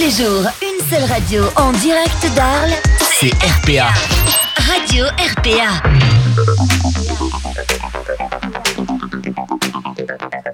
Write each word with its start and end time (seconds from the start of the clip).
les 0.00 0.10
jours, 0.10 0.46
une 0.62 0.88
seule 0.88 1.04
radio 1.04 1.44
en 1.56 1.72
direct 1.72 2.26
d'Arles. 2.34 2.72
C'est 3.20 3.34
RPA. 3.44 3.90
Radio 4.56 5.04
RPA. 5.36 5.82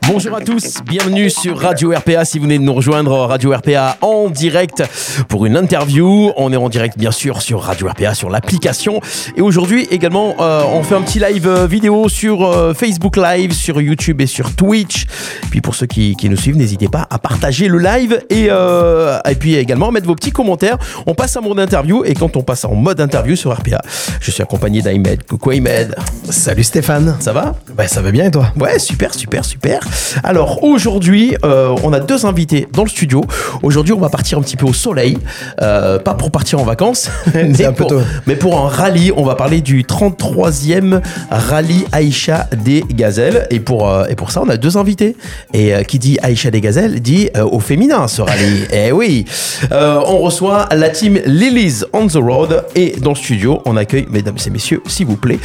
Bonjour 0.08 0.36
à 0.36 0.40
tous, 0.40 0.76
bienvenue 0.86 1.28
sur 1.30 1.58
Radio 1.58 1.90
RPA. 1.92 2.24
Si 2.24 2.38
vous 2.38 2.44
venez 2.44 2.58
de 2.58 2.62
nous 2.62 2.74
rejoindre, 2.74 3.12
Radio 3.26 3.52
RPA 3.52 3.96
en 4.02 4.28
direct 4.30 4.84
pour 5.28 5.46
une 5.46 5.56
interview. 5.56 6.30
On 6.36 6.52
est 6.52 6.56
en 6.56 6.68
direct 6.68 6.96
bien 6.96 7.10
sûr 7.10 7.42
sur 7.42 7.60
Radio 7.62 7.88
RPA, 7.88 8.14
sur 8.14 8.30
l'application. 8.30 9.00
Et 9.36 9.40
aujourd'hui 9.40 9.86
également, 9.90 10.36
euh, 10.40 10.62
on 10.72 10.82
fait 10.84 10.94
un 10.94 11.02
petit 11.02 11.18
live 11.18 11.48
euh, 11.48 11.66
vidéo 11.66 12.08
sur 12.08 12.44
euh, 12.46 12.72
Facebook 12.72 13.16
Live, 13.16 13.52
sur 13.52 13.80
YouTube 13.80 14.20
et 14.20 14.26
sur 14.26 14.54
Twitch. 14.54 15.06
Puis 15.50 15.60
pour 15.60 15.74
ceux 15.74 15.86
qui, 15.86 16.14
qui 16.14 16.28
nous 16.28 16.36
suivent, 16.36 16.56
n'hésitez 16.56 16.88
pas 16.88 17.06
à 17.10 17.18
partager 17.18 17.66
le 17.66 17.78
live 17.78 18.20
et, 18.30 18.46
euh, 18.50 19.18
et 19.28 19.34
puis 19.34 19.56
également 19.56 19.90
mettre 19.90 20.06
vos 20.06 20.14
petits 20.14 20.32
commentaires. 20.32 20.78
On 21.06 21.14
passe 21.14 21.36
en 21.36 21.42
mode 21.42 21.58
interview 21.58 22.04
et 22.04 22.14
quand 22.14 22.36
on 22.36 22.42
passe 22.42 22.64
en 22.64 22.74
mode 22.74 23.00
interview 23.00 23.34
sur 23.34 23.52
RPA, 23.52 23.82
je 24.20 24.30
suis 24.30 24.42
accompagné 24.42 24.82
d'Ahmed. 24.82 25.24
Coucou 25.26 25.50
Ahmed, 25.50 25.96
Salut 26.30 26.64
Stéphane. 26.64 27.16
ça 27.18 27.32
va? 27.32 27.56
Bah 27.76 27.88
ça 27.88 28.02
va 28.02 28.12
bien 28.12 28.26
et 28.26 28.30
toi? 28.30 28.52
Ouais, 28.58 28.78
super, 28.78 29.12
super, 29.14 29.44
super. 29.44 29.80
Alors 30.24 30.62
aujourd'hui, 30.64 31.36
euh, 31.44 31.74
on 31.82 31.92
a 31.92 32.00
deux 32.00 32.26
invités 32.26 32.66
dans 32.72 32.84
le 32.84 32.88
studio. 32.88 33.22
Aujourd'hui, 33.62 33.92
on 33.92 34.00
va 34.00 34.08
partir 34.08 34.38
un 34.38 34.42
petit 34.42 34.56
peu 34.56 34.66
au 34.66 34.72
soleil, 34.72 35.18
Euh, 35.62 35.98
pas 35.98 36.14
pour 36.14 36.30
partir 36.30 36.60
en 36.60 36.64
vacances, 36.64 37.10
mais, 37.34 37.64
un 37.64 37.72
peu 37.72 37.84
pour, 37.84 37.88
tôt. 37.88 38.00
mais 38.26 38.36
pour 38.36 38.58
un 38.58 38.68
rallye. 38.68 39.12
On 39.16 39.24
va 39.24 39.34
parler 39.34 39.60
du 39.60 39.84
33e 39.84 41.00
rallye 41.30 41.84
Aïcha 41.92 42.48
des 42.64 42.84
Gazelles. 42.90 43.46
Et 43.50 43.60
pour, 43.60 43.88
euh, 43.88 44.06
et 44.08 44.14
pour 44.14 44.30
ça, 44.30 44.42
on 44.44 44.48
a 44.48 44.56
deux 44.56 44.76
invités. 44.76 45.16
Et 45.54 45.72
qui 45.86 45.98
dit 45.98 46.18
Aïcha 46.22 46.50
des 46.50 46.60
Gazelles 46.60 47.00
dit 47.00 47.30
au 47.50 47.60
féminin 47.60 48.08
ce 48.08 48.22
rallye. 48.22 48.66
eh 48.72 48.92
oui. 48.92 49.24
On 49.70 50.18
reçoit 50.18 50.68
la 50.72 50.88
team 50.88 51.18
Lilies 51.24 51.82
on 51.92 52.06
the 52.06 52.16
Road. 52.16 52.64
Et 52.74 52.96
dans 53.00 53.10
le 53.10 53.16
studio, 53.16 53.62
on 53.64 53.76
accueille, 53.76 54.06
mesdames 54.10 54.36
et 54.44 54.50
messieurs, 54.50 54.82
s'il 54.86 55.06
vous 55.06 55.16
plaît, 55.16 55.38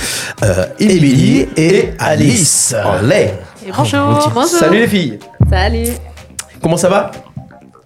Émilie 0.79 1.47
et 1.57 1.89
Alice. 1.99 2.75
Allez. 2.83 3.31
Bonjour. 3.75 4.30
Bonjour. 4.33 4.45
Salut 4.45 4.80
les 4.80 4.88
filles. 4.88 5.19
Salut. 5.50 5.88
Comment 6.61 6.77
ça 6.77 6.89
va? 6.89 7.11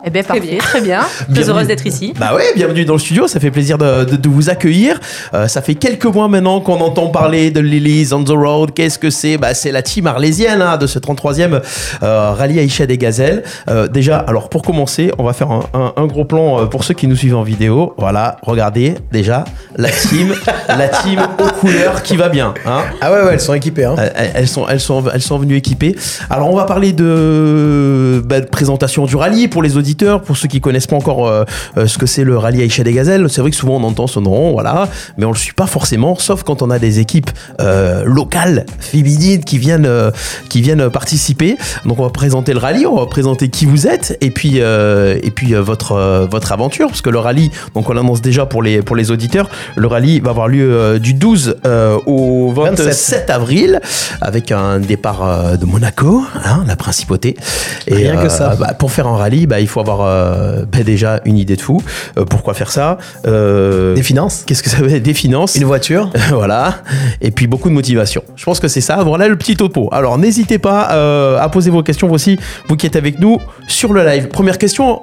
Eh 0.08 0.12
bien, 0.12 0.22
parfait, 0.22 0.58
très 0.60 0.82
bien. 0.82 1.00
Très 1.34 1.50
heureuse 1.50 1.66
d'être 1.66 1.86
ici. 1.88 2.14
Bah 2.20 2.36
ouais, 2.36 2.44
bienvenue 2.56 2.86
dans 2.86 2.94
le 2.94 3.00
studio, 3.00 3.28
ça 3.28 3.40
fait 3.40 3.50
plaisir 3.50 3.80
de, 3.80 4.04
de- 4.04 4.16
de 4.18 4.30
vous 4.30 4.52
accueillir. 4.52 5.00
Euh, 5.34 5.48
ça 5.48 5.64
fait 5.64 5.74
quelques 5.74 6.06
mois 6.06 6.28
maintenant 6.28 6.62
qu'on 6.62 6.80
entend 6.80 7.08
parler 7.08 7.50
de 7.50 7.60
Lilies 7.60 8.10
on 8.14 8.24
the 8.24 8.30
Road. 8.30 8.72
Qu'est-ce 8.76 9.00
que 9.00 9.10
c'est? 9.10 9.38
Bah 9.40 9.56
c'est 9.56 9.72
la 9.72 9.82
team 9.82 10.06
arlésienne 10.06 10.62
hein, 10.62 10.78
de 10.78 10.86
ce 10.86 11.00
33e 11.00 11.60
euh, 12.04 12.32
rallye 12.34 12.60
Aïcha 12.60 12.86
des 12.86 13.00
Gazelles. 13.00 13.42
Euh, 13.68 13.88
déjà, 13.88 14.18
alors 14.20 14.50
pour 14.50 14.62
commencer, 14.62 15.12
on 15.18 15.24
va 15.24 15.34
faire 15.34 15.50
un, 15.50 15.64
un- 15.74 15.94
un 15.98 16.06
gros 16.06 16.26
plan 16.26 16.60
euh, 16.62 16.66
pour 16.68 16.84
ceux 16.84 16.94
qui 16.94 17.08
nous 17.08 17.16
suivent 17.16 17.36
en 17.38 17.42
vidéo. 17.44 17.96
Voilà, 17.98 18.38
regardez 18.44 18.94
déjà 19.12 19.44
la 19.76 19.90
team, 19.90 20.36
la 20.68 20.88
team 20.90 21.20
aux 21.40 21.60
couleurs 21.60 22.04
qui 22.04 22.16
va 22.16 22.30
bien. 22.30 22.54
Hein 22.68 22.82
Ah 23.02 23.12
ouais 23.12 23.22
ouais 23.24 23.34
elles 23.34 23.40
sont 23.42 23.56
équipées 23.56 23.86
hein. 23.86 23.96
Elles- 23.98 24.32
Elles 24.36 24.48
sont, 24.48 24.68
elles, 24.68 24.80
sont, 24.80 25.04
elles 25.12 25.22
sont 25.24 25.40
venues 25.40 25.56
équipées. 25.56 25.96
Alors, 26.30 26.52
on 26.52 26.56
va 26.56 26.66
parler 26.66 26.94
de, 26.94 28.22
bah, 28.24 28.40
de 28.42 28.46
présentation 28.46 29.06
du 29.06 29.16
rallye 29.16 29.48
pour 29.48 29.64
les 29.64 29.78
auditeurs, 29.78 29.95
pour 30.26 30.38
ceux 30.38 30.48
qui 30.48 30.62
connaissent 30.62 30.88
pas 30.88 30.96
encore 30.96 31.28
euh, 31.28 31.44
euh, 31.78 31.88
ce 31.88 31.98
que 31.98 32.06
c'est 32.06 32.24
le 32.24 32.38
rallye 32.38 32.62
Aïcha 32.62 32.84
des 32.84 32.94
Gazelles. 32.94 33.28
C'est 33.30 33.42
vrai 33.42 33.52
que 33.52 33.56
souvent 33.58 33.78
on 33.78 33.84
entend 33.84 34.08
ce 34.08 34.20
nom, 34.20 34.52
voilà, 34.52 34.90
mais 35.18 35.26
on 35.26 35.32
le 35.32 35.38
suit 35.38 35.54
pas 35.54 35.68
forcément, 35.68 36.16
sauf 36.18 36.44
quand 36.44 36.62
on 36.62 36.70
a 36.70 36.80
des 36.80 37.00
équipes 37.00 37.32
euh, 37.62 38.04
locales, 38.06 38.66
féminines, 38.80 39.44
qui 39.44 39.58
viennent, 39.58 39.90
qui 40.50 40.62
viennent 40.62 40.90
participer. 40.90 41.58
Donc, 41.86 42.00
on 42.00 42.04
va 42.04 42.10
présenter 42.10 42.54
le 42.54 42.60
rallye, 42.60 42.86
on 42.86 42.96
va 42.96 43.06
présenter 43.06 43.50
qui 43.50 43.66
vous 43.66 43.88
êtes, 43.88 44.18
et 44.22 44.32
puis, 44.32 44.58
et 44.58 45.32
puis 45.32 45.54
votre, 45.54 46.28
votre 46.30 46.52
aventure, 46.52 46.88
parce 46.88 47.02
que 47.02 47.10
le 47.10 47.20
rallye, 47.20 47.52
donc 47.74 47.90
on 47.90 47.94
l'annonce 47.94 48.22
déjà 48.22 48.46
pour 48.46 48.64
les, 48.64 48.82
pour 48.82 48.96
les 48.96 49.12
auditeurs, 49.12 49.50
le 49.76 49.88
rallye 49.88 50.20
va 50.20 50.32
avoir 50.32 50.48
lieu 50.48 51.00
du 51.00 51.14
12 51.14 51.58
euh, 51.66 51.98
au 52.06 52.52
27 52.52 52.86
27. 52.86 53.30
avril 53.30 53.80
avec 54.22 54.52
un 54.52 54.80
départ 54.80 55.58
de 55.58 55.66
Monaco, 55.66 56.24
hein, 56.44 56.64
la 56.68 56.76
principauté. 56.76 57.36
Et 57.88 57.96
Rien 57.96 58.18
que 58.22 58.30
ça. 58.30 58.56
bah, 58.56 58.74
pour 58.74 58.92
faire 58.92 59.08
un 59.08 59.18
rallye, 59.18 59.48
bah, 59.48 59.60
il 59.60 59.68
faut 59.68 59.80
avoir 59.80 59.85
euh, 60.02 60.66
bah, 60.72 60.84
déjà 60.84 61.22
une 61.26 61.38
idée 61.38 61.56
de 61.56 61.62
fou. 61.62 61.82
Euh, 62.18 62.26
pourquoi 62.26 62.54
faire 62.54 62.72
ça? 62.72 62.98
Euh, 63.28 63.94
Des 63.96 64.04
finances, 64.04 64.44
Qu'est-ce 64.46 64.64
que 64.64 64.70
ça 64.70 64.78
veut? 64.78 64.88
Dire 64.88 65.02
Des 65.02 65.14
finances. 65.14 65.56
une 65.56 65.66
voiture. 65.66 66.10
voilà. 66.30 66.76
Et 67.22 67.32
puis 67.32 67.48
beaucoup 67.48 67.70
de 67.70 67.74
motivation. 67.74 68.24
Je 68.36 68.44
pense 68.46 68.60
que 68.60 68.68
c'est 68.68 68.82
ça. 68.82 69.04
Voilà 69.04 69.28
le 69.28 69.38
petit 69.38 69.56
topo. 69.56 69.90
Alors 69.92 70.18
n'hésitez 70.18 70.60
pas 70.60 70.82
à 71.40 71.50
poser 71.50 71.70
vos 71.70 71.84
questions 71.84 72.08
vous 72.08 72.16
aussi, 72.16 72.40
vous 72.68 72.76
qui 72.76 72.86
êtes 72.86 72.96
avec 72.96 73.20
nous 73.20 73.40
sur 73.68 73.94
le 73.94 74.06
live. 74.06 74.28
Première 74.28 74.58
question, 74.58 75.00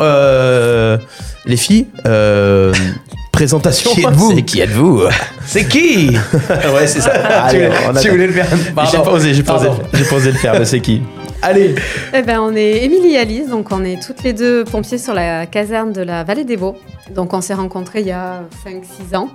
les 1.47 1.57
filles. 1.57 1.87
présentation. 3.33 3.91
Qui 3.93 4.03
êtes-vous? 4.03 4.33
C'est 4.37 4.43
qui 4.43 4.61
êtes-vous? 4.61 5.03
C'est 5.47 5.65
qui? 5.65 6.11
Ouais, 6.75 6.87
c'est 6.87 7.01
ça. 7.01 7.11
Allez, 7.11 7.69
Tu 8.01 8.11
voulais 8.11 8.27
le 8.27 8.33
faire 8.33 8.47
J'ai 8.51 8.73
Pardon. 8.73 9.03
pas 9.03 9.11
osé, 9.13 9.35
j'ai 9.35 9.43
pas 9.43 9.57
osé, 9.57 9.67
Pardon. 9.67 9.83
j'ai 9.95 10.05
pas 10.05 10.17
osé 10.17 10.33
le 10.33 10.39
faire, 10.39 10.55
mais 10.59 10.65
c'est 10.65 10.81
qui? 10.81 11.03
Allez 11.45 11.75
Eh 12.15 12.23
ben, 12.23 12.41
on 12.41 12.55
est 12.55 12.85
Émilie 12.85 13.15
et 13.15 13.19
Alice, 13.19 13.49
donc 13.49 13.73
on 13.73 13.85
est 13.85 14.01
toutes 14.01 14.23
les 14.23 14.33
deux 14.33 14.63
pompiers 14.63 14.97
sur 14.97 15.13
la 15.13 15.45
caserne 15.47 15.93
de 15.93 16.01
la 16.01 16.23
Vallée 16.23 16.45
des 16.45 16.57
Beaux. 16.57 16.77
Donc 17.11 17.35
on 17.35 17.41
s'est 17.41 17.55
rencontrés 17.55 18.01
il 18.01 18.07
y 18.07 18.13
a 18.13 18.45
5-6 18.65 19.17
ans. 19.17 19.29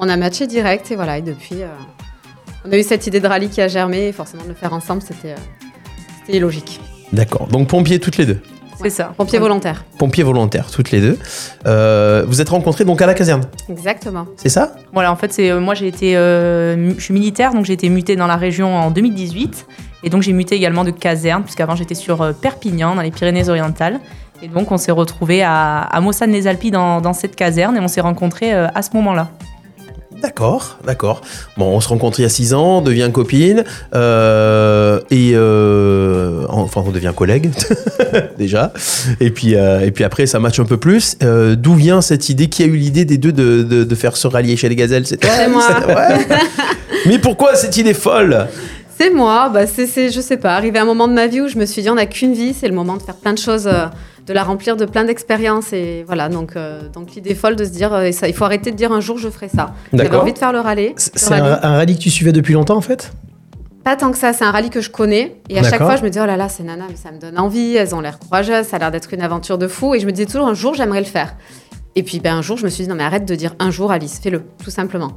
On 0.00 0.08
a 0.08 0.16
matché 0.16 0.48
direct 0.48 0.90
et 0.90 0.96
voilà, 0.96 1.18
et 1.18 1.22
depuis, 1.22 1.62
euh, 1.62 1.68
on 2.64 2.72
a 2.72 2.76
eu 2.76 2.82
cette 2.82 3.06
idée 3.06 3.20
de 3.20 3.28
rallye 3.28 3.48
qui 3.48 3.60
a 3.60 3.68
germé 3.68 4.08
et 4.08 4.12
forcément 4.12 4.42
de 4.42 4.48
le 4.48 4.54
faire 4.54 4.72
ensemble, 4.72 5.00
c'était 5.02 5.34
euh, 5.34 5.36
c'était 6.26 6.40
logique. 6.40 6.80
D'accord, 7.12 7.46
donc 7.46 7.68
pompiers 7.68 8.00
toutes 8.00 8.16
les 8.16 8.26
deux. 8.26 8.40
C'est 8.84 8.90
ça. 8.90 9.14
Pompiers 9.16 9.38
volontaires. 9.38 9.84
Pompiers 9.98 10.22
volontaires 10.24 10.70
toutes 10.70 10.90
les 10.90 11.00
deux. 11.00 11.18
Euh, 11.66 12.24
vous 12.28 12.40
êtes 12.40 12.50
rencontrés 12.50 12.84
donc 12.84 13.00
à 13.00 13.06
la 13.06 13.14
caserne, 13.14 13.42
Exactement. 13.70 14.26
c'est 14.36 14.50
ça? 14.50 14.74
Voilà, 14.92 15.10
en 15.10 15.16
fait, 15.16 15.32
c'est 15.32 15.50
euh, 15.50 15.58
moi 15.60 15.74
j'ai 15.74 15.86
été, 15.88 16.16
euh, 16.16 16.92
je 16.96 17.02
suis 17.02 17.14
militaire, 17.14 17.52
donc 17.54 17.64
j'ai 17.64 17.72
été 17.72 17.88
mutée 17.88 18.14
dans 18.14 18.26
la 18.26 18.36
région 18.36 18.76
en 18.76 18.90
2018, 18.90 19.66
et 20.02 20.10
donc 20.10 20.22
j'ai 20.22 20.32
muté 20.34 20.54
également 20.54 20.84
de 20.84 20.90
caserne, 20.90 21.42
puisqu'avant 21.42 21.76
j'étais 21.76 21.94
sur 21.94 22.34
Perpignan, 22.34 22.94
dans 22.94 23.02
les 23.02 23.10
Pyrénées-Orientales, 23.10 24.00
et 24.42 24.48
donc 24.48 24.70
on 24.70 24.76
s'est 24.76 24.92
retrouvés 24.92 25.42
à, 25.42 25.80
à 25.80 26.00
Mossane-les-Alpes 26.02 26.70
dans, 26.70 27.00
dans 27.00 27.14
cette 27.14 27.36
caserne, 27.36 27.76
et 27.78 27.80
on 27.80 27.88
s'est 27.88 28.02
rencontrés 28.02 28.52
à 28.52 28.82
ce 28.82 28.90
moment-là. 28.94 29.30
D'accord, 30.22 30.78
d'accord. 30.86 31.20
Bon, 31.56 31.66
on 31.76 31.80
se 31.80 31.88
rencontre 31.88 32.18
il 32.20 32.22
y 32.22 32.26
a 32.26 32.28
6 32.30 32.54
ans, 32.54 32.78
on 32.78 32.80
devient 32.82 33.10
copine, 33.12 33.64
euh, 33.94 35.00
et 35.10 35.32
euh, 35.34 36.46
enfin 36.48 36.82
on 36.86 36.90
devient 36.92 37.12
collègue 37.14 37.50
déjà. 38.38 38.72
Et 39.20 39.30
puis, 39.30 39.54
euh, 39.54 39.80
et 39.80 39.90
puis 39.90 40.04
après 40.04 40.26
ça 40.26 40.38
match 40.38 40.58
un 40.60 40.64
peu 40.64 40.76
plus. 40.78 41.16
Euh, 41.22 41.56
D'où 41.56 41.74
vient 41.74 42.00
cette 42.00 42.28
idée? 42.28 42.48
Qui 42.48 42.62
a 42.62 42.66
eu 42.66 42.76
l'idée 42.76 43.04
des 43.04 43.18
deux 43.18 43.32
de, 43.32 43.62
de- 43.62 43.84
de 43.84 43.94
faire 43.94 44.16
ce 44.16 44.26
rallye 44.26 44.56
chez 44.56 44.68
les 44.68 44.76
gazelles? 44.76 45.06
C'est 45.06 45.18
toi 45.18 45.30
C'est 45.36 45.48
moi. 45.48 45.68
Ouais. 45.88 46.26
Mais 47.06 47.18
pourquoi 47.18 47.54
cette 47.54 47.76
idée 47.76 47.94
folle? 47.94 48.46
C'est 48.96 49.10
moi, 49.10 49.48
bah 49.48 49.66
c'est, 49.66 49.86
c'est- 49.86 50.10
je 50.10 50.20
sais 50.20 50.36
pas, 50.36 50.54
arrivé 50.54 50.78
à 50.78 50.82
un 50.82 50.86
moment 50.86 51.08
de 51.08 51.12
ma 51.14 51.26
vie 51.26 51.40
où 51.40 51.48
je 51.48 51.58
me 51.58 51.66
suis 51.66 51.82
dit 51.82 51.90
on 51.90 51.94
n'a 51.96 52.06
qu'une 52.06 52.32
vie, 52.32 52.54
c'est 52.54 52.68
le 52.68 52.74
moment 52.74 52.96
de 52.96 53.02
faire 53.02 53.16
plein 53.16 53.32
de 53.32 53.38
choses, 53.38 53.66
euh, 53.66 53.86
de 54.26 54.32
la 54.32 54.44
remplir 54.44 54.76
de 54.76 54.84
plein 54.84 55.04
d'expériences 55.04 55.72
et 55.72 56.04
voilà, 56.06 56.28
donc, 56.28 56.52
euh, 56.56 56.88
donc 56.92 57.14
l'idée 57.14 57.34
folle 57.34 57.56
de 57.56 57.64
se 57.64 57.70
dire, 57.70 57.92
euh, 57.92 58.02
et 58.04 58.12
ça, 58.12 58.28
il 58.28 58.34
faut 58.34 58.44
arrêter 58.44 58.70
de 58.70 58.76
dire 58.76 58.92
un 58.92 59.00
jour 59.00 59.18
je 59.18 59.28
ferai 59.28 59.48
ça. 59.48 59.74
J'avais 59.92 60.16
envie 60.16 60.32
de 60.32 60.38
faire 60.38 60.52
le 60.52 60.60
rallye. 60.60 60.92
C'est 60.96 61.32
un, 61.32 61.44
un 61.62 61.76
rallye 61.76 61.96
que 61.96 62.02
tu 62.02 62.10
suivais 62.10 62.32
depuis 62.32 62.54
longtemps 62.54 62.76
en 62.76 62.80
fait? 62.80 63.12
Pas 63.82 63.96
tant 63.96 64.10
que 64.12 64.16
ça, 64.16 64.32
c'est 64.32 64.44
un 64.44 64.50
rallye 64.50 64.70
que 64.70 64.80
je 64.80 64.90
connais. 64.90 65.36
Et 65.50 65.58
à 65.58 65.62
chaque 65.64 65.80
fois 65.82 65.96
je 65.96 66.02
me 66.02 66.08
dis 66.08 66.18
oh 66.22 66.26
là 66.26 66.36
là, 66.36 66.48
c'est 66.48 66.62
nana, 66.62 66.84
mais 66.88 66.96
ça 66.96 67.10
me 67.10 67.18
donne 67.18 67.38
envie, 67.38 67.74
elles 67.74 67.94
ont 67.94 68.00
l'air 68.00 68.18
courageuses, 68.18 68.66
ça 68.66 68.76
a 68.76 68.78
l'air 68.78 68.90
d'être 68.90 69.12
une 69.12 69.20
aventure 69.22 69.58
de 69.58 69.66
fou. 69.68 69.94
Et 69.94 70.00
je 70.00 70.06
me 70.06 70.12
disais 70.12 70.26
toujours 70.26 70.46
un 70.48 70.54
jour 70.54 70.74
j'aimerais 70.74 71.00
le 71.00 71.06
faire. 71.06 71.34
Et 71.96 72.02
puis 72.02 72.20
ben, 72.20 72.36
un 72.36 72.42
jour 72.42 72.56
je 72.56 72.64
me 72.64 72.70
suis 72.70 72.84
dit 72.84 72.88
non 72.88 72.94
mais 72.94 73.04
arrête 73.04 73.26
de 73.26 73.34
dire 73.34 73.54
un 73.58 73.70
jour 73.70 73.90
Alice, 73.92 74.20
fais-le, 74.22 74.42
tout 74.62 74.70
simplement. 74.70 75.12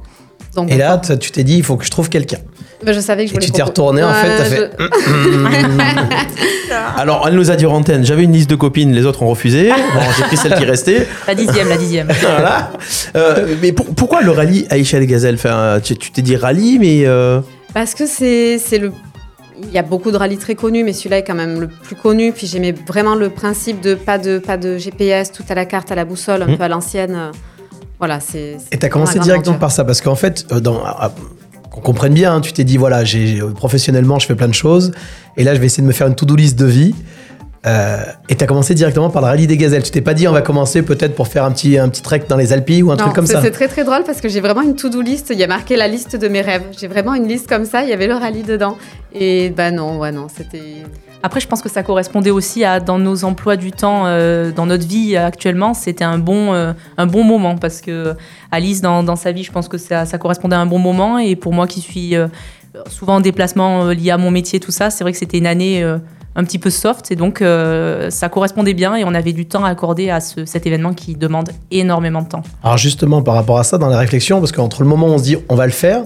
Donc, 0.54 0.70
Et 0.70 0.76
là 0.76 1.00
tu 1.20 1.30
t'es 1.30 1.44
dit 1.44 1.56
il 1.56 1.62
faut 1.62 1.76
que 1.76 1.84
je 1.84 1.90
trouve 1.90 2.08
quelqu'un. 2.08 2.38
ben, 2.84 2.92
je 2.94 3.00
savais 3.00 3.24
que 3.24 3.28
je 3.30 3.34
Et 3.34 3.36
voulais 3.36 3.46
tu 3.46 3.52
t'es 3.52 3.62
retourné 3.62 4.02
en 4.02 4.12
fait, 4.12 4.36
t'as 4.36 4.44
fait. 4.44 4.70
Alors, 6.96 7.26
elle 7.28 7.34
nous 7.34 7.50
a 7.50 7.56
dit 7.56 7.66
en 7.66 7.72
antenne, 7.74 8.04
j'avais 8.04 8.24
une 8.24 8.32
liste 8.32 8.50
de 8.50 8.54
copines, 8.56 8.92
les 8.92 9.04
autres 9.06 9.22
ont 9.22 9.28
refusé. 9.28 9.70
Bon, 9.70 10.00
j'ai 10.16 10.22
pris 10.24 10.36
celle 10.36 10.54
qui 10.54 10.64
restait. 10.64 11.06
La 11.26 11.34
dixième, 11.34 11.68
la 11.68 11.76
dixième. 11.76 12.08
Voilà. 12.20 12.70
Euh, 13.16 13.54
mais 13.62 13.72
pour- 13.72 13.86
pourquoi 13.94 14.22
le 14.22 14.30
rallye 14.30 14.66
Aïcha 14.70 14.98
les 14.98 15.06
Gazelles 15.06 15.36
enfin, 15.36 15.80
Tu 15.82 15.96
t'es 15.96 16.22
dit 16.22 16.36
rallye, 16.36 16.78
mais. 16.78 17.02
euh, 17.06 17.40
Parce 17.74 17.94
que 17.94 18.06
c'est 18.06 18.58
c'est 18.58 18.78
le. 18.78 18.92
Il 19.62 19.72
y 19.72 19.78
a 19.78 19.82
beaucoup 19.82 20.12
de 20.12 20.16
rallyes 20.16 20.36
très 20.38 20.54
connus, 20.54 20.84
mais 20.84 20.92
celui-là 20.92 21.18
est 21.18 21.24
quand 21.24 21.34
même 21.34 21.60
le 21.60 21.66
plus 21.68 21.96
connu. 21.96 22.32
Puis 22.32 22.46
j'aimais 22.46 22.74
vraiment 22.86 23.16
le 23.16 23.28
principe 23.28 23.80
de 23.80 23.94
pas 23.94 24.18
de 24.18 24.38
pas 24.38 24.56
de 24.56 24.78
GPS, 24.78 25.32
tout 25.32 25.42
à 25.48 25.54
la 25.54 25.64
carte, 25.64 25.90
à 25.90 25.94
la 25.96 26.04
boussole, 26.04 26.42
un 26.42 26.46
Mhm. 26.48 26.58
peu 26.58 26.64
à 26.64 26.68
l'ancienne. 26.68 27.18
Voilà, 27.98 28.20
c'est. 28.20 28.56
Et 28.70 28.78
t'as 28.78 28.88
commencé 28.88 29.18
la 29.18 29.24
directement 29.24 29.58
par 29.58 29.72
ça 29.72 29.84
parce 29.84 30.00
qu'en 30.00 30.14
fait 30.14 30.46
euh, 30.52 30.60
dans 30.60 30.80
ah, 30.84 30.96
ah, 31.00 31.12
qu'on 31.70 31.80
comprenne 31.80 32.14
bien, 32.14 32.34
hein, 32.34 32.40
tu 32.40 32.52
t'es 32.52 32.64
dit 32.64 32.76
voilà, 32.76 33.04
j'ai 33.04 33.40
euh, 33.40 33.50
professionnellement, 33.50 34.18
je 34.18 34.26
fais 34.26 34.34
plein 34.34 34.48
de 34.48 34.54
choses 34.54 34.92
et 35.36 35.44
là 35.44 35.54
je 35.54 35.60
vais 35.60 35.66
essayer 35.66 35.82
de 35.82 35.88
me 35.88 35.92
faire 35.92 36.06
une 36.06 36.14
to-do 36.14 36.36
list 36.36 36.58
de 36.58 36.66
vie. 36.66 36.94
Euh, 37.66 37.98
et 38.28 38.36
t'as 38.36 38.46
commencé 38.46 38.72
directement 38.74 39.10
par 39.10 39.20
le 39.20 39.26
rallye 39.26 39.48
des 39.48 39.56
gazelles. 39.56 39.82
Tu 39.82 39.90
t'es 39.90 40.00
pas 40.00 40.14
dit 40.14 40.28
on 40.28 40.32
va 40.32 40.42
commencer 40.42 40.82
peut-être 40.82 41.16
pour 41.16 41.26
faire 41.26 41.44
un 41.44 41.50
petit, 41.50 41.76
un 41.76 41.88
petit 41.88 42.02
trek 42.02 42.22
dans 42.28 42.36
les 42.36 42.52
Alpes 42.52 42.70
ou 42.82 42.92
un 42.92 42.96
Non, 42.96 42.96
truc 42.96 43.14
comme 43.14 43.26
ça 43.26 43.42
C'est 43.42 43.50
très 43.50 43.66
très 43.66 43.82
drôle 43.84 44.04
parce 44.04 44.20
que 44.20 44.28
j'ai 44.28 44.40
vraiment 44.40 44.62
une 44.62 44.76
to-do 44.76 45.00
list. 45.00 45.30
Il 45.30 45.38
y 45.38 45.44
a 45.44 45.48
marqué 45.48 45.76
la 45.76 45.88
liste 45.88 46.14
de 46.14 46.28
mes 46.28 46.40
rêves. 46.40 46.62
J'ai 46.78 46.86
vraiment 46.86 47.14
une 47.14 47.26
liste 47.26 47.48
comme 47.48 47.64
ça. 47.64 47.82
Il 47.82 47.88
y 47.88 47.92
avait 47.92 48.06
le 48.06 48.14
rallye 48.14 48.44
dedans. 48.44 48.78
Et 49.12 49.50
bah 49.50 49.72
non, 49.72 49.98
ouais 49.98 50.12
non, 50.12 50.28
c'était. 50.34 50.84
Après, 51.22 51.40
je 51.40 51.48
pense 51.48 51.62
que 51.62 51.68
ça 51.68 51.82
correspondait 51.82 52.30
aussi 52.30 52.62
à 52.64 52.78
dans 52.78 52.98
nos 52.98 53.24
emplois 53.24 53.56
du 53.56 53.72
temps, 53.72 54.04
euh, 54.06 54.52
dans 54.52 54.66
notre 54.66 54.86
vie 54.86 55.16
actuellement, 55.16 55.74
c'était 55.74 56.04
un 56.04 56.16
bon, 56.18 56.52
euh, 56.54 56.72
un 56.96 57.06
bon 57.06 57.24
moment 57.24 57.56
parce 57.56 57.80
que 57.80 58.14
Alice, 58.52 58.80
dans, 58.80 59.02
dans 59.02 59.16
sa 59.16 59.32
vie, 59.32 59.42
je 59.42 59.50
pense 59.50 59.66
que 59.68 59.78
ça, 59.78 60.04
correspondait 60.18 60.54
à 60.54 60.60
un 60.60 60.66
bon 60.66 60.78
moment. 60.78 61.18
Et 61.18 61.34
pour 61.34 61.52
moi 61.52 61.66
qui 61.66 61.80
suis 61.80 62.14
euh, 62.14 62.28
souvent 62.88 63.16
en 63.16 63.20
déplacement 63.20 63.86
euh, 63.86 63.94
lié 63.94 64.12
à 64.12 64.16
mon 64.16 64.30
métier, 64.30 64.60
tout 64.60 64.70
ça, 64.70 64.90
c'est 64.90 65.02
vrai 65.02 65.10
que 65.12 65.18
c'était 65.18 65.38
une 65.38 65.46
année 65.48 65.82
euh, 65.82 65.98
un 66.36 66.44
petit 66.44 66.60
peu 66.60 66.70
soft 66.70 67.10
et 67.10 67.16
donc 67.16 67.42
euh, 67.42 68.10
ça 68.10 68.28
correspondait 68.28 68.74
bien 68.74 68.94
et 68.94 69.02
on 69.04 69.12
avait 69.12 69.32
du 69.32 69.44
temps 69.46 69.64
à 69.64 69.70
accorder 69.70 70.10
à 70.10 70.20
ce- 70.20 70.44
cet 70.44 70.66
événement 70.68 70.92
qui 70.94 71.16
demande 71.16 71.50
énormément 71.72 72.22
de 72.22 72.28
temps. 72.28 72.42
Alors 72.62 72.78
justement, 72.78 73.22
par 73.22 73.34
rapport 73.34 73.58
à 73.58 73.64
ça, 73.64 73.76
dans 73.76 73.88
la 73.88 73.98
réflexion, 73.98 74.38
parce 74.38 74.52
qu'entre 74.52 74.82
le 74.84 74.88
moment 74.88 75.08
où 75.08 75.14
on 75.14 75.18
se 75.18 75.24
dit 75.24 75.36
on 75.48 75.56
va 75.56 75.66
le 75.66 75.72
faire 75.72 76.04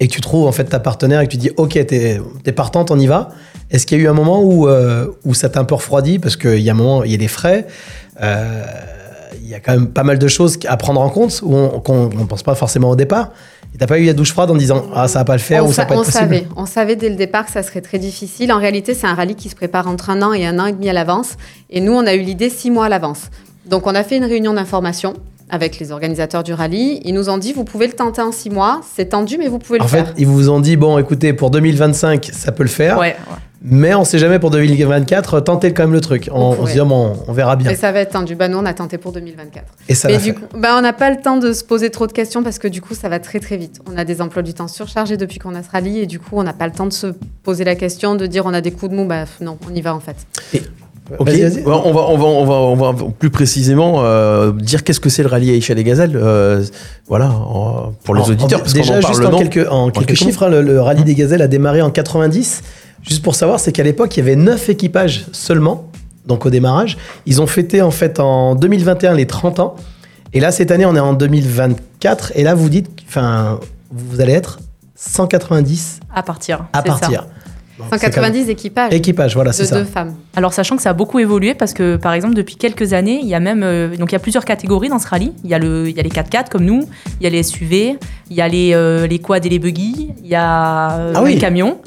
et 0.00 0.06
que 0.06 0.12
tu 0.12 0.20
trouves 0.20 0.46
en 0.46 0.52
fait 0.52 0.64
ta 0.64 0.80
partenaire 0.80 1.22
et 1.22 1.26
que 1.26 1.30
tu 1.32 1.38
dis 1.38 1.50
ok, 1.56 1.72
t'es 1.86 2.20
es 2.44 2.52
partante, 2.52 2.90
on 2.90 2.98
y 2.98 3.06
va. 3.06 3.30
Est-ce 3.70 3.86
qu'il 3.86 3.98
y 3.98 4.00
a 4.00 4.04
eu 4.04 4.08
un 4.08 4.12
moment 4.14 4.42
où, 4.42 4.68
euh, 4.68 5.06
où 5.24 5.34
ça 5.34 5.48
t'a 5.48 5.60
un 5.60 5.64
peu 5.64 5.74
refroidi? 5.74 6.18
Parce 6.18 6.36
qu'il 6.36 6.58
y 6.60 6.68
a 6.68 6.72
un 6.72 6.76
moment, 6.76 7.04
il 7.04 7.10
y 7.10 7.14
a 7.14 7.18
des 7.18 7.28
frais, 7.28 7.66
euh, 8.20 8.64
il 9.42 9.48
y 9.48 9.54
a 9.54 9.60
quand 9.60 9.72
même 9.72 9.86
pas 9.88 10.02
mal 10.02 10.18
de 10.18 10.28
choses 10.28 10.58
à 10.66 10.76
prendre 10.76 11.00
en 11.00 11.08
compte 11.08 11.40
où 11.44 11.54
on 11.56 11.80
qu'on 11.80 12.08
ne 12.08 12.24
pense 12.24 12.42
pas 12.42 12.54
forcément 12.54 12.90
au 12.90 12.96
départ. 12.96 13.30
Et 13.74 13.78
T'as 13.78 13.86
pas 13.86 13.98
eu 13.98 14.04
la 14.04 14.12
douche 14.12 14.32
froide 14.32 14.50
en 14.50 14.56
disant 14.56 14.86
ah 14.94 15.06
ça 15.06 15.20
va 15.20 15.24
pas 15.24 15.32
le 15.34 15.38
faire 15.40 15.64
on 15.64 15.68
ou 15.68 15.72
ça 15.72 15.82
va 15.82 15.88
pas 15.88 15.94
on 15.96 16.00
être 16.02 16.06
possible? 16.06 16.24
savait, 16.34 16.46
on 16.56 16.66
savait 16.66 16.96
dès 16.96 17.08
le 17.08 17.14
départ 17.14 17.46
que 17.46 17.52
ça 17.52 17.62
serait 17.62 17.80
très 17.80 17.98
difficile. 17.98 18.52
En 18.52 18.58
réalité, 18.58 18.94
c'est 18.94 19.06
un 19.06 19.14
rallye 19.14 19.36
qui 19.36 19.48
se 19.48 19.54
prépare 19.54 19.86
entre 19.86 20.10
un 20.10 20.20
an 20.22 20.32
et 20.32 20.44
un 20.46 20.58
an 20.58 20.66
et 20.66 20.72
demi 20.72 20.88
à 20.88 20.92
l'avance. 20.92 21.34
Et 21.70 21.80
nous, 21.80 21.92
on 21.92 22.06
a 22.06 22.14
eu 22.14 22.20
l'idée 22.20 22.50
six 22.50 22.70
mois 22.70 22.86
à 22.86 22.88
l'avance. 22.88 23.30
Donc, 23.66 23.86
on 23.86 23.94
a 23.94 24.02
fait 24.02 24.16
une 24.16 24.24
réunion 24.24 24.52
d'information 24.54 25.14
avec 25.48 25.78
les 25.78 25.92
organisateurs 25.92 26.42
du 26.42 26.52
rallye. 26.52 27.00
Ils 27.04 27.14
nous 27.14 27.28
ont 27.28 27.38
dit, 27.38 27.52
vous 27.52 27.64
pouvez 27.64 27.86
le 27.86 27.92
tenter 27.92 28.22
en 28.22 28.32
six 28.32 28.50
mois. 28.50 28.80
C'est 28.96 29.10
tendu, 29.10 29.36
mais 29.38 29.46
vous 29.48 29.58
pouvez 29.58 29.78
le 29.78 29.84
En 29.84 29.88
fait, 29.88 29.98
faire. 30.04 30.14
ils 30.18 30.26
vous 30.26 30.48
ont 30.50 30.58
dit 30.60 30.76
bon 30.76 30.98
écoutez 30.98 31.32
pour 31.32 31.50
2025 31.50 32.30
ça 32.32 32.50
peut 32.52 32.62
le 32.64 32.68
faire, 32.68 32.98
Ouais, 32.98 33.16
ouais. 33.30 33.36
Mais 33.62 33.94
on 33.94 34.04
sait 34.04 34.18
jamais 34.18 34.38
pour 34.38 34.50
2024 34.50 35.40
tentez 35.40 35.72
quand 35.74 35.82
même 35.82 35.92
le 35.92 36.00
truc. 36.00 36.28
On, 36.32 36.56
on 36.60 36.66
se 36.66 36.72
dit 36.72 36.80
ah, 36.80 36.84
bon, 36.84 37.12
on 37.28 37.32
verra 37.32 37.56
bien. 37.56 37.70
Mais 37.70 37.76
ça 37.76 37.92
va 37.92 38.00
être 38.00 38.12
tendu. 38.12 38.34
Bah, 38.34 38.48
nous, 38.48 38.58
on 38.58 38.64
a 38.64 38.72
tenté 38.74 38.96
pour 38.98 39.12
2024. 39.12 39.64
Et 39.88 39.94
ça 39.94 40.08
mais 40.08 40.18
du 40.18 40.34
coup, 40.34 40.44
bah, 40.56 40.74
on 40.78 40.80
n'a 40.80 40.92
pas 40.92 41.10
le 41.10 41.20
temps 41.20 41.36
de 41.36 41.52
se 41.52 41.62
poser 41.64 41.90
trop 41.90 42.06
de 42.06 42.12
questions 42.12 42.42
parce 42.42 42.58
que 42.58 42.68
du 42.68 42.80
coup, 42.80 42.94
ça 42.94 43.08
va 43.08 43.18
très 43.18 43.38
très 43.40 43.56
vite. 43.56 43.80
On 43.92 43.98
a 43.98 44.04
des 44.04 44.22
emplois 44.22 44.42
du 44.42 44.54
temps 44.54 44.68
surchargés 44.68 45.16
depuis 45.16 45.38
qu'on 45.38 45.54
a 45.54 45.62
ce 45.62 45.70
rallye 45.70 45.98
et 46.00 46.06
du 46.06 46.18
coup, 46.18 46.36
on 46.38 46.42
n'a 46.42 46.52
pas 46.54 46.66
le 46.66 46.72
temps 46.72 46.86
de 46.86 46.92
se 46.92 47.08
poser 47.42 47.64
la 47.64 47.74
question, 47.74 48.14
de 48.14 48.26
dire 48.26 48.44
on 48.46 48.54
a 48.54 48.60
des 48.60 48.70
coups 48.70 48.90
de 48.92 48.96
mou. 48.96 49.04
Bah, 49.06 49.24
non, 49.40 49.58
on 49.70 49.74
y 49.74 49.80
va 49.82 49.94
en 49.94 50.00
fait. 50.00 50.16
Ok. 51.18 51.28
Bon, 51.64 51.82
on 51.84 51.92
va, 51.92 52.02
on 52.02 52.16
va, 52.16 52.24
on 52.24 52.44
va, 52.44 52.54
on 52.54 52.74
va 52.92 53.04
plus 53.18 53.30
précisément 53.30 53.96
euh, 54.04 54.52
dire 54.52 54.84
qu'est-ce 54.84 55.00
que 55.00 55.08
c'est 55.08 55.22
le 55.24 55.28
rallye 55.28 55.50
Aïcha 55.50 55.74
des 55.74 55.82
Gazelles. 55.82 56.12
euh, 56.14 56.62
voilà, 57.08 57.30
en- 57.30 57.92
pour 58.04 58.14
les 58.14 58.20
En- 58.20 58.24
en- 58.24 58.30
auditeurs, 58.30 58.60
parce 58.60 58.72
déjà, 58.72 58.94
en 58.96 59.00
parle 59.00 59.12
juste 59.12 59.20
le 59.20 59.26
en 59.26 59.30
nom. 59.32 59.38
quelques, 59.38 59.68
en 59.68 59.90
quelques 59.90 60.06
quelques 60.06 60.18
chiffres, 60.20 60.44
hein, 60.44 60.48
le, 60.50 60.62
le 60.62 60.80
rallye 60.80 61.02
des 61.02 61.16
gazelles 61.16 61.42
a 61.42 61.48
démarré 61.48 61.82
en 61.82 61.90
90. 61.90 62.62
Juste 63.02 63.22
pour 63.22 63.34
savoir, 63.34 63.60
c'est 63.60 63.72
qu'à 63.72 63.82
l'époque, 63.82 64.16
il 64.16 64.20
y 64.20 64.22
avait 64.22 64.36
9 64.36 64.68
équipages 64.68 65.26
seulement, 65.32 65.86
donc 66.26 66.46
au 66.46 66.50
démarrage. 66.50 66.96
Ils 67.26 67.40
ont 67.40 67.46
fêté 67.46 67.82
en 67.82 67.90
fait 67.90 68.20
en 68.20 68.54
2021 68.54 69.14
les 69.14 69.26
30 69.26 69.58
ans. 69.60 69.74
Et 70.32 70.40
là, 70.40 70.52
cette 70.52 70.70
année, 70.70 70.86
on 70.86 70.94
est 70.94 71.00
en 71.00 71.12
2024. 71.14 72.32
Et 72.36 72.42
là, 72.44 72.54
vous 72.54 72.68
dites, 72.68 72.88
enfin, 73.08 73.58
vous 73.90 74.20
allez 74.20 74.32
être 74.34 74.60
190 74.94 76.00
À 76.14 76.22
partir. 76.22 76.66
à 76.72 76.78
ça. 76.78 76.82
partir. 76.82 77.26
C'est 77.92 77.98
190 77.98 78.50
équipages 78.50 78.90
même- 78.90 78.98
Équipages, 78.98 79.34
voilà, 79.34 79.52
c'est 79.54 79.62
de 79.62 79.68
ça. 79.68 79.78
deux 79.78 79.86
femmes. 79.86 80.14
Alors 80.36 80.52
sachant 80.52 80.76
que 80.76 80.82
ça 80.82 80.90
a 80.90 80.92
beaucoup 80.92 81.18
évolué 81.18 81.54
parce 81.54 81.72
que 81.72 81.96
par 81.96 82.12
exemple 82.12 82.34
depuis 82.34 82.56
quelques 82.56 82.92
années 82.92 83.20
il 83.22 83.26
y 83.26 83.34
a 83.34 83.40
même 83.40 83.62
euh, 83.62 83.96
donc 83.96 84.12
il 84.12 84.14
y 84.14 84.16
a 84.16 84.18
plusieurs 84.18 84.44
catégories 84.44 84.90
dans 84.90 84.98
ce 84.98 85.08
rallye. 85.08 85.32
Il 85.44 85.48
y 85.50 85.54
a 85.54 85.58
le 85.58 85.88
il 85.88 85.96
y 85.96 85.98
a 86.00 86.02
les 86.02 86.10
4x4 86.10 86.50
comme 86.50 86.66
nous, 86.66 86.86
il 87.20 87.24
y 87.24 87.26
a 87.26 87.30
les 87.30 87.42
SUV, 87.42 87.96
il 88.28 88.36
y 88.36 88.42
a 88.42 88.48
les 88.48 88.74
euh, 88.74 89.06
les 89.06 89.18
quads 89.18 89.38
et 89.42 89.48
les 89.48 89.58
buggy, 89.58 90.10
il 90.22 90.28
y 90.28 90.34
a 90.34 90.92
euh, 90.98 91.12
Ah 91.16 91.22
oui. 91.22 91.32
les 91.36 91.40
camions 91.40 91.78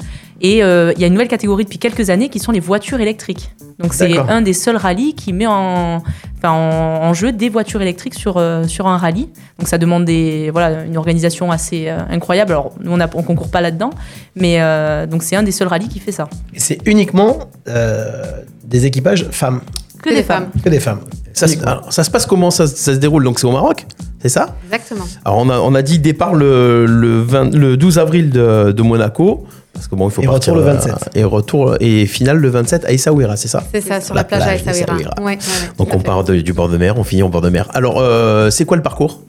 et 0.46 0.62
euh, 0.62 0.92
il 0.94 1.00
y 1.00 1.04
a 1.04 1.06
une 1.06 1.14
nouvelle 1.14 1.28
catégorie 1.28 1.64
depuis 1.64 1.78
quelques 1.78 2.10
années 2.10 2.28
qui 2.28 2.38
sont 2.38 2.52
les 2.52 2.60
voitures 2.60 3.00
électriques. 3.00 3.50
Donc 3.78 3.94
c'est 3.94 4.16
un 4.18 4.42
des 4.42 4.52
seuls 4.52 4.76
rallyes 4.76 5.14
qui 5.14 5.32
met 5.32 5.46
en 5.46 6.02
enfin, 6.38 6.50
en, 6.50 7.06
en 7.08 7.14
jeu 7.14 7.32
des 7.32 7.48
voitures 7.48 7.80
électriques 7.82 8.14
sur 8.14 8.36
euh, 8.36 8.64
sur 8.68 8.86
un 8.86 8.98
rallye. 8.98 9.30
Donc 9.58 9.68
ça 9.68 9.78
demande 9.78 10.04
des 10.04 10.50
voilà 10.50 10.84
une 10.84 10.96
organisation 10.98 11.50
assez 11.50 11.88
euh, 11.88 11.98
incroyable. 12.10 12.52
Alors 12.52 12.72
nous 12.80 12.92
on 12.92 13.00
a, 13.00 13.08
on 13.14 13.22
concourt 13.22 13.50
pas 13.50 13.60
là-dedans, 13.62 13.90
mais 14.36 14.60
euh, 14.60 15.06
donc 15.06 15.22
c'est 15.22 15.34
un 15.34 15.42
des 15.42 15.50
seuls 15.52 15.68
rallyes 15.68 15.88
qui 15.88 15.98
fait 15.98 16.12
ça. 16.12 16.28
Et 16.54 16.60
c'est 16.60 16.78
uniquement 16.86 17.38
euh, 17.68 18.22
des 18.64 18.84
équipages 18.86 19.26
femmes. 19.30 19.60
Que, 20.02 20.10
des 20.10 20.22
femmes. 20.22 20.48
Que 20.62 20.68
des 20.68 20.80
femmes. 20.80 21.00
Ça, 21.32 21.48
se- 21.48 21.58
alors, 21.66 21.90
ça 21.92 22.04
se 22.04 22.10
passe 22.10 22.26
comment 22.26 22.50
ça, 22.50 22.66
ça 22.66 22.92
se 22.92 22.98
déroule? 22.98 23.24
Donc 23.24 23.38
c'est 23.40 23.46
au 23.46 23.52
Maroc, 23.52 23.86
c'est 24.20 24.28
ça? 24.28 24.54
Exactement. 24.66 25.04
Alors 25.24 25.38
on 25.38 25.48
a, 25.48 25.58
on 25.58 25.74
a 25.74 25.80
dit 25.82 25.98
départ 25.98 26.34
le, 26.34 26.84
le, 26.86 27.22
20 27.22 27.54
le 27.54 27.76
12 27.78 27.98
avril 27.98 28.28
de, 28.30 28.72
de 28.72 28.82
Monaco. 28.82 29.46
Parce 29.74 29.88
que 29.88 29.94
bon, 29.96 30.08
il 30.08 30.12
faut 30.12 30.22
Et 30.22 30.26
partir 30.26 30.54
retour 30.54 30.64
le 30.64 30.70
euh, 30.70 30.74
27. 30.74 31.10
et 31.16 31.24
retour 31.24 31.76
et 31.80 32.06
finale 32.06 32.38
le 32.38 32.48
27 32.48 32.84
à 32.86 32.92
Essaouira, 32.92 33.36
c'est 33.36 33.48
ça? 33.48 33.62
C'est 33.72 33.80
ça, 33.82 34.00
sur 34.00 34.14
La 34.14 34.20
la, 34.20 34.24
plage, 34.24 34.40
plage 34.42 34.48
à 34.66 34.70
Essaouira. 34.70 34.96
d'Essaouira. 34.96 35.14
Ouais, 35.18 35.24
ouais, 35.24 35.36
ouais, 35.36 35.68
Donc 35.78 35.88
on 35.94 35.98
fait. 35.98 36.04
part 36.04 36.24
de- 36.24 36.36
du 36.40 36.52
bord 36.52 36.68
de 36.68 36.76
mer, 36.78 36.98
on 36.98 37.04
finit 37.04 37.22
au 37.22 37.28
bord 37.28 37.42
de 37.42 37.50
mer. 37.50 37.68
Alors 37.74 37.96
euh, 37.98 38.50
c'est 38.50 38.64
quoi 38.64 38.76
le 38.76 38.82
parcours? 38.82 39.20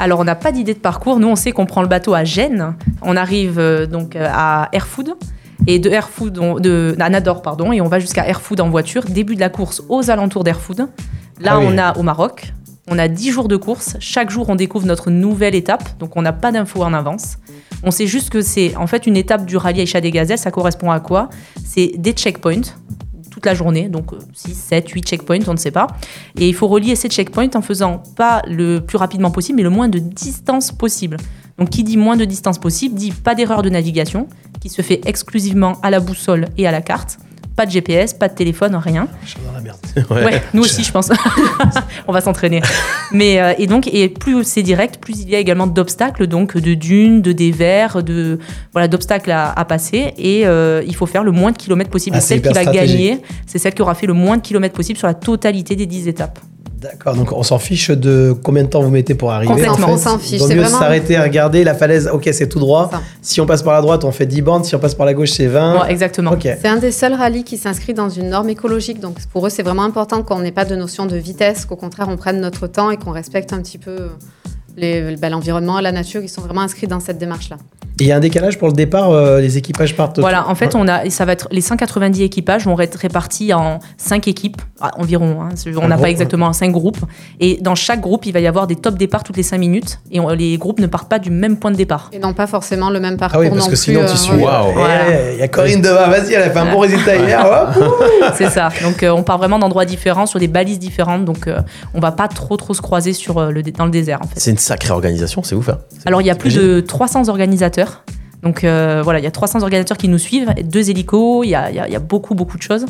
Alors, 0.00 0.18
on 0.18 0.24
n'a 0.24 0.34
pas 0.34 0.50
d'idée 0.50 0.74
de 0.74 0.80
parcours. 0.80 1.20
Nous, 1.20 1.28
on 1.28 1.36
sait 1.36 1.52
qu'on 1.52 1.66
prend 1.66 1.80
le 1.82 1.86
bateau 1.86 2.12
à 2.14 2.24
Gênes. 2.24 2.74
On 3.02 3.16
arrive 3.16 3.60
euh, 3.60 3.86
donc 3.86 4.16
euh, 4.16 4.26
à 4.32 4.68
Airfood. 4.72 5.10
Et 5.68 5.78
de 5.78 5.88
Airfood, 5.90 6.38
on- 6.38 6.58
de, 6.58 6.96
à 6.98 7.08
Nador, 7.08 7.40
pardon, 7.40 7.72
et 7.72 7.80
on 7.80 7.86
va 7.86 8.00
jusqu'à 8.00 8.26
Airfood 8.26 8.60
en 8.60 8.68
voiture. 8.68 9.04
Début 9.04 9.36
de 9.36 9.40
la 9.40 9.48
course 9.48 9.80
aux 9.88 10.10
alentours 10.10 10.42
d'Airfood. 10.42 10.88
Là, 11.40 11.52
Ah 11.54 11.58
oui. 11.60 11.66
on 11.68 11.78
a 11.78 11.96
au 11.98 12.02
Maroc. 12.02 12.52
On 12.88 12.98
a 12.98 13.08
10 13.08 13.30
jours 13.30 13.48
de 13.48 13.56
course. 13.56 13.96
Chaque 14.00 14.30
jour, 14.30 14.48
on 14.48 14.56
découvre 14.56 14.86
notre 14.86 15.10
nouvelle 15.10 15.54
étape. 15.54 15.98
Donc, 15.98 16.16
on 16.16 16.22
n'a 16.22 16.32
pas 16.32 16.50
d'infos 16.50 16.82
en 16.82 16.92
avance. 16.92 17.36
On 17.84 17.90
sait 17.90 18.06
juste 18.06 18.30
que 18.30 18.42
c'est 18.42 18.76
en 18.76 18.86
fait 18.86 19.06
une 19.06 19.16
étape 19.16 19.46
du 19.46 19.56
rallye 19.56 19.80
Aïcha 19.80 20.00
des 20.00 20.10
Gazelles. 20.10 20.38
Ça 20.38 20.50
correspond 20.50 20.90
à 20.90 21.00
quoi? 21.00 21.28
C'est 21.64 21.92
des 21.96 22.12
checkpoints 22.12 22.74
toute 23.30 23.46
la 23.46 23.54
journée, 23.54 23.88
donc 23.88 24.12
euh, 24.12 24.18
6, 24.34 24.54
7, 24.54 24.88
8 24.90 25.08
checkpoints, 25.08 25.48
on 25.48 25.52
ne 25.52 25.58
sait 25.58 25.70
pas. 25.70 25.86
Et 26.38 26.48
il 26.48 26.54
faut 26.54 26.68
relier 26.68 26.94
ces 26.94 27.08
checkpoints 27.08 27.48
en 27.54 27.62
faisant 27.62 28.02
pas 28.14 28.42
le 28.46 28.80
plus 28.80 28.98
rapidement 28.98 29.30
possible, 29.30 29.56
mais 29.56 29.62
le 29.62 29.70
moins 29.70 29.88
de 29.88 29.98
distance 29.98 30.70
possible. 30.70 31.16
Donc 31.58 31.70
qui 31.70 31.82
dit 31.82 31.96
moins 31.96 32.16
de 32.16 32.26
distance 32.26 32.58
possible 32.58 32.94
dit 32.94 33.10
pas 33.10 33.34
d'erreur 33.34 33.62
de 33.62 33.70
navigation, 33.70 34.28
qui 34.60 34.68
se 34.68 34.82
fait 34.82 35.00
exclusivement 35.06 35.78
à 35.82 35.90
la 35.90 36.00
boussole 36.00 36.46
et 36.58 36.66
à 36.66 36.72
la 36.72 36.82
carte. 36.82 37.18
Pas 37.56 37.66
de 37.66 37.70
GPS, 37.70 38.14
pas 38.14 38.28
de 38.28 38.34
téléphone, 38.34 38.74
rien. 38.76 39.08
Je 39.24 39.30
suis 39.30 39.38
dans 39.44 39.52
la 39.52 39.60
merde. 39.60 39.78
Ouais, 40.10 40.42
nous 40.54 40.62
aussi, 40.62 40.82
je 40.82 40.90
pense. 40.90 41.10
On 42.08 42.12
va 42.12 42.20
s'entraîner. 42.20 42.62
Mais 43.12 43.40
euh, 43.40 43.52
et 43.58 43.66
donc, 43.66 43.88
et 43.92 44.08
plus 44.08 44.42
c'est 44.44 44.62
direct, 44.62 44.98
plus 44.98 45.20
il 45.20 45.28
y 45.28 45.34
a 45.34 45.38
également 45.38 45.66
d'obstacles, 45.66 46.26
donc 46.26 46.56
de 46.56 46.74
dunes, 46.74 47.20
de 47.20 47.32
dévers, 47.32 48.02
de 48.02 48.38
voilà, 48.72 48.88
d'obstacles 48.88 49.30
à, 49.30 49.52
à 49.52 49.64
passer. 49.64 50.14
Et 50.16 50.46
euh, 50.46 50.82
il 50.86 50.94
faut 50.94 51.06
faire 51.06 51.24
le 51.24 51.32
moins 51.32 51.52
de 51.52 51.58
kilomètres 51.58 51.90
possible. 51.90 52.16
Ah, 52.16 52.20
celle 52.20 52.40
qui 52.42 52.52
va 52.52 52.64
gagner, 52.64 53.20
c'est 53.46 53.58
celle 53.58 53.74
qui 53.74 53.82
aura 53.82 53.94
fait 53.94 54.06
le 54.06 54.14
moins 54.14 54.36
de 54.38 54.42
kilomètres 54.42 54.74
possible 54.74 54.98
sur 54.98 55.06
la 55.06 55.14
totalité 55.14 55.76
des 55.76 55.86
10 55.86 56.08
étapes. 56.08 56.38
D'accord, 56.82 57.14
donc 57.14 57.30
on 57.32 57.42
s'en 57.44 57.58
fiche 57.58 57.90
de 57.90 58.34
combien 58.42 58.64
de 58.64 58.68
temps 58.68 58.82
vous 58.82 58.90
mettez 58.90 59.14
pour 59.14 59.30
arriver. 59.30 59.52
Complètement, 59.52 59.74
en 59.74 59.86
fait. 59.86 59.92
on 59.92 59.96
s'en 59.98 60.18
fiche, 60.18 60.40
c'est 60.40 60.54
mieux 60.54 60.62
vraiment- 60.62 60.78
s'arrêter 60.80 61.16
à 61.16 61.22
regarder 61.22 61.62
la 61.62 61.74
falaise. 61.74 62.10
Ok, 62.12 62.28
c'est 62.32 62.48
tout 62.48 62.58
droit. 62.58 62.88
Ça. 62.90 63.00
Si 63.20 63.40
on 63.40 63.46
passe 63.46 63.62
par 63.62 63.72
la 63.74 63.80
droite, 63.80 64.04
on 64.04 64.10
fait 64.10 64.26
10 64.26 64.42
bandes. 64.42 64.64
Si 64.64 64.74
on 64.74 64.78
passe 64.80 64.94
par 64.94 65.06
la 65.06 65.14
gauche, 65.14 65.30
c'est 65.30 65.46
20. 65.46 65.82
Ouais, 65.82 65.90
exactement. 65.92 66.32
Ok. 66.32 66.42
C'est 66.42 66.66
un 66.68 66.76
des 66.78 66.90
seuls 66.90 67.14
rallyes 67.14 67.44
qui 67.44 67.56
s'inscrit 67.56 67.94
dans 67.94 68.08
une 68.08 68.28
norme 68.30 68.48
écologique. 68.48 68.98
Donc 69.00 69.16
pour 69.32 69.46
eux, 69.46 69.50
c'est 69.50 69.62
vraiment 69.62 69.84
important 69.84 70.22
qu'on 70.22 70.40
n'ait 70.40 70.50
pas 70.52 70.64
de 70.64 70.74
notion 70.74 71.06
de 71.06 71.16
vitesse, 71.16 71.64
qu'au 71.66 71.76
contraire, 71.76 72.08
on 72.10 72.16
prenne 72.16 72.40
notre 72.40 72.66
temps 72.66 72.90
et 72.90 72.96
qu'on 72.96 73.12
respecte 73.12 73.52
un 73.52 73.60
petit 73.62 73.78
peu 73.78 73.96
bah, 73.96 74.41
l'environnement 74.76 75.78
et 75.78 75.82
la 75.82 75.92
nature. 75.92 76.22
Ils 76.22 76.28
sont 76.28 76.42
vraiment 76.42 76.62
inscrits 76.62 76.86
dans 76.86 77.00
cette 77.00 77.18
démarche-là. 77.18 77.56
Il 78.00 78.06
y 78.06 78.12
a 78.12 78.16
un 78.16 78.20
décalage 78.20 78.58
pour 78.58 78.68
le 78.68 78.74
départ, 78.74 79.10
euh, 79.10 79.38
les 79.40 79.58
équipages 79.58 79.94
partent. 79.94 80.18
Voilà, 80.18 80.48
en 80.48 80.54
fait, 80.54 80.74
on 80.74 80.88
a, 80.88 81.08
ça 81.10 81.26
va 81.26 81.32
être 81.32 81.46
les 81.52 81.60
190 81.60 82.22
équipages 82.22 82.64
vont 82.64 82.78
être 82.80 82.96
répartis 82.96 83.52
en 83.52 83.80
5 83.98 84.26
équipes 84.28 84.60
ah, 84.80 84.90
environ. 84.98 85.42
hein. 85.42 85.50
on 85.76 85.88
n'a 85.88 85.98
pas 85.98 86.08
exactement 86.08 86.52
5 86.52 86.72
groupes. 86.72 86.96
Et 87.38 87.58
dans 87.60 87.74
chaque 87.74 88.00
groupe, 88.00 88.24
il 88.24 88.32
va 88.32 88.40
y 88.40 88.46
avoir 88.46 88.66
des 88.66 88.76
top 88.76 88.96
départs 88.96 89.22
toutes 89.22 89.36
les 89.36 89.42
5 89.42 89.58
minutes. 89.58 90.00
Et 90.10 90.20
on- 90.20 90.30
les 90.30 90.56
groupes 90.56 90.80
ne 90.80 90.86
partent 90.86 91.08
pas 91.10 91.18
du 91.18 91.30
même 91.30 91.58
point 91.58 91.70
de 91.70 91.76
départ. 91.76 92.08
Et 92.14 92.18
non 92.18 92.32
pas 92.32 92.46
forcément 92.46 92.88
le 92.88 92.98
même 92.98 93.14
Ah 93.18 93.28
parcours 93.28 93.40
oui, 93.42 93.48
parce 93.50 93.60
non 93.60 93.64
que 93.66 93.70
plus, 93.70 93.76
sinon 93.76 94.00
tu 94.00 94.06
euh, 94.12 94.16
suis. 94.16 94.32
ouais. 94.32 94.42
Waouh. 94.42 94.70
Eh, 94.70 94.72
Voilà. 94.72 95.32
Il 95.34 95.38
y 95.38 95.42
a 95.42 95.48
Corinne 95.48 95.82
Deva, 95.82 96.08
vas-y, 96.08 96.32
elle 96.32 96.42
a 96.42 96.50
fait 96.50 96.58
un 96.58 96.72
bon 96.72 96.78
résultat 96.78 97.14
hier. 97.16 97.72
C'est 98.36 98.48
ça. 98.48 98.70
Donc, 98.82 99.02
euh, 99.02 99.10
on 99.10 99.22
part 99.22 99.36
vraiment 99.38 99.58
d'endroits 99.58 99.84
différents, 99.84 100.26
sur 100.26 100.40
des 100.40 100.48
balises 100.48 100.78
différentes. 100.78 101.26
Donc, 101.26 101.46
euh, 101.46 101.60
on 101.94 102.00
va 102.00 102.10
pas 102.10 102.26
trop, 102.26 102.56
trop 102.56 102.72
se 102.72 102.80
croiser 102.80 103.12
sur, 103.12 103.36
euh, 103.38 103.50
le, 103.50 103.62
dans 103.62 103.84
le 103.84 103.90
désert, 103.90 104.20
en 104.22 104.26
fait. 104.26 104.40
C'est 104.40 104.50
une 104.50 104.58
sacrée 104.62 104.90
organisation, 104.92 105.42
c'est 105.42 105.54
ouf. 105.54 105.68
Hein 105.68 105.78
Alors, 106.06 106.20
il 106.20 106.26
y 106.26 106.30
a 106.30 106.34
plus 106.34 106.54
de 106.54 106.80
300 106.80 107.28
organisateurs. 107.28 108.04
Donc, 108.42 108.64
euh, 108.64 109.02
voilà, 109.04 109.18
il 109.20 109.22
y 109.24 109.28
a 109.28 109.30
300 109.30 109.62
organisateurs 109.62 109.96
qui 109.96 110.08
nous 110.08 110.18
suivent, 110.18 110.52
deux 110.64 110.90
hélicos, 110.90 111.44
il 111.46 111.50
y 111.50 111.54
a, 111.54 111.70
il 111.70 111.76
y 111.76 111.78
a- 111.80 111.86
il 111.86 111.92
y 111.92 111.96
a 111.96 112.00
beaucoup, 112.00 112.34
beaucoup 112.34 112.56
de 112.56 112.62
choses. 112.62 112.86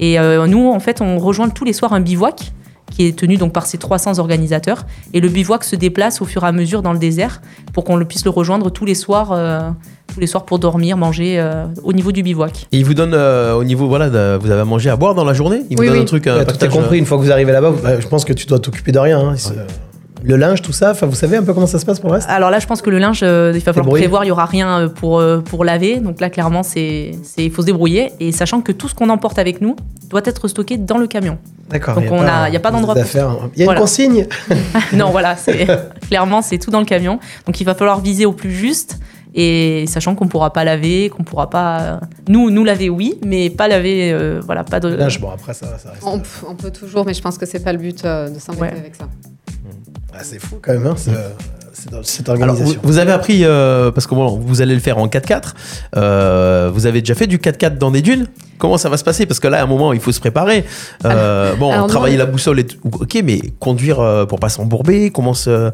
Et 0.00 0.18
euh, 0.18 0.46
nous, 0.46 0.68
en 0.70 0.80
fait, 0.80 1.00
on 1.00 1.18
rejoint 1.18 1.48
tous 1.48 1.64
les 1.64 1.72
soirs 1.72 1.92
un 1.92 2.00
bivouac 2.00 2.52
qui 2.90 3.06
est 3.06 3.16
tenu 3.18 3.36
donc 3.36 3.52
par 3.52 3.66
ces 3.66 3.78
300 3.78 4.18
organisateurs. 4.20 4.84
Et 5.12 5.20
le 5.20 5.28
bivouac 5.28 5.64
se 5.64 5.76
déplace 5.76 6.22
au 6.22 6.24
fur 6.24 6.44
et 6.44 6.46
à 6.46 6.52
mesure 6.52 6.82
dans 6.82 6.92
le 6.92 6.98
désert 6.98 7.40
pour 7.72 7.84
qu'on 7.84 7.96
le 7.96 8.04
puisse 8.04 8.24
le 8.24 8.30
rejoindre 8.30 8.70
tous 8.70 8.84
les 8.84 8.94
soirs, 8.94 9.32
euh, 9.32 9.70
tous 10.12 10.20
les 10.20 10.26
soirs 10.26 10.44
pour 10.44 10.58
dormir, 10.58 10.96
manger 10.96 11.38
euh, 11.38 11.66
au 11.82 11.92
niveau 11.92 12.10
du 12.12 12.22
bivouac. 12.22 12.66
Et 12.72 12.78
ils 12.78 12.84
vous 12.84 12.94
donnent 12.94 13.14
euh, 13.14 13.54
au 13.54 13.64
niveau, 13.64 13.86
voilà, 13.88 14.08
de- 14.10 14.38
vous 14.40 14.50
avez 14.50 14.60
à 14.60 14.64
manger, 14.64 14.90
à 14.90 14.96
boire 14.96 15.14
dans 15.14 15.24
la 15.24 15.34
journée? 15.34 15.62
Ils 15.70 15.76
vous 15.76 15.82
Oui, 15.82 15.88
donnent 15.88 15.96
oui. 15.98 16.02
un 16.02 16.06
truc, 16.06 16.26
un 16.26 16.36
Ouais, 16.38 16.44
tout 16.46 16.64
est 16.64 16.68
compris. 16.68 16.98
Une 16.98 17.06
fois 17.06 17.18
que 17.18 17.22
vous 17.22 17.32
arrivez 17.32 17.52
là-bas, 17.52 17.70
vous- 17.70 17.82
bah, 17.82 18.00
je 18.00 18.06
pense 18.08 18.24
que 18.24 18.32
tu 18.32 18.46
dois 18.46 18.58
t'occuper 18.60 18.92
de 18.92 18.98
rien. 18.98 19.18
hein. 19.20 19.34
Le 20.22 20.36
linge, 20.36 20.62
tout 20.62 20.72
ça, 20.72 20.90
enfin, 20.90 21.06
vous 21.06 21.14
savez 21.14 21.36
un 21.36 21.42
peu 21.44 21.52
comment 21.54 21.66
ça 21.66 21.78
se 21.78 21.86
passe 21.86 22.00
pour 22.00 22.08
le 22.10 22.14
reste? 22.16 22.28
Alors 22.28 22.50
là, 22.50 22.58
je 22.58 22.66
pense 22.66 22.82
que 22.82 22.90
le 22.90 22.98
linge, 22.98 23.20
euh, 23.22 23.52
il 23.54 23.58
va 23.60 23.72
falloir 23.72 23.84
Débrouiller. 23.84 24.02
prévoir, 24.04 24.24
il 24.24 24.28
n'y 24.28 24.30
aura 24.32 24.46
rien 24.46 24.80
euh, 24.80 24.88
pour, 24.88 25.18
euh, 25.20 25.38
pour 25.38 25.64
laver. 25.64 25.98
Donc 25.98 26.20
là, 26.20 26.30
clairement, 26.30 26.62
c'est 26.62 27.12
c'est- 27.22 27.44
il 27.44 27.50
faut 27.50 27.62
se 27.62 27.66
débrouiller. 27.66 28.12
Et 28.20 28.32
sachant 28.32 28.60
que 28.60 28.72
tout 28.72 28.88
ce 28.88 28.94
qu'on 28.94 29.08
emporte 29.10 29.38
avec 29.38 29.60
nous 29.60 29.76
doit 30.08 30.22
être 30.24 30.48
stocké 30.48 30.78
dans 30.78 30.98
le 30.98 31.06
camion. 31.06 31.38
D'accord. 31.68 31.94
Donc 31.96 32.06
on 32.10 32.20
a- 32.26 32.48
y 32.48 32.56
a 32.56 32.60
pas 32.60 32.70
d'endroit 32.70 32.94
des 32.94 33.00
pour- 33.02 33.08
affaires. 33.10 33.36
Il 33.54 33.58
y 33.60 33.62
a 33.62 33.64
Voilà. 33.66 33.78
une 33.80 33.82
consigne 33.84 34.26
non, 34.94 35.10
voilà, 35.10 35.36
c'est 35.36 35.66
clairement, 36.08 36.42
c'est 36.42 36.58
tout 36.58 36.70
dans 36.70 36.80
le 36.80 36.86
camion. 36.86 37.18
Donc 37.46 37.60
il 37.60 37.64
va 37.64 37.74
falloir 37.74 38.00
viser 38.00 38.26
au 38.26 38.32
plus 38.32 38.52
juste. 38.52 38.98
Et 39.38 39.84
sachant 39.86 40.14
qu'on 40.14 40.28
pourra 40.28 40.50
pas 40.54 40.64
laver, 40.64 41.10
qu'on 41.10 41.22
pourra 41.22 41.50
pas. 41.50 42.00
Nous, 42.26 42.50
nous 42.50 42.64
laver, 42.64 42.88
oui, 42.88 43.18
mais 43.24 43.50
pas 43.50 43.68
laver, 43.68 44.10
euh, 44.10 44.40
voilà, 44.46 44.64
pas 44.64 44.80
de. 44.80 44.88
Le 44.88 44.96
linge, 44.96 45.20
bon, 45.20 45.28
après, 45.28 45.52
ça, 45.52 45.66
ça 45.78 45.90
reste. 45.90 46.02
On, 46.48 46.54
peut 46.54 46.70
toujours, 46.70 47.04
mais 47.04 47.12
je 47.12 47.20
pense 47.20 47.36
que 47.36 47.44
c'est 47.44 47.62
pas 47.62 47.72
le 47.72 47.78
but 47.78 48.02
euh, 48.06 48.30
de 48.30 48.38
s'embêter 48.38 48.62
Ouais. 48.62 48.78
avec 48.80 48.94
ça. 48.94 49.04
Ah, 50.18 50.22
c'est 50.22 50.38
fou 50.38 50.56
quand 50.62 50.72
même, 50.72 50.86
hein, 50.86 50.94
ce- 50.96 51.10
cette, 51.72 52.04
cette 52.06 52.28
Alors, 52.28 52.38
vous, 52.38 52.48
organisation. 52.50 52.80
vous 52.82 52.98
avez 52.98 53.12
appris, 53.12 53.44
euh, 53.44 53.90
parce 53.90 54.06
que 54.06 54.14
bon, 54.14 54.28
vous 54.38 54.62
allez 54.62 54.74
le 54.74 54.80
faire 54.80 54.96
en 54.98 55.08
4x4, 55.08 55.54
euh, 55.96 56.70
vous 56.72 56.86
avez 56.86 57.00
déjà 57.00 57.14
fait 57.14 57.26
du 57.26 57.38
4x4 57.38 57.76
dans 57.78 57.90
des 57.90 58.00
dunes? 58.02 58.26
Comment 58.58 58.78
ça 58.78 58.88
va 58.88 58.96
se 58.96 59.04
passer? 59.04 59.26
Parce 59.26 59.40
que 59.40 59.48
là, 59.48 59.60
à 59.60 59.64
un 59.64 59.66
moment, 59.66 59.92
il 59.92 60.00
faut 60.00 60.12
se 60.12 60.20
préparer. 60.20 60.64
Euh, 61.04 61.54
bon, 61.56 61.70
alors, 61.72 61.86
travailler 61.88 62.16
la 62.16 62.24
boussole, 62.26 62.60
et 62.60 62.66
ok, 62.84 63.18
mais 63.22 63.40
conduire 63.60 64.00
euh, 64.00 64.24
pour 64.24 64.40
pas 64.40 64.48
s'embourber, 64.48 65.10
comment 65.10 65.34
se... 65.34 65.70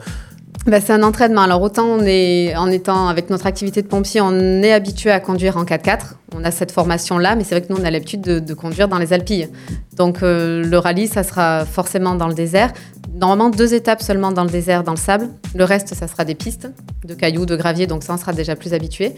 Bah, 0.66 0.80
c'est 0.80 0.92
un 0.92 1.02
entraînement. 1.02 1.40
Alors 1.40 1.60
autant 1.60 1.86
on 1.86 2.02
est, 2.04 2.54
en 2.54 2.68
étant 2.68 3.08
avec 3.08 3.30
notre 3.30 3.46
activité 3.46 3.82
de 3.82 3.88
pompier, 3.88 4.20
on 4.20 4.62
est 4.62 4.72
habitué 4.72 5.10
à 5.10 5.18
conduire 5.18 5.56
en 5.56 5.64
4x4. 5.64 5.98
On 6.36 6.44
a 6.44 6.52
cette 6.52 6.70
formation-là, 6.70 7.34
mais 7.34 7.42
c'est 7.42 7.56
vrai 7.56 7.66
que 7.66 7.72
nous 7.72 7.80
on 7.80 7.84
a 7.84 7.90
l'habitude 7.90 8.20
de, 8.20 8.38
de 8.38 8.54
conduire 8.54 8.86
dans 8.86 8.98
les 8.98 9.12
Alpilles. 9.12 9.48
Donc 9.96 10.22
euh, 10.22 10.62
le 10.64 10.78
rallye, 10.78 11.06
ça 11.08 11.22
sera 11.22 11.64
forcément 11.66 12.14
dans 12.14 12.28
le 12.28 12.34
désert. 12.34 12.72
Normalement 13.14 13.50
deux 13.50 13.74
étapes 13.74 14.02
seulement 14.02 14.32
dans 14.32 14.44
le 14.44 14.50
désert, 14.50 14.84
dans 14.84 14.92
le 14.92 14.96
sable. 14.98 15.28
Le 15.54 15.64
reste, 15.64 15.94
ça 15.94 16.08
sera 16.08 16.24
des 16.24 16.34
pistes 16.34 16.68
de 17.04 17.14
cailloux, 17.14 17.44
de 17.46 17.56
gravier, 17.56 17.86
donc 17.86 18.02
ça 18.02 18.14
on 18.14 18.16
sera 18.16 18.32
déjà 18.32 18.56
plus 18.56 18.72
habitué. 18.72 19.12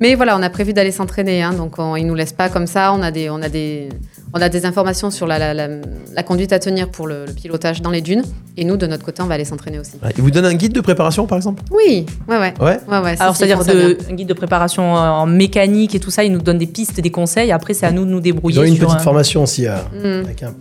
Mais 0.00 0.14
voilà, 0.16 0.36
on 0.36 0.42
a 0.42 0.50
prévu 0.50 0.72
d'aller 0.72 0.90
s'entraîner, 0.90 1.42
hein, 1.42 1.52
donc 1.52 1.78
on, 1.78 1.94
ils 1.94 2.04
nous 2.06 2.14
laissent 2.16 2.32
pas 2.32 2.48
comme 2.48 2.66
ça. 2.66 2.92
On 2.92 3.02
a 3.02 3.10
des, 3.12 3.30
on 3.30 3.40
a 3.40 3.48
des, 3.48 3.88
on 4.34 4.40
a 4.40 4.48
des 4.48 4.66
informations 4.66 5.10
sur 5.12 5.28
la, 5.28 5.38
la, 5.38 5.54
la- 5.54 5.68
la 6.12 6.22
conduite 6.24 6.52
à 6.52 6.58
tenir 6.58 6.88
pour 6.88 7.06
le, 7.06 7.24
le 7.26 7.32
pilotage 7.32 7.82
dans 7.82 7.90
les 7.90 8.00
dunes. 8.00 8.24
Et 8.56 8.64
nous, 8.64 8.76
de 8.76 8.86
notre 8.88 9.04
côté, 9.04 9.22
on 9.22 9.26
va 9.26 9.34
aller 9.34 9.44
s'entraîner 9.44 9.78
aussi. 9.78 9.92
Il 10.16 10.22
vous 10.22 10.30
donne 10.32 10.44
un 10.44 10.54
guide 10.54 10.72
de 10.72 10.80
préparation, 10.80 11.26
par 11.26 11.36
exemple? 11.38 11.62
Oui, 11.70 12.04
ouais, 12.28 12.36
ouais. 12.38 12.52
Ouais. 12.60 12.78
Ouais, 12.88 13.16
Alors, 13.20 13.36
c'est-à-dire 13.36 13.60
ils 13.64 13.96
un 14.10 14.14
guide 14.14 14.28
de 14.28 14.34
préparation 14.34 14.92
en 14.94 15.26
mécanique 15.26 15.94
et 15.94 16.00
tout 16.00 16.10
ça, 16.10 16.24
il 16.24 16.32
nous 16.32 16.42
donne 16.42 16.58
des 16.58 16.66
pistes, 16.66 17.00
des 17.00 17.10
conseils. 17.10 17.52
Après, 17.52 17.72
c'est 17.72 17.86
à 17.86 17.92
nous 17.92 18.04
de 18.04 18.10
nous 18.10 18.18
Ils 18.18 18.22
débrouiller. 18.22 18.58
ont 18.58 18.64
eu 18.64 18.68
une 18.68 18.74
sur, 18.76 18.86
petite 18.88 19.00
euh, 19.00 19.04
formation 19.04 19.44
aussi 19.44 19.66
euh, 19.68 19.76
Mm. 20.20 20.24
avec 20.24 20.42
un- 20.42 20.54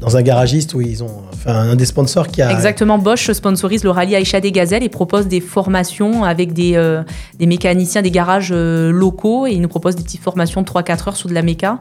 dans 0.00 0.16
un 0.16 0.22
garagiste 0.22 0.74
où 0.74 0.80
ils 0.80 1.02
ont. 1.02 1.10
Enfin, 1.32 1.54
un 1.54 1.76
des 1.76 1.84
sponsors 1.86 2.28
qui 2.28 2.40
a. 2.42 2.50
Exactement, 2.52 2.98
Bosch 2.98 3.30
sponsorise 3.32 3.84
le 3.84 3.90
rallye 3.90 4.14
Aïcha 4.16 4.40
des 4.40 4.52
Gazelles 4.52 4.82
et 4.82 4.88
propose 4.88 5.26
des 5.28 5.40
formations 5.40 6.24
avec 6.24 6.52
des, 6.52 6.72
euh, 6.76 7.02
des 7.38 7.46
mécaniciens 7.46 8.02
des 8.02 8.10
garages 8.10 8.50
euh, 8.52 8.90
locaux 8.92 9.46
et 9.46 9.52
ils 9.52 9.60
nous 9.60 9.68
proposent 9.68 9.96
des 9.96 10.02
petites 10.02 10.22
formations 10.22 10.60
de 10.62 10.66
3-4 10.66 11.08
heures 11.08 11.16
sur 11.16 11.28
de 11.28 11.34
la 11.34 11.42
méca. 11.42 11.78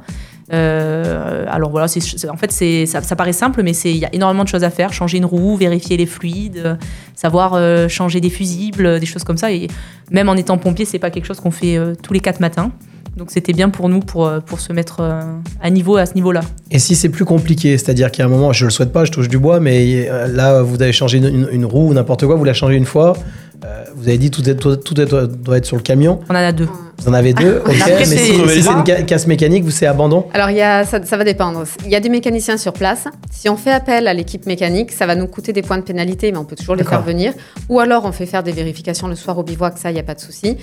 Euh, 0.52 1.46
alors 1.50 1.70
voilà, 1.70 1.88
c'est- 1.88 2.28
en 2.30 2.38
fait, 2.38 2.52
c'est- 2.52 2.86
ça, 2.88 3.02
ça 3.02 3.16
paraît 3.16 3.34
simple, 3.34 3.62
mais 3.64 3.72
il 3.72 3.98
y 3.98 4.06
a 4.06 4.14
énormément 4.14 4.44
de 4.44 4.50
choses 4.50 4.64
à 4.64 4.70
faire. 4.70 4.92
Changer 4.94 5.18
une 5.20 5.26
roue, 5.26 5.56
vérifier 5.56 5.96
les 5.98 6.06
fluides, 6.08 6.78
savoir 7.16 7.54
euh, 7.54 7.88
changer 7.88 8.20
des 8.20 8.30
fusibles, 8.32 9.00
des 9.00 9.06
choses 9.06 9.24
comme 9.24 9.38
ça. 9.38 9.52
Et 9.52 9.68
même 10.12 10.28
en 10.30 10.36
étant 10.36 10.58
pompier, 10.58 10.86
c'est 10.86 11.00
pas 11.00 11.12
quelque 11.12 11.26
chose 11.26 11.40
qu'on 11.40 11.52
fait 11.52 11.78
euh, 11.78 11.94
tous 12.02 12.14
les 12.14 12.20
quatre 12.20 12.40
matins. 12.40 12.72
Donc 13.20 13.32
c'était 13.32 13.54
bien 13.54 13.70
pour 13.70 13.90
nous 13.90 14.00
pour, 14.00 14.26
euh, 14.28 14.40
pour 14.40 14.60
se 14.62 14.72
mettre 14.74 15.02
euh, 15.02 15.22
à 15.62 15.70
niveau 15.70 15.98
à 15.98 16.06
ce 16.06 16.14
niveau-là. 16.16 16.40
Et 16.72 16.80
si 16.80 16.96
c'est 16.96 17.10
plus 17.10 17.26
compliqué, 17.26 17.78
c'est-à-dire 17.78 18.10
qu'il 18.12 18.22
y 18.22 18.24
a 18.24 18.26
un 18.28 18.30
moment, 18.32 18.54
je 18.54 18.64
le 18.66 18.72
souhaite 18.72 18.94
pas, 18.94 19.04
je 19.06 19.12
touche 19.12 19.28
du 19.28 19.38
bois, 19.38 19.60
mais 19.60 20.08
euh, 20.10 20.28
là, 20.28 20.62
vous 20.64 20.82
avez 20.82 20.94
changé 20.94 21.18
une, 21.18 21.26
une- 21.26 21.50
une 21.52 21.66
roue 21.66 21.90
ou 21.90 21.94
n'importe 21.94 22.26
quoi, 22.26 22.36
vous 22.36 22.46
la 22.46 22.54
changez 22.54 22.76
une 22.78 22.86
fois. 22.86 23.16
euh, 23.66 23.84
vous 23.94 24.08
avez 24.08 24.18
dit 24.18 24.32
tout, 24.32 24.50
est, 24.50 24.56
tout, 24.56 24.78
tout 24.78 25.00
est- 25.02 25.06
doit 25.06 25.58
être 25.58 25.66
sur 25.66 25.76
le 25.76 25.82
camion. 25.82 26.22
On 26.30 26.32
en 26.32 26.36
a 26.36 26.54
deux. 26.54 26.70
Vous 27.00 27.10
en 27.10 27.14
avez 27.14 27.34
deux, 27.34 27.62
ok. 27.66 27.76
Après, 27.82 27.92
mais 28.00 28.06
si, 28.06 28.18
c'est 28.18 28.48
si 28.48 28.62
c'est 28.64 28.72
une 28.72 28.86
ca- 28.86 29.02
casse 29.04 29.28
mécanique, 29.28 29.64
vous 29.66 29.72
c'est 29.72 29.86
abandon. 29.86 30.26
Alors, 30.34 30.50
il 30.50 30.56
y 30.58 30.62
a, 30.62 30.86
ça, 30.86 31.04
ça 31.06 31.18
va 31.18 31.26
dépendre. 31.26 31.64
Il 31.86 31.92
y 31.92 31.96
a 31.96 32.00
des 32.00 32.08
mécaniciens 32.10 32.56
sur 32.58 32.72
place. 32.72 33.06
Si 33.32 33.50
on 33.50 33.58
fait 33.58 33.72
appel 33.72 34.08
à 34.08 34.14
l'équipe 34.14 34.46
mécanique, 34.46 34.92
ça 34.94 35.06
va 35.06 35.16
nous 35.16 35.28
coûter 35.28 35.52
des 35.52 35.62
points 35.62 35.78
de 35.78 35.84
pénalité, 35.84 36.32
mais 36.32 36.38
on 36.38 36.46
peut 36.46 36.56
toujours 36.56 36.76
les 36.76 36.84
faire 36.86 37.02
venir. 37.02 37.34
Ou 37.68 37.82
alors, 37.82 38.06
on 38.06 38.14
fait 38.14 38.26
faire 38.26 38.44
des 38.44 38.54
vérifications 38.54 39.08
le 39.10 39.16
soir 39.16 39.38
au 39.38 39.44
bivouac, 39.44 39.78
ça, 39.78 39.92
il 39.92 39.96
n'y 39.96 40.00
a 40.00 40.04
pas 40.04 40.16
de 40.16 40.22
souci. 40.22 40.56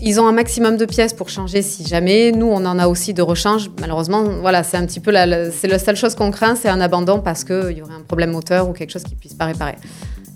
Ils 0.00 0.20
ont 0.20 0.26
un 0.26 0.32
maximum 0.32 0.76
de 0.76 0.84
pièces 0.84 1.12
pour 1.12 1.28
changer 1.28 1.62
si 1.62 1.86
jamais. 1.86 2.32
Nous, 2.32 2.46
on 2.46 2.64
en 2.64 2.78
a 2.78 2.88
aussi 2.88 3.14
de 3.14 3.22
rechange. 3.22 3.70
Malheureusement, 3.80 4.22
voilà, 4.40 4.62
c'est 4.62 4.76
un 4.76 4.86
petit 4.86 5.00
peu 5.00 5.10
la, 5.10 5.26
la- 5.26 5.50
c'est 5.50 5.68
la 5.68 5.78
seule 5.78 5.96
chose 5.96 6.14
qu'on 6.14 6.30
craint, 6.30 6.56
c'est 6.56 6.68
un 6.68 6.80
abandon 6.80 7.20
parce 7.20 7.44
qu'il 7.44 7.76
y 7.76 7.82
aurait 7.82 7.94
un 7.94 8.02
problème 8.06 8.30
moteur 8.32 8.68
ou 8.68 8.72
quelque 8.72 8.90
chose 8.90 9.04
qui 9.04 9.14
puisse 9.14 9.34
pas 9.34 9.44
réparer. 9.46 9.74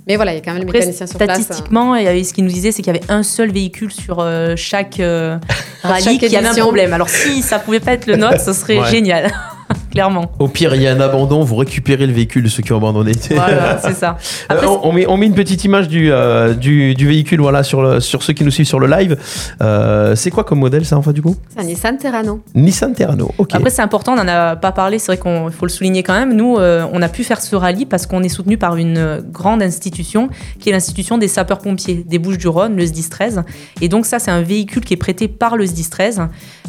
Mais 0.09 0.15
voilà, 0.15 0.33
il 0.33 0.37
y 0.37 0.39
a 0.39 0.41
quand 0.41 0.53
même 0.53 0.63
les 0.63 0.69
Après, 0.69 0.79
mécaniciens 0.81 1.07
sur 1.09 1.19
place. 1.19 1.31
hein. 1.31 1.43
statistiquement, 1.43 1.93
avait- 1.95 2.23
ce 2.23 2.33
qu'il 2.33 2.45
nous 2.45 2.53
disait, 2.53 2.71
c'est 2.71 2.83
qu'il 2.83 2.95
y 2.95 2.97
avait 2.97 3.11
un 3.11 3.25
seul 3.25 3.51
véhicule 3.51 3.91
sur 3.93 4.21
euh, 4.21 4.55
chaque 4.57 5.01
euh, 5.01 5.37
rallye 5.83 6.19
qui 6.19 6.37
avait 6.37 6.47
un 6.47 6.55
problème. 6.55 6.93
Alors 6.93 7.09
si 7.09 7.43
ça 7.43 7.59
pouvait 7.59 7.81
pas 7.81 7.93
être 7.95 8.07
le 8.07 8.15
nôtre, 8.17 8.41
ce 8.41 8.53
serait 8.53 8.79
Ouais. 8.79 8.89
génial, 8.91 9.33
clairement. 9.97 10.31
Au 10.39 10.49
pire, 10.49 10.75
il 10.75 10.83
y 10.83 10.87
a 10.87 10.93
un 10.93 11.01
abandon, 11.01 11.43
vous 11.43 11.57
récupérez 11.57 12.07
le 12.07 12.13
véhicule 12.13 12.43
de 12.45 12.49
ceux 12.49 12.63
qui 12.63 12.73
ont 12.73 12.77
abandonné. 12.79 13.13
Voilà, 13.31 13.79
c'est 13.83 13.95
ça. 13.95 14.17
Euh, 14.51 14.55
Après, 14.55 14.67
on, 14.67 14.87
on 14.87 14.93
met, 14.93 15.07
on 15.07 15.17
met 15.17 15.27
une 15.27 15.35
petite 15.35 15.65
image 15.65 15.89
du, 15.89 16.11
euh, 16.13 16.55
du, 16.55 16.95
du 16.95 17.07
véhicule 17.07 17.41
voilà, 17.41 17.63
sur, 17.63 17.83
le- 17.83 18.01
sur 18.01 18.23
ceux 18.23 18.33
qui 18.33 18.45
nous 18.45 18.51
suivent 18.51 18.67
sur 18.67 18.79
le 18.81 18.87
live. 18.87 19.17
Euh, 19.63 20.15
c'est 20.15 20.31
quoi 20.31 20.45
comme 20.45 20.59
modèle 20.61 20.85
ça 20.85 20.97
en 20.97 21.03
fait 21.03 21.13
du 21.13 21.23
coup? 21.23 21.35
C'est 21.55 21.61
un 21.61 21.65
Nissan 21.65 21.97
Terrano. 21.99 22.41
Nissan 22.55 22.93
Terrano, 22.95 23.31
ok. 23.39 23.55
Après, 23.55 23.71
c'est 23.71 23.83
important, 23.83 24.13
on 24.13 24.17
n'en 24.17 24.29
a 24.29 24.57
pas 24.57 24.73
parlé, 24.73 24.99
c'est 24.99 25.07
vrai 25.15 25.19
qu'il 25.19 25.53
faut 25.53 25.67
le 25.67 25.71
souligner 25.71 26.03
quand 26.03 26.15
même. 26.15 26.35
Nous, 26.35 26.57
euh, 26.57 26.87
on 26.93 27.03
a 27.03 27.09
pu 27.09 27.25
faire 27.25 27.41
ce 27.41 27.57
rallye 27.57 27.87
parce 27.87 28.07
qu'on 28.07 28.23
est 28.23 28.29
soutenu 28.29 28.59
par 28.59 28.77
une 28.77 29.23
grande 29.33 29.63
institution 29.63 30.29
qui 30.61 30.69
est 30.69 30.73
l'institution 30.73 31.19
des 31.19 31.29
sapeurs-pompiers 31.29 32.05
des 32.07 32.19
Bouches-du-Rhône, 32.19 32.77
le 32.77 32.85
SDIS 32.87 33.09
13. 33.11 33.43
Et 33.81 33.89
donc, 33.89 34.07
ça, 34.07 34.19
c'est 34.19 34.31
un 34.31 34.43
véhicule 34.43 34.85
qui 34.85 34.95
est 34.95 34.99
prêté 34.99 35.29
par 35.29 35.57
le 35.57 35.65
SDIS 35.67 35.89
13, 35.91 36.23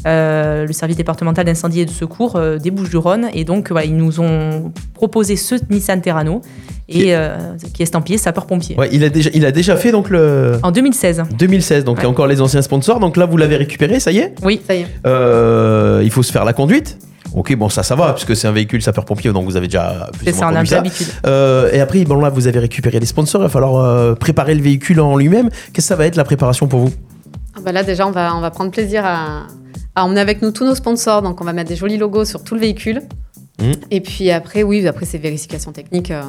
euh, 0.05 0.65
le 0.65 0.73
service 0.73 0.95
départemental 0.97 1.45
d'incendie 1.45 1.81
et 1.81 1.85
de 1.85 1.89
secours 1.91 2.35
euh, 2.35 2.57
des 2.57 2.71
Bouches-du-Rhône. 2.71 3.16
Et 3.33 3.43
donc, 3.43 3.71
voilà, 3.71 3.85
ils 3.85 3.95
nous 3.95 4.19
ont 4.19 4.71
proposé 4.93 5.35
ce 5.35 5.55
Nissan 5.69 6.01
Terrano 6.01 6.41
et, 6.89 7.15
euh, 7.15 7.37
qui 7.73 7.81
est 7.81 7.83
estampillé 7.83 8.17
sapeur-pompier. 8.17 8.77
Ouais, 8.77 8.89
il, 8.91 9.03
a 9.03 9.09
déjà, 9.09 9.29
il 9.33 9.45
a 9.45 9.51
déjà 9.51 9.75
fait 9.75 9.91
donc 9.91 10.09
le 10.09 10.53
En 10.63 10.71
2016. 10.71 11.23
2016, 11.37 11.83
donc 11.83 11.97
il 11.97 12.01
y 12.01 12.03
a 12.03 12.07
Ouais. 12.07 12.11
encore 12.13 12.27
les 12.27 12.41
anciens 12.41 12.61
sponsors. 12.61 12.99
Donc 12.99 13.17
là, 13.17 13.25
vous 13.25 13.37
l'avez 13.37 13.57
récupéré, 13.57 13.99
ça 13.99 14.11
y 14.11 14.19
est? 14.19 14.35
Oui. 14.43 14.61
Ça 14.65 14.75
y 14.75 14.81
est. 14.81 14.87
Euh, 15.05 16.01
Il 16.03 16.11
faut 16.11 16.23
se 16.23 16.31
faire 16.31 16.45
la 16.45 16.53
conduite. 16.53 16.97
Ok, 17.35 17.53
bon, 17.57 17.67
ça, 17.69 17.83
ça 17.83 17.93
va, 17.95 18.13
puisque 18.13 18.35
c'est 18.37 18.47
un 18.47 18.53
véhicule 18.53 18.81
sapeur-pompier, 18.81 19.31
donc 19.33 19.45
vous 19.45 19.57
avez 19.57 19.67
déjà 19.67 20.09
C'est 20.23 20.31
ça, 20.33 20.47
on 20.47 20.55
a 20.55 20.63
l'habitude. 20.63 21.07
Euh, 21.25 21.69
et 21.73 21.81
après, 21.81 22.03
bon, 22.05 22.15
là, 22.21 22.29
vous 22.29 22.47
avez 22.47 22.59
récupéré 22.59 22.99
les 22.99 23.05
sponsors, 23.05 23.41
il 23.41 23.43
va 23.43 23.49
falloir 23.49 23.75
euh, 23.83 24.15
préparer 24.15 24.55
le 24.55 24.61
véhicule 24.61 25.01
en 25.01 25.17
lui-même. 25.17 25.49
Qu'est-ce 25.49 25.71
que 25.73 25.81
ça 25.81 25.95
va 25.97 26.05
être 26.07 26.15
la 26.15 26.23
préparation 26.23 26.67
pour 26.67 26.79
vous? 26.79 26.93
Ah 27.55 27.59
bah 27.63 27.71
là, 27.73 27.83
déjà, 27.83 28.07
on 28.07 28.11
va, 28.11 28.33
on 28.35 28.39
va 28.39 28.49
prendre 28.49 28.71
plaisir 28.71 29.03
à, 29.05 29.43
à 29.97 30.05
emmener 30.05 30.21
avec 30.21 30.43
nous 30.43 30.51
tous 30.51 30.63
nos 30.63 30.75
sponsors. 30.75 31.23
Donc, 31.23 31.41
on 31.41 31.43
va 31.43 31.53
mettre 31.53 31.69
des 31.69 31.75
jolis 31.75 31.97
logos 31.97 32.25
sur 32.25 32.43
tout 32.43 32.53
le 32.53 32.61
véhicule. 32.61 33.01
Mhm. 33.59 33.73
Et 33.89 33.99
puis 33.99 34.29
après, 34.29 34.61
oui, 34.61 34.87
après, 34.87 35.07
c'est 35.07 35.17
vérification 35.17 35.71
technique. 35.71 36.11
euh. 36.11 36.21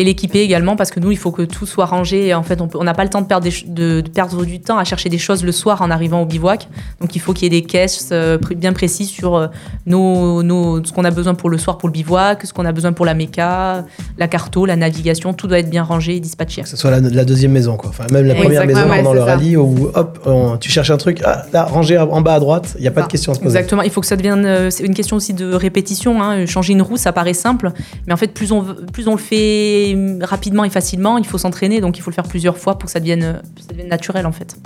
Et 0.00 0.04
l'équiper 0.04 0.40
également, 0.40 0.76
parce 0.76 0.90
que 0.92 1.00
nous, 1.00 1.10
il 1.10 1.18
faut 1.18 1.32
que 1.32 1.42
tout 1.42 1.66
soit 1.66 1.84
rangé. 1.84 2.28
Et 2.28 2.34
en 2.34 2.42
fait, 2.44 2.60
on 2.62 2.84
n'a 2.84 2.94
pas 2.94 3.02
le 3.04 3.10
temps 3.10 3.20
de 3.20 3.26
perdre, 3.26 3.44
des 3.44 3.50
ch- 3.50 3.66
de, 3.66 4.00
de 4.00 4.08
perdre 4.08 4.44
du 4.44 4.60
temps 4.60 4.78
à 4.78 4.84
chercher 4.84 5.08
des 5.08 5.18
choses 5.18 5.44
le 5.44 5.50
soir 5.52 5.82
en 5.82 5.90
arrivant 5.90 6.22
au 6.22 6.24
bivouac. 6.24 6.68
Donc, 7.00 7.16
il 7.16 7.18
faut 7.18 7.32
qu'il 7.32 7.52
y 7.52 7.56
ait 7.56 7.60
des 7.60 7.66
caisses 7.66 8.10
euh, 8.12 8.38
bien 8.56 8.72
précises 8.72 9.10
sur 9.10 9.34
euh, 9.34 9.48
nos, 9.86 10.42
nos- 10.44 10.84
ce 10.84 10.92
qu'on 10.92 11.04
a 11.04 11.10
besoin 11.10 11.34
pour 11.34 11.50
le 11.50 11.58
soir 11.58 11.78
pour 11.78 11.88
le 11.88 11.92
bivouac, 11.92 12.46
ce 12.46 12.52
qu'on 12.52 12.64
a 12.64 12.72
besoin 12.72 12.92
pour 12.92 13.06
la 13.06 13.14
méca, 13.14 13.84
la 14.18 14.28
carto, 14.28 14.66
la 14.66 14.76
navigation. 14.76 15.34
Tout 15.34 15.48
doit 15.48 15.58
être 15.58 15.68
bien 15.70 15.82
rangé 15.82 16.14
et 16.16 16.20
dispatché. 16.20 16.62
Que 16.62 16.68
ce 16.68 16.76
soit 16.76 16.90
la, 16.92 17.00
la 17.00 17.24
deuxième 17.24 17.50
maison, 17.52 17.76
quoi. 17.76 17.90
Enfin, 17.90 18.04
même 18.12 18.26
la 18.26 18.34
première 18.36 18.62
Exactement, 18.62 18.80
maison 18.86 18.90
ouais, 18.90 18.98
pendant 18.98 19.12
le 19.14 19.18
ça. 19.20 19.24
rallye 19.26 19.56
où, 19.56 19.90
hop, 19.94 20.18
on- 20.26 20.56
tu 20.58 20.70
cherches 20.70 20.90
un 20.90 20.96
truc, 20.96 21.20
ah, 21.24 21.42
là, 21.52 21.64
rangé 21.64 21.98
en 21.98 22.20
bas 22.20 22.34
à 22.34 22.40
droite, 22.40 22.74
il 22.78 22.82
n'y 22.82 22.88
a 22.88 22.92
pas 22.92 23.00
de 23.00 23.06
Ah, 23.06 23.10
question 23.10 23.32
à 23.32 23.34
se 23.34 23.40
poser. 23.40 23.56
Exactement, 23.56 23.82
il 23.82 23.90
faut 23.90 24.00
que 24.00 24.06
ça 24.06 24.16
devienne. 24.16 24.44
euh, 24.46 24.70
c'est 24.70 24.84
une 24.84 24.94
question 24.94 25.16
aussi 25.16 25.34
de 25.34 25.52
répétition. 25.52 26.22
hein. 26.22 26.46
Changer 26.46 26.72
une 26.74 26.82
roue, 26.82 26.96
ça 26.96 27.12
paraît 27.12 27.34
simple, 27.34 27.72
mais 28.06 28.12
en 28.12 28.16
fait, 28.16 28.28
plus 28.32 28.52
on, 28.52 28.60
v- 28.62 28.74
plus 28.92 29.08
on 29.08 29.12
le 29.12 29.18
fait 29.18 29.87
hum, 29.94 30.22
rapidement 30.22 30.64
et 30.64 30.70
facilement, 30.70 31.18
il 31.18 31.26
faut 31.26 31.38
s'entraîner, 31.38 31.80
donc 31.80 31.98
il 31.98 32.00
faut 32.02 32.10
le 32.10 32.14
faire 32.14 32.28
plusieurs 32.28 32.58
fois 32.58 32.78
pour 32.78 32.86
que 32.86 32.92
ça 32.92 33.00
devienne, 33.00 33.42
ça 33.60 33.68
devienne 33.70 33.88
naturel 33.88 34.26
en 34.26 34.32
fait. 34.32 34.56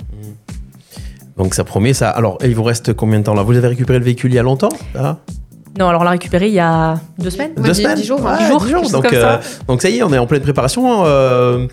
Donc 1.37 1.55
ça 1.55 1.63
promet 1.63 1.93
ça. 1.93 2.09
Alors, 2.09 2.37
et 2.43 2.47
il 2.47 2.55
vous 2.55 2.63
reste 2.63 2.93
combien 2.93 3.19
de 3.19 3.23
temps 3.23 3.33
là? 3.33 3.43
Vous 3.43 3.57
avez 3.57 3.67
récupéré 3.67 3.99
le 3.99 4.05
véhicule 4.05 4.31
il 4.31 4.35
y 4.35 4.39
a 4.39 4.43
longtemps 4.43 4.69
Non, 5.79 5.87
alors 5.89 6.01
on 6.01 6.03
l'a 6.03 6.11
récupéré 6.11 6.47
il 6.47 6.53
y 6.53 6.59
a 6.59 6.95
deux 7.17 7.29
semaines. 7.31 7.51
Deux 7.57 7.63
dix- 7.71 7.81
semaines 7.81 7.95
dix 7.95 8.05
jours, 8.05 8.21
Ouais, 8.23 8.29
hein. 8.31 8.37
Dix 8.39 8.69
jours, 8.71 8.81
dix 8.83 8.91
Donc, 8.91 9.03
comme 9.09 9.19
ça. 9.19 9.31
euh, 9.33 9.37
donc 9.67 9.81
ça 9.81 9.89
y 9.89 9.97
est, 9.97 10.03
on 10.03 10.13
est 10.13 10.17
en 10.19 10.27
pleine 10.27 10.41
préparation. 10.41 11.03
euh, 11.05 11.65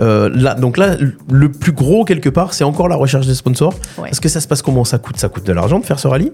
euh, 0.00 0.30
là, 0.32 0.54
donc 0.54 0.76
là, 0.76 0.96
le 1.30 1.50
plus 1.50 1.72
gros 1.72 2.04
quelque 2.04 2.28
part, 2.28 2.54
c'est 2.54 2.64
encore 2.64 2.88
la 2.88 2.94
recherche 2.96 3.26
des 3.26 3.34
sponsors. 3.34 3.74
Ouais. 3.98 4.10
Est-ce 4.10 4.20
que 4.20 4.28
ça 4.28 4.40
se 4.40 4.46
passe 4.46 4.62
comment? 4.62 4.84
Ça 4.84 4.98
coûte, 4.98 5.18
ça 5.18 5.28
coûte 5.28 5.44
de 5.44 5.52
l'argent 5.52 5.80
de 5.80 5.84
faire 5.84 5.98
ce 5.98 6.06
rallye? 6.06 6.30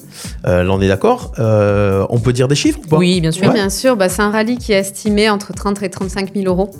Euh, 0.46 0.64
là, 0.64 0.70
on 0.72 0.80
est 0.82 0.88
d'accord. 0.88 1.32
Euh, 1.38 2.04
on 2.10 2.18
peut 2.18 2.32
dire 2.34 2.46
des 2.48 2.54
chiffres 2.56 2.78
ou 2.84 2.88
pas? 2.88 2.96
Oui, 2.98 3.20
bien 3.22 3.30
sûr. 3.32 3.46
Oui, 3.46 3.52
bien 3.54 3.70
sûr. 3.70 3.96
Bah, 3.96 4.08
c'est 4.10 4.22
un 4.22 4.30
rallye 4.30 4.58
qui 4.58 4.72
est 4.72 4.78
estimé 4.80 5.30
entre 5.30 5.52
30 5.54 5.82
et 5.82 5.88
35 5.90 6.34
000 6.34 6.46
euros. 6.46 6.70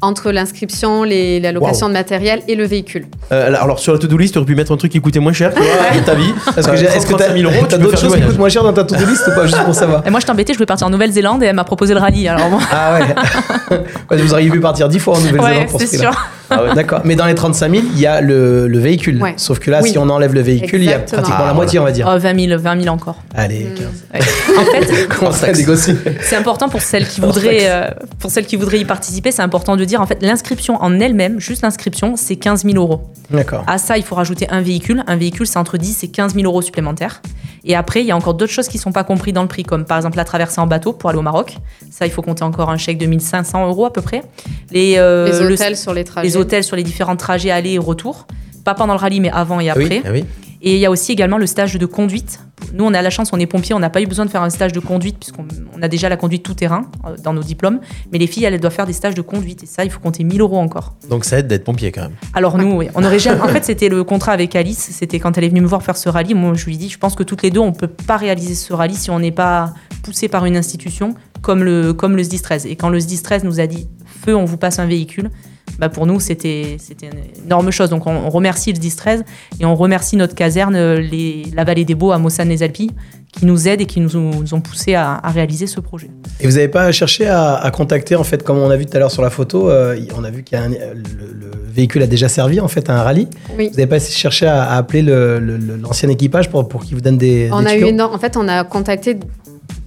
entre 0.00 0.32
l'inscription, 0.32 1.02
la 1.04 1.50
location 1.52 1.86
Wow. 1.86 1.92
de 1.92 1.96
matériel 1.96 2.42
et 2.46 2.56
le 2.56 2.66
véhicule. 2.66 3.06
Euh, 3.32 3.54
alors 3.58 3.78
sur 3.78 3.94
la 3.94 3.98
to-do 3.98 4.18
list, 4.18 4.34
tu 4.34 4.38
aurais 4.38 4.44
pu 4.46 4.54
mettre 4.54 4.70
un 4.70 4.76
truc 4.76 4.92
qui 4.92 5.00
coûtait 5.00 5.20
moins 5.20 5.32
cher, 5.32 5.50
de 5.54 6.04
ta 6.04 6.14
vie. 6.14 6.30
Parce 6.54 6.66
que 6.66 6.72
Euh, 6.72 6.74
est-ce 6.74 7.06
que 7.06 7.12
35 7.14 7.16
t'as 7.28 7.32
000 7.38 7.50
euros, 7.50 7.66
t'as 7.66 7.78
d'autres 7.78 7.98
choses 7.98 8.14
qui 8.14 8.20
coûtent 8.20 8.36
moins 8.36 8.50
cher 8.50 8.62
dans 8.64 8.72
ta 8.74 8.84
to-do 8.84 9.06
list 9.06 9.26
ou 9.28 9.34
pas 9.34 9.46
Juste 9.46 9.64
pour 9.64 9.74
savoir. 9.74 9.93
Et 10.06 10.10
moi, 10.10 10.20
je 10.20 10.26
t'embêtais, 10.26 10.52
je 10.52 10.58
voulais 10.58 10.66
partir 10.66 10.86
en 10.86 10.90
Nouvelle-Zélande 10.90 11.42
et 11.42 11.46
elle 11.46 11.56
m'a 11.56 11.64
proposé 11.64 11.94
le 11.94 12.00
rallye. 12.00 12.28
Alors 12.28 12.48
moi, 12.50 12.60
Ah 12.72 12.98
ouais. 12.98 14.18
Vous 14.22 14.32
auriez 14.32 14.50
pu 14.50 14.60
partir 14.60 14.88
10 14.88 14.98
fois 14.98 15.14
en 15.16 15.20
Nouvelle-Zélande 15.20 15.50
ouais, 15.58 15.66
pour 15.66 15.80
ce 15.80 15.86
sûr. 15.86 16.10
Ah 16.56 16.64
ouais. 16.64 16.74
D'accord. 16.74 17.00
Mais 17.04 17.16
dans 17.16 17.26
les 17.26 17.34
35 17.34 17.70
000, 17.70 17.82
il 17.94 18.00
y 18.00 18.06
a 18.06 18.20
le, 18.20 18.66
le 18.68 18.78
véhicule. 18.78 19.22
Ouais. 19.22 19.34
Sauf 19.36 19.58
que 19.58 19.70
là, 19.70 19.80
Oui. 19.82 19.90
si 19.90 19.98
on 19.98 20.08
enlève 20.08 20.34
le 20.34 20.40
véhicule, 20.40 20.82
il 20.82 20.88
y 20.88 20.92
a 20.92 20.98
pratiquement 21.00 21.36
Ah, 21.40 21.46
la 21.46 21.54
moitié, 21.54 21.78
on 21.78 21.84
va 21.84 21.92
dire. 21.92 22.10
Oh, 22.12 22.18
20 22.18 22.46
000, 22.48 22.60
20 22.60 22.82
000 22.82 22.94
encore. 22.94 23.16
Allez, 23.34 23.64
Mm. 23.64 23.74
15. 23.74 23.86
Ouais. 24.14 24.58
En 24.58 24.64
fait, 24.64 25.08
Comment 25.18 25.32
ça 25.32 25.52
négocier 25.52 25.94
c'est 26.20 26.36
important 26.36 26.68
pour 26.68 26.80
celles 26.80 27.06
qui 27.08 27.20
voudraient, 27.20 27.68
euh, 27.70 27.90
pour 28.18 28.30
celles 28.30 28.46
qui 28.46 28.56
voudraient 28.56 28.78
y 28.80 28.84
participer. 28.84 29.30
C'est 29.32 29.42
important 29.42 29.76
de 29.76 29.84
dire, 29.84 30.00
en 30.00 30.06
fait, 30.06 30.18
l'inscription 30.22 30.76
en 30.82 31.00
elle-même, 31.00 31.40
juste 31.40 31.62
l'inscription, 31.62 32.14
c'est 32.16 32.36
15 32.36 32.64
000 32.64 32.76
euros. 32.76 33.02
D'accord. 33.30 33.64
À 33.66 33.78
ça, 33.78 33.96
il 33.96 34.04
faut 34.04 34.14
rajouter 34.14 34.48
un 34.50 34.60
véhicule. 34.60 35.02
Un 35.06 35.16
véhicule, 35.16 35.46
c'est 35.46 35.58
entre 35.58 35.78
10 35.78 36.04
et 36.04 36.08
15 36.08 36.34
000 36.34 36.46
euros 36.46 36.62
supplémentaires. 36.62 37.22
Et 37.66 37.74
après, 37.74 38.02
il 38.02 38.06
y 38.06 38.10
a 38.10 38.16
encore 38.16 38.34
d'autres 38.34 38.52
choses 38.52 38.68
qui 38.68 38.76
ne 38.76 38.82
sont 38.82 38.92
pas 38.92 39.04
comprises 39.04 39.32
dans 39.32 39.40
le 39.40 39.48
prix, 39.48 39.62
comme 39.62 39.86
par 39.86 39.96
exemple 39.96 40.18
la 40.18 40.24
traversée 40.24 40.60
en 40.60 40.66
bateau 40.66 40.92
pour 40.92 41.08
aller 41.08 41.18
au 41.18 41.22
Maroc. 41.22 41.56
Ça, 41.90 42.04
il 42.04 42.12
faut 42.12 42.20
compter 42.20 42.42
encore 42.42 42.68
un 42.68 42.76
chèque 42.76 42.98
de 42.98 43.06
1500 43.06 43.66
euros 43.68 43.86
à 43.86 43.92
peu 43.92 44.02
près. 44.02 44.22
Les, 44.70 44.96
euh, 44.98 45.30
les 45.32 45.46
le- 45.48 45.54
hôtels 45.54 45.76
sur 45.76 45.94
les 45.94 46.04
trajets. 46.04 46.28
les 46.28 46.36
sur 46.62 46.76
les 46.76 46.82
différents 46.82 47.16
trajets 47.16 47.50
aller 47.50 47.72
et 47.72 47.78
retour. 47.78 48.26
Pas 48.64 48.74
pendant 48.74 48.94
le 48.94 48.98
rallye, 49.00 49.20
mais 49.20 49.30
avant 49.30 49.60
et 49.60 49.68
Ah 49.70 49.74
oui. 49.76 49.84
après. 49.84 50.02
Ah 50.04 50.10
oui. 50.12 50.24
Et 50.66 50.76
il 50.76 50.80
y 50.80 50.86
a 50.86 50.90
aussi 50.90 51.12
également 51.12 51.36
le 51.36 51.46
stage 51.46 51.74
de 51.74 51.84
conduite. 51.84 52.40
Nous, 52.72 52.84
on 52.86 52.94
a 52.94 53.02
la 53.02 53.10
chance, 53.10 53.28
on 53.34 53.38
est 53.38 53.44
pompiers, 53.44 53.74
on 53.74 53.78
n'a 53.80 53.90
pas 53.90 54.00
eu 54.00 54.06
besoin 54.06 54.24
de 54.24 54.30
faire 54.30 54.40
un 54.40 54.48
stage 54.48 54.72
de 54.72 54.80
conduite 54.80 55.18
puisqu'on 55.18 55.46
on 55.76 55.82
a 55.82 55.88
déjà 55.88 56.08
la 56.08 56.16
conduite 56.16 56.42
tout 56.42 56.54
terrain 56.54 56.86
euh, 57.04 57.16
dans 57.22 57.34
nos 57.34 57.42
diplômes. 57.42 57.80
Mais 58.10 58.16
les 58.18 58.26
filles, 58.26 58.44
elles 58.44 58.58
doivent 58.58 58.72
faire 58.72 58.86
des 58.86 58.94
stages 58.94 59.14
de 59.14 59.20
conduite 59.20 59.62
et 59.62 59.66
ça, 59.66 59.84
il 59.84 59.90
faut 59.90 60.00
compter 60.00 60.24
1000 60.24 60.40
euros 60.40 60.56
encore. 60.56 60.94
Donc 61.10 61.26
ça 61.26 61.38
aide 61.40 61.48
d'être 61.48 61.64
pompier 61.64 61.92
quand 61.92 62.00
même. 62.02 62.14
Alors 62.32 62.56
nous, 62.56 62.72
oui, 62.78 62.88
on 62.94 63.04
aurait 63.04 63.18
jamais. 63.18 63.42
En 63.42 63.48
fait, 63.48 63.62
c'était 63.66 63.90
le 63.90 64.02
contrat 64.04 64.32
avec 64.32 64.56
Alice. 64.56 64.88
C'était 64.92 65.18
quand 65.20 65.36
elle 65.36 65.44
est 65.44 65.48
venue 65.50 65.60
me 65.60 65.66
voir 65.66 65.82
faire 65.82 65.98
ce 65.98 66.08
rallye. 66.08 66.32
Moi, 66.32 66.54
je 66.54 66.64
lui 66.64 66.74
ai 66.74 66.78
dit, 66.78 66.88
je 66.88 66.96
pense 66.98 67.14
que 67.14 67.22
toutes 67.24 67.42
les 67.42 67.50
deux, 67.50 67.60
on 67.60 67.72
peut 67.72 67.86
pas 67.88 68.16
réaliser 68.16 68.54
ce 68.54 68.72
rallye 68.72 68.94
si 68.96 69.10
on 69.10 69.18
n'est 69.18 69.32
pas 69.32 69.74
poussé 70.02 70.28
par 70.28 70.46
une 70.46 70.56
institution 70.56 71.14
comme 71.42 71.62
le 71.62 71.92
comme 71.92 72.16
le 72.16 72.22
SDIS 72.22 72.40
13. 72.40 72.64
Et 72.64 72.76
quand 72.76 72.88
le 72.88 73.00
SDIS 73.00 73.20
13 73.20 73.44
nous 73.44 73.60
a 73.60 73.66
dit 73.66 73.86
feu, 74.24 74.34
on 74.34 74.46
vous 74.46 74.56
passe 74.56 74.78
un 74.78 74.86
véhicule. 74.86 75.30
Bah 75.78 75.88
pour 75.88 76.06
nous, 76.06 76.20
c'était 76.20 76.76
c'était 76.78 77.06
une 77.06 77.44
énorme 77.46 77.70
chose. 77.72 77.90
Donc 77.90 78.06
on, 78.06 78.12
on 78.14 78.30
remercie 78.30 78.70
le 78.72 78.76
SDIS 78.76 78.94
13 78.96 79.24
et 79.60 79.64
on 79.64 79.74
remercie 79.74 80.16
notre 80.16 80.34
caserne, 80.36 80.76
euh, 80.76 81.00
les, 81.00 81.44
la 81.54 81.64
Vallée 81.64 81.84
des 81.84 81.96
Beaux 81.96 82.12
à 82.12 82.18
Mossane-les-Alpilles, 82.18 82.92
qui 83.32 83.44
nous 83.46 83.66
aident 83.66 83.80
et 83.80 83.86
qui 83.86 83.98
nous 84.00 84.16
ont, 84.16 84.30
nous 84.40 84.54
ont 84.54 84.60
poussé 84.60 84.94
à, 84.94 85.14
à 85.20 85.30
réaliser 85.30 85.66
ce 85.66 85.80
projet. 85.80 86.10
Et 86.38 86.46
vous 86.46 86.52
n'avez 86.52 86.68
pas 86.68 86.92
cherché 86.92 87.26
à, 87.26 87.54
à 87.56 87.70
contacter, 87.72 88.14
en 88.14 88.22
fait, 88.22 88.44
comme 88.44 88.58
on 88.58 88.70
a 88.70 88.76
vu 88.76 88.86
tout 88.86 88.96
à 88.96 89.00
l'heure 89.00 89.10
sur 89.10 89.22
la 89.22 89.30
photo, 89.30 89.68
euh, 89.68 89.98
on 90.16 90.22
a 90.22 90.30
vu 90.30 90.44
qu'il 90.44 90.56
y 90.56 90.60
a 90.60 90.64
un- 90.64 90.68
le, 90.68 90.76
le 90.94 91.50
véhicule 91.72 92.02
a 92.02 92.06
déjà 92.06 92.28
servi, 92.28 92.60
en 92.60 92.68
fait, 92.68 92.88
à 92.88 93.00
un 93.00 93.02
rallye. 93.02 93.26
Oui. 93.58 93.66
Vous 93.70 93.76
n'avez 93.76 93.88
pas 93.88 93.98
cherché 93.98 94.46
à, 94.46 94.62
à 94.62 94.76
appeler 94.76 95.02
le- 95.02 95.40
le- 95.40 95.56
le- 95.56 95.76
l'ancien 95.76 96.08
équipage 96.08 96.48
pour, 96.50 96.68
pour 96.68 96.84
qu'il 96.84 96.94
vous 96.94 97.00
donne 97.00 97.18
des, 97.18 97.48
On 97.52 97.62
des 97.62 97.66
a 97.66 97.76
eu 97.76 97.82
éno- 97.86 98.04
en 98.14 98.18
fait, 98.18 98.36
on 98.36 98.46
a 98.46 98.62
contacté 98.62 99.18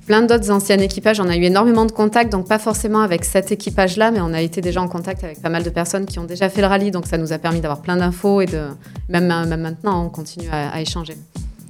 plein 0.08 0.24
d'autres 0.24 0.50
anciens 0.50 0.80
équipages. 0.80 1.20
On 1.20 1.30
a 1.30 1.36
eu 1.36 1.44
énormément 1.44 1.86
de 1.86 1.92
contacts, 1.92 2.32
donc 2.32 2.48
pas 2.48 2.58
forcément 2.60 3.02
avec 3.02 3.26
cet 3.26 3.52
équipage-là, 3.52 4.10
mais 4.12 4.22
on 4.22 4.34
a 4.34 4.42
été 4.42 4.62
déjà 4.62 4.82
en 4.82 4.88
contact 4.88 5.24
avec 5.24 5.42
pas 5.42 5.50
mal 5.50 5.64
de 5.64 5.70
personnes 5.70 6.06
qui 6.06 6.18
ont 6.18 6.24
déjà 6.24 6.50
fait 6.50 6.62
le 6.62 6.68
rallye, 6.68 6.90
donc 6.92 7.06
ça 7.06 7.18
nous 7.18 7.34
a 7.34 7.38
permis 7.38 7.60
d'avoir 7.60 7.82
plein 7.82 7.98
d'infos 7.98 8.42
et 8.42 8.46
de 8.48 8.62
même, 9.10 9.28
même 9.28 9.62
maintenant, 9.62 10.06
on 10.06 10.10
continue 10.10 10.48
à, 10.52 10.70
à 10.70 10.82
échanger. 10.82 11.16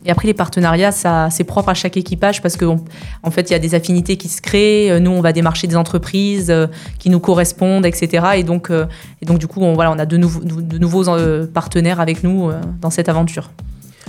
Et 0.05 0.11
après, 0.11 0.27
les 0.27 0.33
partenariats, 0.33 0.93
ça, 0.93 1.27
c'est 1.31 1.43
propre 1.43 1.67
à 1.69 1.73
chaque 1.73 1.97
équipage 1.97 2.41
parce 2.41 2.55
qu'en 2.55 2.77
en 3.23 3.31
fait, 3.31 3.49
il 3.49 3.53
y 3.53 3.55
a 3.55 3.59
des 3.59 3.75
affinités 3.75 4.15
qui 4.15 4.29
se 4.29 4.41
créent. 4.41 4.89
Euh, 4.89 4.99
Nous, 5.01 5.11
on 5.11 5.19
va 5.19 5.33
démarcher 5.33 5.67
des 5.67 5.75
entreprises 5.75 6.49
euh, 6.49 6.67
qui 6.97 7.09
nous 7.09 7.19
correspondent, 7.19 7.85
etc. 7.85 8.25
Et 8.37 8.43
donc, 8.43 8.69
euh, 8.69 8.85
et 9.21 9.25
donc 9.25 9.39
du 9.39 9.47
coup, 9.47 9.59
on, 9.61 9.73
voilà, 9.73 9.91
on 9.91 9.99
a 9.99 10.05
de, 10.05 10.15
nouveaux- 10.15 10.41
de 10.43 10.77
nouveaux 10.77 11.05
partenaires 11.53 11.99
avec 11.99 12.23
nous 12.23 12.49
dans 12.79 12.91
cette 12.91 13.09
aventure. 13.09 13.49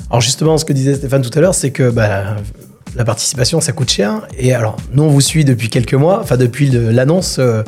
Alors 0.08 0.20
justement, 0.20 0.56
ce 0.56 0.64
que 0.64 0.72
disait 0.72 0.94
Stéphane 0.94 1.22
tout 1.22 1.36
à 1.36 1.40
l'heure, 1.40 1.54
c'est 1.54 1.72
que 1.72 1.90
bah, 1.90 2.36
la 2.96 3.04
participation, 3.04 3.60
ça 3.60 3.72
coûte 3.72 3.90
cher. 3.90 4.26
Et 4.38 4.54
alors, 4.54 4.76
nous, 4.92 5.02
on 5.04 5.08
vous 5.08 5.20
suit 5.20 5.44
depuis 5.44 5.68
quelques 5.68 5.94
mois, 5.94 6.20
enfin 6.22 6.36
depuis 6.36 6.70
l'annonce 6.70 7.36
euh, 7.38 7.62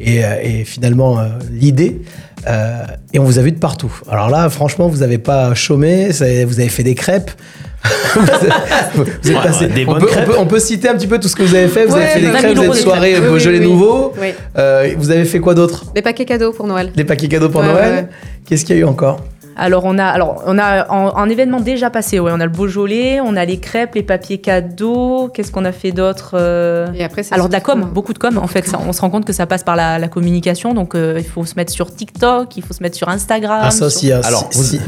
et, 0.00 0.24
euh, 0.24 0.28
et 0.42 0.64
finalement 0.64 1.18
euh, 1.18 1.24
l'idée. 1.50 2.00
Euh, 2.48 2.84
et 3.12 3.18
on 3.18 3.24
vous 3.24 3.38
a 3.38 3.42
vu 3.42 3.52
de 3.52 3.58
partout. 3.58 3.92
Alors 4.10 4.30
là, 4.30 4.48
franchement, 4.48 4.88
vous 4.88 4.98
n'avez 4.98 5.18
pas 5.18 5.54
chômé, 5.54 6.08
vous 6.10 6.22
avez 6.60 6.68
fait 6.68 6.82
des 6.82 6.94
crêpes. 6.94 7.30
vous 8.14 8.20
êtes, 8.22 8.52
vous 8.94 9.02
êtes 9.30 9.36
Ouais, 9.36 9.42
passé- 9.42 9.66
des 9.68 9.86
on, 9.86 9.94
peut, 9.98 10.06
crêpes. 10.06 10.24
on 10.28 10.32
peut- 10.32 10.38
on 10.40 10.46
peut 10.46 10.60
citer 10.60 10.88
un 10.88 10.94
petit 10.94 11.06
peu 11.06 11.18
tout 11.18 11.28
ce 11.28 11.36
que 11.36 11.42
vous 11.42 11.54
avez 11.54 11.68
fait. 11.68 11.86
Vous 11.86 11.94
Ouais, 11.96 12.02
avez 12.02 12.10
fait 12.12 12.20
des 12.20 12.26
20 12.30 12.40
000 12.40 12.52
crêpes, 12.54 12.66
vous 12.66 12.72
de 12.74 12.78
soirée 12.78 13.10
crêpes. 13.12 13.22
Oui, 13.24 13.28
Beaujolais 13.30 13.58
oui, 13.58 13.64
oui. 13.66 13.70
Nouveau. 13.72 14.12
Oui. 14.20 14.28
Euh, 14.58 14.90
vous 14.98 15.10
avez 15.10 15.24
fait 15.24 15.40
quoi 15.40 15.54
d'autre 15.54 15.86
Des 15.94 16.02
paquets 16.02 16.24
cadeaux 16.26 16.52
pour 16.52 16.66
Noël. 16.66 16.92
Des 16.94 17.04
paquets 17.04 17.28
cadeaux 17.28 17.48
pour 17.48 17.62
Ouais, 17.62 17.68
Noël. 17.68 18.08
Qu'est-ce 18.46 18.64
qu'il 18.66 18.76
y 18.76 18.78
a 18.78 18.82
eu 18.82 18.84
encore? 18.84 19.24
Alors, 19.56 19.84
on 19.84 19.98
a, 19.98 20.04
alors, 20.04 20.42
on 20.46 20.58
a 20.58 20.88
en 20.88 21.28
événement 21.28 21.60
déjà 21.60 21.90
passé, 21.90 22.18
ouais, 22.18 22.30
on 22.34 22.40
a 22.40 22.44
le 22.44 22.50
Beaujolais, 22.50 23.20
on 23.20 23.36
a 23.36 23.44
les 23.44 23.58
crêpes, 23.58 23.94
les 23.94 24.02
papiers 24.02 24.38
cadeaux. 24.38 25.28
Qu'est-ce 25.34 25.50
qu'on 25.52 25.64
a 25.64 25.72
fait 25.72 25.92
d'autre 25.92 26.32
euh, 26.34 26.86
Et 26.94 27.04
après, 27.04 27.22
Alors 27.30 27.48
de 27.48 27.52
la 27.52 27.60
com, 27.60 27.88
beaucoup 27.92 28.12
de 28.12 28.18
com 28.18 28.38
en 28.38 28.46
fait. 28.46 28.66
Ça, 28.66 28.78
on 28.86 28.92
se 28.92 29.00
rend 29.00 29.10
compte 29.10 29.24
que 29.24 29.32
ça 29.32 29.46
passe 29.46 29.62
par 29.64 29.76
la, 29.76 29.98
la 29.98 30.08
communication, 30.08 30.74
donc 30.74 30.94
euh, 30.94 31.16
il 31.18 31.24
faut 31.24 31.44
se 31.44 31.54
mettre 31.56 31.72
sur 31.72 31.94
TikTok, 31.94 32.56
il 32.56 32.62
faut 32.62 32.72
se 32.74 32.82
mettre 32.82 32.96
sur 32.96 33.08
Instagram. 33.08 33.60
Ah, 33.62 33.70
ça 33.70 33.86
aussi. 33.86 34.06
sur- 34.08 34.16
hein, 34.16 34.20
Alors, 34.24 34.48
si- 34.50 34.58
vous, 34.58 34.64
si- 34.64 34.80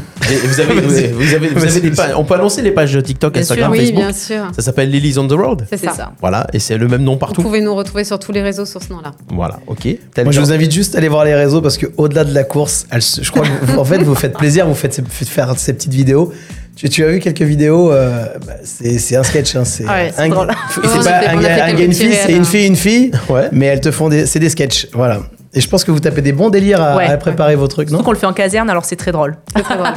vous 0.47 0.59
avez, 0.59 0.73
vous 0.81 0.93
avez, 0.93 1.07
vous 1.07 1.33
avez- 1.35 1.49
vous 1.49 1.63
avez 1.65 1.81
des 1.81 1.91
pages- 1.91 2.13
on 2.17 2.23
peut 2.23 2.35
annoncer 2.35 2.61
les 2.61 2.71
pages 2.71 2.97
TikTok, 3.03 3.33
Bien 3.33 3.41
Instagram, 3.41 3.73
sûr. 3.73 3.79
Oui, 3.81 3.87
Facebook. 3.87 4.03
bien 4.03 4.13
sûr. 4.13 4.43
Ça 4.55 4.61
s'appelle 4.61 4.89
Lilies 4.89 5.17
on 5.19 5.27
the 5.27 5.33
Road. 5.33 5.65
C'est 5.69 5.77
ça. 5.77 5.91
ça. 5.93 6.11
Voilà, 6.21 6.47
et 6.53 6.59
c'est 6.59 6.77
le 6.77 6.87
même 6.87 7.03
nom 7.03 7.13
Vous 7.13 7.19
partout. 7.19 7.41
pouvez 7.41 7.61
nous 7.61 7.75
retrouver 7.75 8.03
sur 8.03 8.17
tous 8.19 8.31
les 8.31 8.41
réseaux 8.41 8.65
sur 8.65 8.81
ce 8.81 8.91
nom-là. 8.93 9.11
Voilà, 9.29 9.59
ok. 9.67 9.87
Moi, 10.23 10.31
je 10.31 10.39
vous 10.39 10.51
invite 10.51 10.71
juste 10.71 10.95
à 10.95 10.97
aller 10.99 11.09
voir 11.09 11.25
les 11.25 11.35
réseaux 11.35 11.61
parce 11.61 11.77
que 11.77 11.87
au-delà 11.97 12.23
de 12.23 12.33
la 12.33 12.43
course, 12.43 12.85
elle 12.91 13.01
je 13.01 13.29
crois 13.31 13.43
que 13.43 13.65
vous, 13.65 13.77
en 13.79 13.85
fait, 13.85 13.97
vous 14.03 14.15
faites 14.15 14.37
plaisir, 14.37 14.52
vous 14.61 14.75
faites 14.75 15.01
faire 15.27 15.57
ces 15.57 15.73
petites 15.73 15.93
vidéos. 15.93 16.31
Tu, 16.75 16.89
tu 16.89 17.03
as 17.03 17.07
vu 17.09 17.19
quelques 17.19 17.41
vidéos, 17.43 17.91
euh, 17.91 18.25
bah, 18.47 18.53
c'est 18.63 18.97
c'est 18.97 19.15
un 19.15 19.21
sketch. 19.23 19.55
Hein, 19.55 19.63
c'est 19.63 19.85
Ah 19.87 19.93
ouais, 19.93 20.13
c'est 20.15 20.21
un, 20.23 20.29
drôle. 20.29 20.51
c'est 20.71 20.79
On 20.81 20.83
a 21.01 21.03
pas 21.03 21.19
fait- 21.21 21.27
un 21.27 21.39
gars, 21.41 21.65
un 21.65 21.73
gars, 21.73 21.83
une 21.85 21.93
fille, 21.93 22.13
c'est 22.13 22.33
une 22.33 22.45
fille, 22.45 22.65
une 22.67 22.75
fille, 22.75 23.11
Ouais. 23.29 23.49
mais 23.51 23.67
elles 23.67 23.81
te 23.81 23.91
font 23.91 24.09
des, 24.09 24.25
c'est 24.25 24.39
des 24.39 24.49
sketchs, 24.49 24.87
voilà. 24.93 25.19
Et 25.53 25.61
je 25.61 25.69
pense 25.69 25.83
que 25.83 25.91
vous 25.91 25.99
tapez 25.99 26.23
des 26.23 26.31
bons 26.33 26.49
délires 26.49 26.81
à, 26.81 26.95
Ouais. 26.97 27.05
à 27.05 27.15
préparer 27.17 27.55
vos 27.55 27.67
trucs, 27.67 27.89
Surtout 27.89 28.01
non 28.01 28.03
qu'on 28.05 28.11
le 28.11 28.17
fait 28.17 28.25
en 28.25 28.33
caserne, 28.33 28.71
alors 28.71 28.85
c'est 28.85 28.95
très 28.95 29.11
drôle. 29.11 29.35
C'est 29.55 29.61
très 29.61 29.75
drôle. 29.77 29.89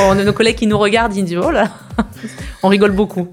On 0.00 0.10
a 0.18 0.22
nos 0.22 0.34
collègues 0.34 0.56
qui 0.56 0.66
nous 0.66 0.76
regardent, 0.78 1.16
ils 1.16 1.24
disent 1.24 1.38
oh 1.42 1.50
là, 1.50 1.68
on 2.62 2.68
rigole 2.68 2.92
beaucoup. 2.92 3.28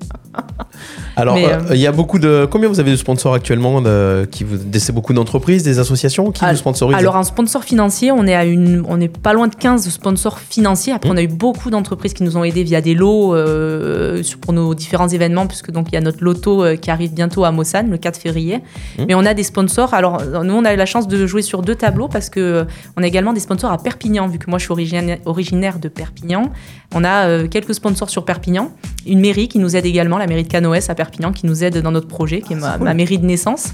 Alors, 1.15 1.36
euh, 1.38 1.39
euh, 1.69 1.76
il 1.76 1.80
y 1.80 1.88
a 1.88 1.91
beaucoup 1.91 2.19
de. 2.19 2.48
Combien 2.50 2.67
vous 2.69 2.80
avez 2.80 2.91
de 2.91 2.95
sponsors 2.95 3.34
actuellement 3.34 3.82
de, 3.82 4.28
qui 4.32 4.43
vous, 4.43 4.58
C'est 4.74 4.91
beaucoup 4.93 5.13
d'entreprises, 5.13 5.63
des 5.63 5.80
associations 5.80 6.32
qui 6.32 6.43
Al- 6.43 6.52
vous 6.52 6.58
sponsorisent 6.60 6.98
Alors, 6.98 7.15
un 7.15 7.24
sponsor 7.24 7.63
financier, 7.63 8.12
on 8.12 8.26
est, 8.28 8.36
à 8.36 8.45
une, 8.45 8.84
on 8.88 9.00
est 9.00 9.08
pas 9.08 9.34
loin 9.34 9.48
de 9.48 9.56
15 9.56 9.88
sponsors 9.89 10.39
financiers. 10.39 10.93
Après, 10.93 11.10
Mmh. 11.10 11.13
on 11.13 11.17
a 11.17 11.21
eu 11.24 11.28
beaucoup 11.28 11.69
d'entreprises 11.69 12.13
qui 12.13 12.24
nous 12.24 12.36
ont 12.38 12.43
aidés 12.43 12.63
via 12.63 12.82
des 12.82 12.93
lots 12.95 13.36
euh, 13.36 14.21
pour 14.41 14.54
nos 14.54 14.74
différents 14.74 15.08
événements, 15.08 15.48
puisque 15.48 15.71
donc 15.71 15.88
il 15.91 15.95
y 15.95 15.98
a 15.98 16.02
notre 16.02 16.24
loto 16.24 16.63
euh, 16.63 16.76
qui 16.76 16.89
arrive 16.91 17.13
bientôt 17.13 17.45
à 17.45 17.52
Mossane, 17.52 17.89
le 17.89 17.98
4 17.98 18.19
février. 18.19 18.58
Mmh. 18.98 19.04
Mais 19.08 19.13
on 19.15 19.26
a 19.26 19.34
des 19.34 19.43
sponsors. 19.43 19.93
Alors, 19.93 20.19
euh, 20.21 20.43
nous, 20.43 20.54
on 20.54 20.65
a 20.65 20.74
eu 20.74 20.78
la 20.78 20.86
chance 20.86 21.08
de 21.08 21.26
jouer 21.28 21.41
sur 21.41 21.62
deux 21.62 21.76
tableaux 21.76 22.08
parce 22.08 22.30
que 22.30 22.39
euh, 22.39 22.63
on 22.98 23.04
a 23.04 23.08
également 23.08 23.34
des 23.34 23.39
sponsors 23.39 23.71
à 23.71 23.78
Perpignan, 23.78 24.28
vu 24.28 24.39
que 24.39 24.50
moi, 24.50 24.60
je 24.60 24.63
suis 24.65 24.74
origina- 24.74 25.17
originaire 25.26 25.80
de 25.80 25.88
Perpignan. 25.88 26.52
On 26.93 27.04
a 27.04 27.28
euh, 27.28 27.48
quelques 27.48 27.74
sponsors 27.76 28.10
sur 28.10 28.26
Perpignan. 28.26 28.71
Une 29.08 29.19
mairie 29.19 29.48
qui 29.48 29.60
nous 29.60 29.76
aide 29.76 29.86
également, 29.86 30.17
la 30.17 30.26
mairie 30.28 30.43
de 30.43 30.48
À 30.90 30.96
Perpignan, 30.96 31.32
qui 31.32 31.46
nous 31.46 31.64
aide 31.64 31.82
dans 31.82 31.92
notre 31.92 32.08
projet, 32.08 32.42
qui 32.42 32.54
est 32.54 32.58
ma, 32.58 32.78
ma 32.78 32.94
mairie 32.94 33.18
de 33.18 33.26
naissance. 33.26 33.74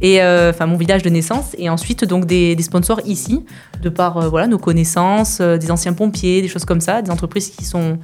Et 0.00 0.20
euh, 0.20 0.50
enfin 0.50 0.66
mon 0.66 0.76
village 0.76 1.02
de 1.02 1.10
naissance. 1.10 1.54
Et 1.58 1.70
ensuite 1.70 2.04
donc 2.04 2.26
des, 2.26 2.56
des 2.56 2.62
sponsors 2.62 3.00
ici 3.04 3.44
de 3.82 3.88
par 3.88 4.16
euh, 4.16 4.28
voilà 4.28 4.46
nos 4.46 4.58
connaissances 4.58 5.38
euh, 5.40 5.56
des 5.58 5.70
anciens 5.70 5.92
pompiers 5.92 6.42
des 6.42 6.48
choses 6.48 6.64
comme 6.64 6.80
ça 6.80 7.02
des 7.02 7.10
entreprises 7.10 7.50
qui 7.50 7.64
sont 7.64 7.98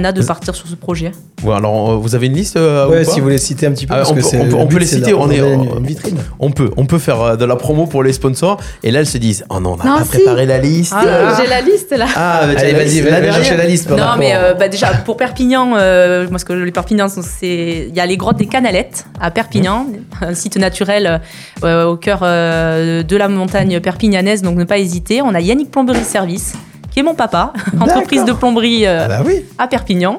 de 0.00 0.22
partir 0.22 0.54
sur 0.54 0.66
ce 0.66 0.74
projet? 0.74 1.12
Ouais, 1.44 1.54
alors, 1.54 1.90
euh, 1.92 1.96
vous 1.96 2.14
avez 2.14 2.26
une 2.28 2.34
liste 2.34 2.56
euh, 2.56 2.86
Ouais, 2.88 3.02
ou 3.02 3.04
pas? 3.04 3.10
si 3.12 3.20
vous 3.20 3.24
voulez 3.24 3.38
citer 3.38 3.66
un 3.66 3.72
petit 3.72 3.86
peu, 3.86 3.94
Ah, 3.94 3.98
parce 3.98 4.10
on 4.10 4.14
que 4.14 4.20
peut- 4.20 4.26
c'est 4.28 4.38
on 4.38 4.44
peut- 4.44 4.48
le 4.50 4.54
on 4.56 4.66
peut 4.66 4.74
but, 4.76 4.80
les 4.80 4.86
citer, 4.86 5.14
on 5.14 5.30
est- 5.30 5.40
on- 5.42 5.78
une 5.78 5.86
vitrine. 5.86 6.18
On 6.38 6.50
peut, 6.50 6.70
on 6.76 6.86
peut 6.86 6.98
faire 6.98 7.20
euh, 7.20 7.36
de 7.36 7.44
la 7.44 7.56
promo 7.56 7.86
pour 7.86 8.02
les 8.02 8.12
sponsors. 8.12 8.58
Et 8.82 8.90
là, 8.90 9.00
elles 9.00 9.06
se 9.06 9.18
disent 9.18 9.44
Oh 9.50 9.60
non, 9.60 9.72
on 9.74 9.76
n'a 9.76 9.84
Non, 9.90 9.98
pas 9.98 10.04
si. 10.04 10.10
préparé 10.10 10.46
la 10.46 10.58
liste. 10.58 10.92
Ah 10.96 11.04
là. 11.04 11.40
J'ai 11.40 11.48
la 11.48 11.60
liste 11.60 11.90
là. 11.96 12.06
Ah, 12.16 12.42
mais 12.46 12.56
Allez, 12.56 12.72
vas-y, 12.72 13.00
la 13.00 13.04
va, 13.04 13.10
va 13.10 13.20
dernière. 13.20 13.34
chercher 13.34 13.56
la 13.56 13.66
liste. 13.66 13.90
non 13.90 13.96
rapport- 13.96 14.18
mais 14.18 14.32
euh, 14.34 14.54
bah, 14.54 14.68
déjà 14.68 14.88
pour 14.88 15.16
Perpignan 15.16 15.72
euh, 15.76 16.26
moi 16.30 16.38
ce 16.38 16.44
que 16.44 16.52
les 16.52 16.70
Perpignan 16.72 17.08
c'est 17.08 17.86
il 17.88 17.94
y 17.94 18.00
a 18.00 18.06
les 18.06 18.16
grottes 18.16 18.36
des 18.38 18.46
Canalettes 18.46 19.06
à 19.20 19.30
Perpignan 19.30 19.86
un 20.20 20.34
site 20.34 20.56
naturel 20.56 21.20
euh, 21.64 21.84
au 21.86 21.96
cœur 21.96 22.20
euh, 22.22 23.02
de 23.02 23.16
la 23.16 23.28
montagne 23.28 23.80
perpignanaise 23.80 24.42
donc 24.42 24.56
ne 24.56 24.64
pas 24.64 24.78
hésiter 24.78 25.22
on 25.22 25.34
a 25.34 25.40
Yannick 25.40 25.70
Plomberie 25.70 26.04
Service 26.04 26.52
qui 26.92 27.00
est 27.00 27.02
mon 27.02 27.14
papa 27.14 27.52
entreprise 27.80 28.24
de 28.24 28.32
plomberie 28.32 28.86
euh, 28.86 29.04
Ah 29.04 29.08
bah 29.08 29.22
oui. 29.24 29.44
à 29.58 29.66
Perpignan. 29.66 30.18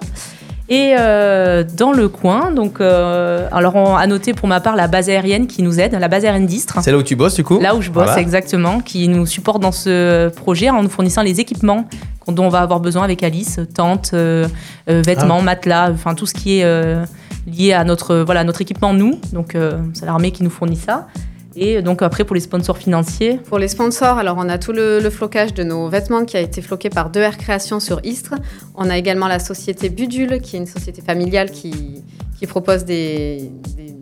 Et 0.70 0.96
euh, 0.98 1.64
dans 1.76 1.92
le 1.92 2.08
coin, 2.08 2.52
donc, 2.52 2.80
euh, 2.80 3.48
alors 3.52 3.76
on 3.76 3.96
a 3.98 4.08
noté 4.08 4.34
pour 4.34 4.48
ma 4.48 4.62
part 4.62 4.78
la 4.78 4.88
base 4.88 5.10
aérienne 5.10 5.46
qui 5.46 5.62
nous 5.62 5.80
aide, 5.80 5.92
la 6.00 6.08
base 6.08 6.24
aérienne 6.24 6.46
d'Istres, 6.46 6.80
C'est 6.82 6.92
là 6.92 6.98
où 6.98 7.04
tu 7.04 7.18
bosses, 7.18 7.36
du 7.36 7.44
coup 7.44 7.60
là 7.60 7.76
où 7.76 7.82
je 7.82 7.92
bosse 7.92 8.06
Voilà. 8.06 8.22
exactement, 8.22 8.80
qui 8.80 9.10
nous 9.10 9.26
supporte 9.26 9.62
dans 9.62 9.74
ce 9.74 10.30
projet 10.30 10.70
en 10.70 10.82
nous 10.82 10.90
fournissant 10.90 11.22
les 11.22 11.42
équipements 11.42 11.86
dont 12.28 12.46
on 12.46 12.50
va 12.50 12.62
avoir 12.62 12.80
besoin 12.80 13.04
avec 13.04 13.24
Alice, 13.24 13.60
tentes, 13.76 14.12
euh, 14.14 14.48
vêtements, 14.88 15.42
matelas, 15.42 15.92
enfin 15.92 16.16
tout 16.16 16.26
ce 16.26 16.34
qui 16.34 16.60
est 16.60 16.98
lié 17.46 17.74
à 17.74 17.84
notre, 17.84 18.16
voilà, 18.20 18.46
notre 18.46 18.62
équipement 18.62 18.94
nous. 18.94 19.20
Donc 19.34 19.58
c'est 19.94 20.06
l'armée 20.06 20.32
qui 20.32 20.44
nous 20.44 20.50
fournit 20.50 20.78
ça. 20.78 21.08
Et 21.56 21.82
donc 21.82 22.02
après, 22.02 22.24
pour 22.24 22.34
les 22.34 22.40
sponsors 22.42 22.78
financiers, 22.78 23.40
Pour 23.50 23.60
les 23.60 23.68
sponsors, 23.68 24.18
alors 24.18 24.38
on 24.40 24.50
a 24.50 24.58
tout 24.58 24.72
le, 24.74 25.00
le 25.00 25.10
flocage 25.10 25.54
de 25.54 25.64
nos 25.64 25.88
vêtements 25.88 26.26
qui 26.26 26.36
a 26.36 26.40
été 26.40 26.62
floqué 26.62 26.90
par 26.90 27.12
2R 27.12 27.38
Création 27.38 27.80
sur 27.80 28.00
Istres. 28.04 28.34
On 28.76 28.90
a 28.90 28.98
également 28.98 29.28
la 29.28 29.40
société 29.40 29.90
Budule, 29.90 30.42
qui 30.42 30.56
est 30.56 30.60
une 30.60 30.66
société 30.68 31.02
familiale 31.02 31.52
qui, 31.52 32.04
qui 32.40 32.48
propose 32.48 32.86
des, 32.86 33.52
des- 33.78 33.94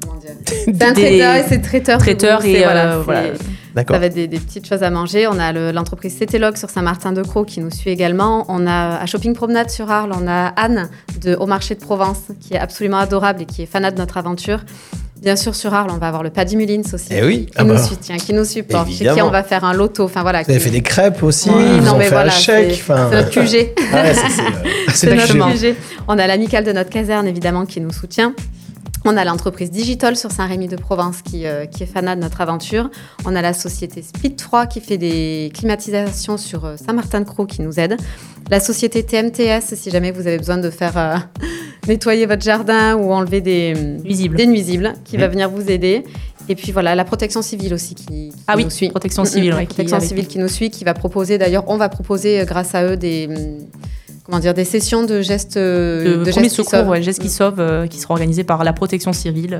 comment 0.00 0.18
dire 0.18 0.30
C'est 0.46 0.82
un 0.82 0.92
Des- 0.92 1.02
traiteur 1.02 1.34
et 1.36 1.44
c'est 1.48 1.60
traiteur. 1.60 1.98
bouffe, 1.98 2.46
et, 2.46 2.62
voilà, 2.64 2.94
euh, 2.94 3.02
voilà. 3.02 3.22
D'accord. 3.74 3.96
Ça 3.96 4.00
va 4.00 4.06
être 4.06 4.14
des, 4.14 4.26
des 4.26 4.38
petites 4.40 4.66
choses 4.66 4.82
à 4.82 4.90
manger. 4.90 5.26
On 5.26 5.38
a 5.38 5.52
le- 5.52 5.70
l'entreprise 5.70 6.16
Cétélog 6.16 6.56
sur 6.56 6.70
Saint-Martin-de-Croix 6.70 7.44
qui 7.44 7.60
nous 7.60 7.70
suit 7.70 7.90
également. 7.90 8.46
On 8.48 8.66
a 8.66 8.96
à 8.96 9.04
Shopping 9.06 9.34
Promenade 9.34 9.68
sur 9.70 9.90
Arles, 9.90 10.12
on 10.18 10.26
a 10.26 10.46
Anne 10.56 10.88
de 11.20 11.34
Au 11.34 11.46
Marché 11.46 11.74
de 11.74 11.80
Provence 11.80 12.22
qui 12.40 12.54
est 12.54 12.58
absolument 12.58 12.96
adorable 12.98 13.42
et 13.42 13.44
qui 13.44 13.62
est 13.62 13.66
fanat 13.66 13.90
de 13.90 13.98
notre 13.98 14.16
aventure. 14.16 14.60
Bien 15.22 15.34
sûr, 15.36 15.54
sur 15.54 15.74
Arles, 15.74 15.90
on 15.92 15.98
va 15.98 16.06
avoir 16.08 16.22
le 16.22 16.30
Paddy 16.30 16.56
Mullins 16.56 16.82
aussi 16.92 17.08
Eh 17.10 17.24
oui. 17.24 17.46
qui, 17.46 17.52
Ah 17.56 17.64
nous 17.64 17.74
bah. 17.74 17.82
soutient, 17.82 18.16
qui 18.18 18.32
nous 18.32 18.44
supporte, 18.44 18.88
chez 18.92 19.04
qui 19.06 19.20
on 19.22 19.30
va 19.30 19.42
faire 19.42 19.64
un 19.64 19.72
loto. 19.74 20.04
Enfin 20.04 20.22
voilà. 20.22 20.42
Vous 20.42 20.50
avez 20.50 20.58
qui- 20.58 20.64
fait 20.64 20.70
des 20.70 20.80
crêpes 20.82 21.22
aussi, 21.22 21.50
Oui, 21.50 21.80
non, 21.80 21.94
ont 21.94 21.98
mais 21.98 22.04
fait 22.04 22.10
voilà, 22.10 22.32
un 22.32 22.36
chèque. 22.36 22.74
c'est 22.74 22.92
enfin, 22.92 23.10
notre 23.10 23.30
QG. 23.30 23.72
Ah 23.92 24.02
ouais, 24.02 24.12
c'est- 24.94 25.14
notre. 25.14 25.52
QG. 25.54 25.74
On 26.06 26.18
a 26.18 26.26
l'amicale 26.26 26.64
de 26.64 26.72
notre 26.72 26.90
caserne, 26.90 27.26
évidemment, 27.26 27.66
qui 27.66 27.80
nous 27.80 27.92
soutient. 27.92 28.32
On 29.10 29.16
a 29.16 29.24
l'entreprise 29.24 29.70
Digital 29.70 30.16
sur 30.18 30.30
Saint-Rémy-de-Provence 30.30 31.22
qui, 31.22 31.46
euh, 31.46 31.64
qui 31.64 31.82
est 31.82 31.86
fanat 31.86 32.14
de 32.14 32.20
notre 32.20 32.42
aventure. 32.42 32.90
On 33.24 33.34
a 33.36 33.40
la 33.40 33.54
société 33.54 34.02
Speed 34.02 34.36
3 34.36 34.66
qui 34.66 34.82
fait 34.82 34.98
des 34.98 35.50
climatisations 35.54 36.36
sur 36.36 36.66
euh, 36.66 36.76
Saint-Martin-de-Croix 36.76 37.46
qui 37.46 37.62
nous 37.62 37.80
aide. 37.80 37.96
La 38.50 38.60
société 38.60 39.02
TMTS, 39.02 39.74
si 39.76 39.90
jamais 39.90 40.10
vous 40.10 40.26
avez 40.26 40.36
besoin 40.36 40.58
de 40.58 40.68
faire 40.68 40.98
euh, 40.98 41.16
nettoyer 41.88 42.26
votre 42.26 42.42
jardin 42.42 42.96
ou 42.96 43.10
enlever 43.10 43.40
des, 43.40 43.72
nuisibles. 44.04 44.36
des 44.36 44.46
nuisibles, 44.46 44.92
qui 45.06 45.16
va 45.16 45.28
Mm. 45.28 45.30
venir 45.30 45.48
vous 45.48 45.70
aider. 45.70 46.04
Et 46.50 46.54
puis 46.54 46.70
voilà, 46.72 46.94
la 46.94 47.06
protection 47.06 47.40
civile 47.40 47.72
aussi 47.72 47.94
qui, 47.94 48.04
qui 48.04 48.32
Ah 48.46 48.56
oui, 48.56 48.64
nous 48.64 48.70
suit. 48.70 48.90
protection 48.90 49.22
Mm, 49.22 49.26
civile. 49.26 49.52
mm, 49.52 49.54
ouais, 49.54 49.60
la 49.60 49.66
qui 49.66 49.72
est 49.80 49.84
protection 49.84 50.00
civile 50.06 50.26
qui 50.26 50.38
nous 50.38 50.48
suit, 50.48 50.68
qui 50.68 50.84
va 50.84 50.92
proposer 50.92 51.38
d'ailleurs, 51.38 51.64
on 51.68 51.78
va 51.78 51.88
proposer 51.88 52.44
grâce 52.44 52.74
à 52.74 52.84
eux 52.84 52.98
des 52.98 53.26
comment 54.28 54.40
dire 54.40 54.52
des 54.54 54.64
sessions 54.64 55.04
de 55.04 55.22
gestes 55.22 55.56
euh, 55.56 56.04
de, 56.18 56.24
de 56.24 56.30
premier 56.30 56.44
gestes 56.44 56.44
qui 56.48 56.50
secours, 56.56 56.70
sauvent. 56.70 56.88
ouais, 56.88 57.02
gestes 57.02 57.20
qui 57.22 57.30
sauvent, 57.30 57.60
euh, 57.60 57.86
qui 57.86 57.98
sera 57.98 58.12
organisé 58.12 58.44
par 58.44 58.62
la 58.62 58.72
protection 58.74 59.12
civile. 59.14 59.58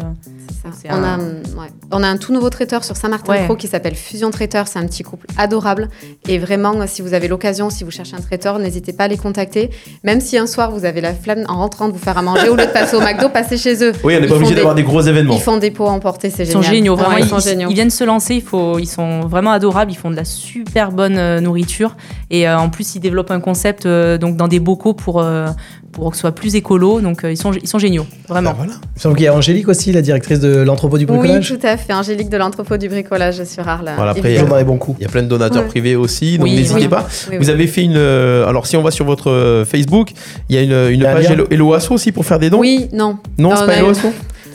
On, 0.91 0.93
un- 0.93 1.03
a, 1.05 1.19
ouais. 1.19 1.69
on 1.93 2.03
a 2.03 2.09
un 2.09 2.19
tout 2.19 2.33
nouveau 2.33 2.51
traiteur 2.51 2.85
sur 2.85 2.95
Saint-Martin-de-Croix 2.97 3.55
Ouais. 3.55 3.59
qui 3.59 3.69
s'appelle 3.69 3.95
Fusion 3.95 4.31
Traiteur. 4.31 4.69
C'est 4.69 4.79
un 4.79 4.87
petit 4.87 5.03
couple 5.03 5.27
adorable. 5.39 5.89
Et 6.29 6.39
vraiment, 6.39 6.75
si 6.87 7.01
vous 7.01 7.15
avez 7.15 7.27
l'occasion, 7.29 7.71
si 7.71 7.85
vous 7.85 7.91
cherchez 7.91 8.15
un 8.17 8.21
traiteur, 8.21 8.59
n'hésitez 8.59 8.93
pas 8.93 9.05
à 9.05 9.09
les 9.09 9.17
contacter. 9.17 9.71
Même 10.05 10.21
si 10.21 10.37
un 10.37 10.47
soir 10.47 10.71
vous 10.71 10.85
avez 10.85 11.01
la 11.01 11.15
flamme 11.15 11.45
en 11.49 11.57
rentrant 11.57 11.89
de 11.89 11.95
vous 11.95 11.99
faire 11.99 12.19
à 12.19 12.23
manger, 12.23 12.49
au 12.51 12.57
lieu 12.57 12.67
de 12.67 12.71
passer 12.73 12.97
au 12.97 13.01
McDo, 13.01 13.31
passez 13.31 13.57
chez 13.57 13.83
eux. 13.83 13.93
Oui, 14.05 14.15
on 14.17 14.21
n'est 14.21 14.27
pas 14.27 14.35
obligé 14.35 14.55
d'avoir 14.55 14.75
des 14.75 14.83
gros 14.83 15.01
événements. 15.01 15.35
Ils 15.35 15.41
font 15.41 15.57
des 15.57 15.71
pots 15.71 15.87
à 15.87 15.91
emporter, 15.91 16.29
c'est 16.29 16.43
Ils 16.43 16.47
génial. 16.49 16.65
sont 16.65 16.71
géniaux, 16.71 16.97
vraiment. 16.97 17.15
Ouais, 17.15 17.21
ils, 17.23 17.25
ils 17.25 17.29
sont 17.31 17.39
géniaux. 17.39 17.69
ils 17.71 17.75
viennent 17.75 17.91
se 17.91 18.05
lancer, 18.05 18.35
il 18.35 18.43
faut, 18.43 18.79
ils 18.79 18.87
sont 18.87 19.21
vraiment 19.21 19.53
adorables, 19.53 19.91
ils 19.91 19.97
font 19.97 20.11
de 20.11 20.17
la 20.17 20.25
super 20.27 20.93
bonne 20.93 21.17
euh, 21.17 21.41
nourriture. 21.41 21.97
Et 22.31 22.47
euh, 22.47 22.59
en 22.59 22.69
plus, 22.69 22.95
ils 22.95 23.01
développent 23.01 23.31
un 23.31 23.41
concept 23.41 23.87
euh, 23.87 24.19
donc 24.19 24.37
dans 24.37 24.49
des 24.49 24.58
bocaux 24.61 24.95
pour, 24.95 25.21
euh, 25.21 25.49
pour 25.93 26.11
que 26.11 26.17
ce 26.17 26.21
soit 26.23 26.33
plus 26.33 26.55
écolo. 26.55 27.01
Donc 27.01 27.25
euh, 27.25 27.33
ils, 27.33 27.37
sont, 27.37 27.53
ils 27.53 27.69
sont 27.69 27.79
géniaux, 27.79 28.07
vraiment. 28.29 28.51
Ah, 28.53 28.57
voilà. 28.57 28.73
Il 28.75 28.89
me 28.97 29.01
semble 29.01 29.17
qu'il 29.17 29.25
y 29.25 29.29
a 29.29 29.35
Angélique 29.35 29.69
aussi, 29.69 29.93
la 29.93 30.03
directrice 30.03 30.41
de 30.41 30.59
l'entrepôt 30.63 30.99
du 30.99 31.05
Oui, 31.07 31.19
bricolage. 31.19 31.49
tout 31.49 31.67
à 31.67 31.77
fait. 31.77 31.93
Angélique 31.93 32.29
de 32.31 32.37
l'entrepôt 32.37 32.77
du 32.77 32.89
bricolage 32.89 33.43
sur 33.45 33.67
Arles. 33.69 33.91
Voilà, 33.97 34.13
après, 34.13 34.43
dans 34.43 34.57
les 34.57 34.65
bons 34.65 34.79
coups. 34.79 34.99
Il 35.01 35.05
y 35.05 35.07
a 35.07 35.11
plein 35.11 35.23
de 35.23 35.29
donateurs 35.29 35.63
Ouais. 35.63 35.69
privés 35.69 35.97
aussi, 35.97 36.39
donc 36.39 36.45
Oui, 36.47 36.55
n'hésitez 36.57 36.81
oui. 36.83 36.89
pas. 36.89 37.07
Oui, 37.31 37.37
Vous 37.39 37.45
oui. 37.47 37.51
avez 37.51 37.67
fait 37.67 37.83
une. 37.83 37.95
euh, 37.97 38.47
alors, 38.47 38.67
si 38.67 38.77
on 38.77 38.83
va 38.83 38.91
sur 38.91 39.05
votre 39.05 39.65
Facebook, 39.69 40.11
il 40.49 40.57
y 40.57 40.59
a 40.59 40.63
une, 40.63 40.73
une 40.93 41.01
Il 41.01 41.03
y 41.03 41.07
a 41.07 41.11
un 41.11 41.15
page. 41.15 41.31
Hello, 41.31 41.47
Hello 41.51 41.73
Asso 41.75 41.91
aussi 41.93 42.13
pour 42.13 42.25
faire 42.27 42.39
des 42.39 42.51
dons. 42.51 42.59
Oui, 42.61 42.89
non. 42.93 43.19
Non, 43.39 43.51
Non, 43.51 43.57
c'est 43.57 43.67
pas 43.67 43.73
a 43.73 43.77
Hello 43.77 43.91
Asso 43.91 44.09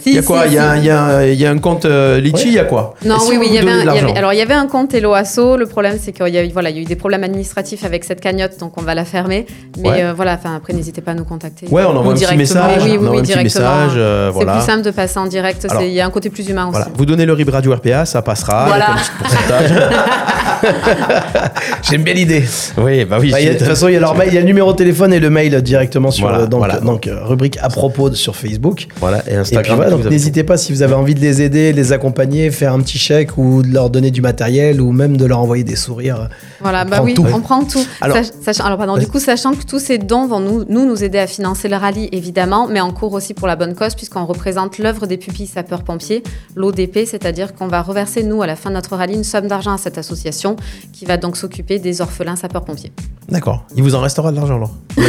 Il 0.05 0.13
y 0.15 0.19
a 0.19 0.21
quoi 0.21 0.45
il, 0.47 0.53
y 0.53 0.57
a, 0.57 0.75
y 0.77 0.89
un- 0.89 1.23
il 1.23 1.33
y 1.39 1.45
a 1.45 1.49
un 1.51 1.57
compte 1.59 1.85
euh, 1.85 2.19
Litchi, 2.19 2.47
il 2.47 2.53
y 2.53 2.59
a 2.59 2.65
quoi 2.65 2.93
Non, 3.05 3.19
si 3.19 3.31
oui, 3.31 3.37
oui, 3.39 3.47
vous 3.47 3.53
il 3.53 3.55
y 3.55 3.57
avait 3.59 3.65
donnait 3.67 3.73
un, 3.73 3.77
de 3.77 3.81
il 3.81 3.85
y 3.85 3.89
avait- 3.89 3.99
l'argent 4.01 4.15
alors 4.17 4.33
il 4.33 4.37
y 4.39 4.41
avait 4.41 4.53
un 4.53 4.67
compte 4.67 4.93
Hello 4.93 5.13
Asso. 5.13 5.57
Le 5.57 5.65
problème, 5.65 5.97
c'est 6.01 6.11
qu'il 6.11 6.27
y 6.33 6.37
a 6.37 6.43
eu, 6.43 6.49
voilà, 6.51 6.69
il 6.69 6.75
y 6.77 6.79
a 6.79 6.81
eu 6.81 6.85
des 6.85 6.95
problèmes 6.95 7.23
administratifs 7.23 7.83
avec 7.85 8.03
cette 8.03 8.19
cagnotte, 8.21 8.59
donc 8.59 8.73
on 8.77 8.81
va 8.81 8.95
la 8.95 9.05
fermer. 9.05 9.45
Mais 9.79 9.89
Ouais. 9.89 10.03
euh, 10.03 10.13
voilà, 10.15 10.33
enfin 10.33 10.55
après, 10.55 10.73
n'hésitez 10.73 11.01
pas 11.01 11.11
à 11.11 11.13
nous 11.15 11.25
contacter. 11.25 11.67
Ouais, 11.69 11.83
on 11.83 11.95
envoie 11.95 12.13
un 12.13 12.15
petit 12.15 12.35
message. 12.37 12.81
Oui, 12.83 12.97
oui, 12.99 13.07
oui, 13.11 13.21
directement. 13.21 13.43
message. 13.43 13.91
euh, 13.97 14.31
C'est 14.37 14.45
plus 14.45 14.61
simple 14.61 14.81
de 14.83 14.91
passer 14.91 15.19
en 15.19 15.25
direct. 15.27 15.67
Il 15.81 15.87
y 15.89 16.01
a 16.01 16.05
un 16.05 16.09
côté 16.09 16.29
plus 16.29 16.47
humain 16.49 16.63
aussi. 16.67 16.71
Voilà. 16.77 16.87
Vous 16.95 17.05
donnez 17.05 17.25
le 17.25 17.33
RIB 17.33 17.49
Radio 17.49 17.73
RPA, 17.73 18.05
ça 18.05 18.21
passera. 18.21 18.65
Voilà. 18.67 18.87
J'aime 21.83 22.03
bien 22.03 22.13
l'idée. 22.13 22.43
oui, 22.77 23.05
bah 23.05 23.17
oui. 23.19 23.31
Bah, 23.31 23.37
a- 23.37 23.45
de 23.45 23.57
toute 23.57 23.67
façon, 23.67 23.87
il 23.87 23.93
y 23.93 23.97
a 23.97 23.99
leur 23.99 24.15
mail, 24.15 24.29
il 24.29 24.33
y 24.35 24.37
a 24.37 24.41
le 24.41 24.45
numéro 24.47 24.71
de 24.71 24.77
téléphone 24.77 25.13
et 25.13 25.19
le 25.19 25.29
mail 25.29 25.61
directement 25.61 26.11
sur 26.11 26.27
Voilà, 26.27 26.43
euh, 26.43 26.47
donc, 26.47 26.59
voilà. 26.59 26.79
donc, 26.79 27.07
euh, 27.07 27.23
rubrique 27.23 27.57
à 27.61 27.69
propos 27.69 28.09
de- 28.09 28.15
sur 28.15 28.35
Facebook. 28.35 28.87
Voilà, 28.99 29.23
et 29.27 29.33
Et 29.33 29.35
Instagram. 29.35 29.63
puis 29.63 29.75
voilà, 29.75 29.91
donc 29.91 30.01
avez- 30.01 30.09
n'hésitez 30.09 30.43
pas 30.43 30.57
si 30.57 30.71
vous 30.73 30.81
avez 30.81 30.93
envie 30.93 31.15
de 31.15 31.19
les 31.19 31.41
aider, 31.41 31.71
de 31.71 31.77
les 31.77 31.91
accompagner, 31.91 32.51
faire 32.51 32.73
un 32.73 32.79
petit 32.79 32.97
chèque 32.97 33.37
ou 33.37 33.61
de 33.63 33.73
leur 33.73 33.89
donner 33.89 34.11
du 34.11 34.21
matériel 34.21 34.81
ou 34.81 34.91
même 34.91 35.17
de 35.17 35.25
leur 35.25 35.39
envoyer 35.39 35.63
des 35.63 35.75
sourires. 35.75 36.29
Voilà, 36.61 36.83
On 36.85 36.89
bah 36.89 37.01
oui, 37.03 37.13
tout. 37.13 37.25
on 37.33 37.39
prend 37.41 37.63
tout. 37.63 37.85
Alors- 38.01 38.17
Sach- 38.17 38.31
sachant- 38.43 38.65
alors, 38.65 38.77
pardon, 38.77 38.93
Vas-y. 38.95 39.05
du 39.05 39.11
coup, 39.11 39.19
sachant 39.19 39.53
que 39.53 39.63
tous 39.65 39.79
ces 39.79 39.97
dons 39.97 40.27
vont 40.27 40.39
nous, 40.39 40.63
nous, 40.69 40.85
nous 40.85 41.03
aider 41.03 41.19
à 41.19 41.27
financer 41.27 41.67
le 41.67 41.75
rallye, 41.75 42.09
évidemment, 42.11 42.67
mais 42.67 42.79
en 42.79 42.91
cours 42.91 43.13
aussi 43.13 43.33
pour 43.33 43.47
la 43.47 43.55
bonne 43.55 43.75
cause, 43.75 43.95
puisqu'on 43.95 44.25
représente 44.25 44.77
l'œuvre 44.77 45.05
des 45.07 45.17
pupilles 45.17 45.47
sapeurs-pompiers, 45.47 46.23
l'ODP, 46.55 47.05
c'est-à-dire 47.05 47.53
qu'on 47.53 47.67
va 47.67 47.81
reverser, 47.81 48.23
nous, 48.23 48.41
à 48.41 48.47
la 48.47 48.55
fin 48.55 48.69
de 48.69 48.75
notre 48.75 48.95
rallye, 48.95 49.15
une 49.15 49.23
somme 49.23 49.47
d'argent 49.47 49.73
à 49.73 49.77
cette 49.77 49.97
association 49.97 50.52
qui 50.91 51.05
va 51.05 51.17
donc 51.17 51.37
s'occuper 51.37 51.79
des 51.79 52.01
orphelins 52.01 52.35
sapeurs-pompiers. 52.35 52.91
D'accord. 53.29 53.65
Il 53.75 53.83
vous 53.83 53.95
en 53.95 54.01
restera 54.01 54.31
de 54.31 54.35
l'argent 54.35 54.55
alors. 54.55 54.75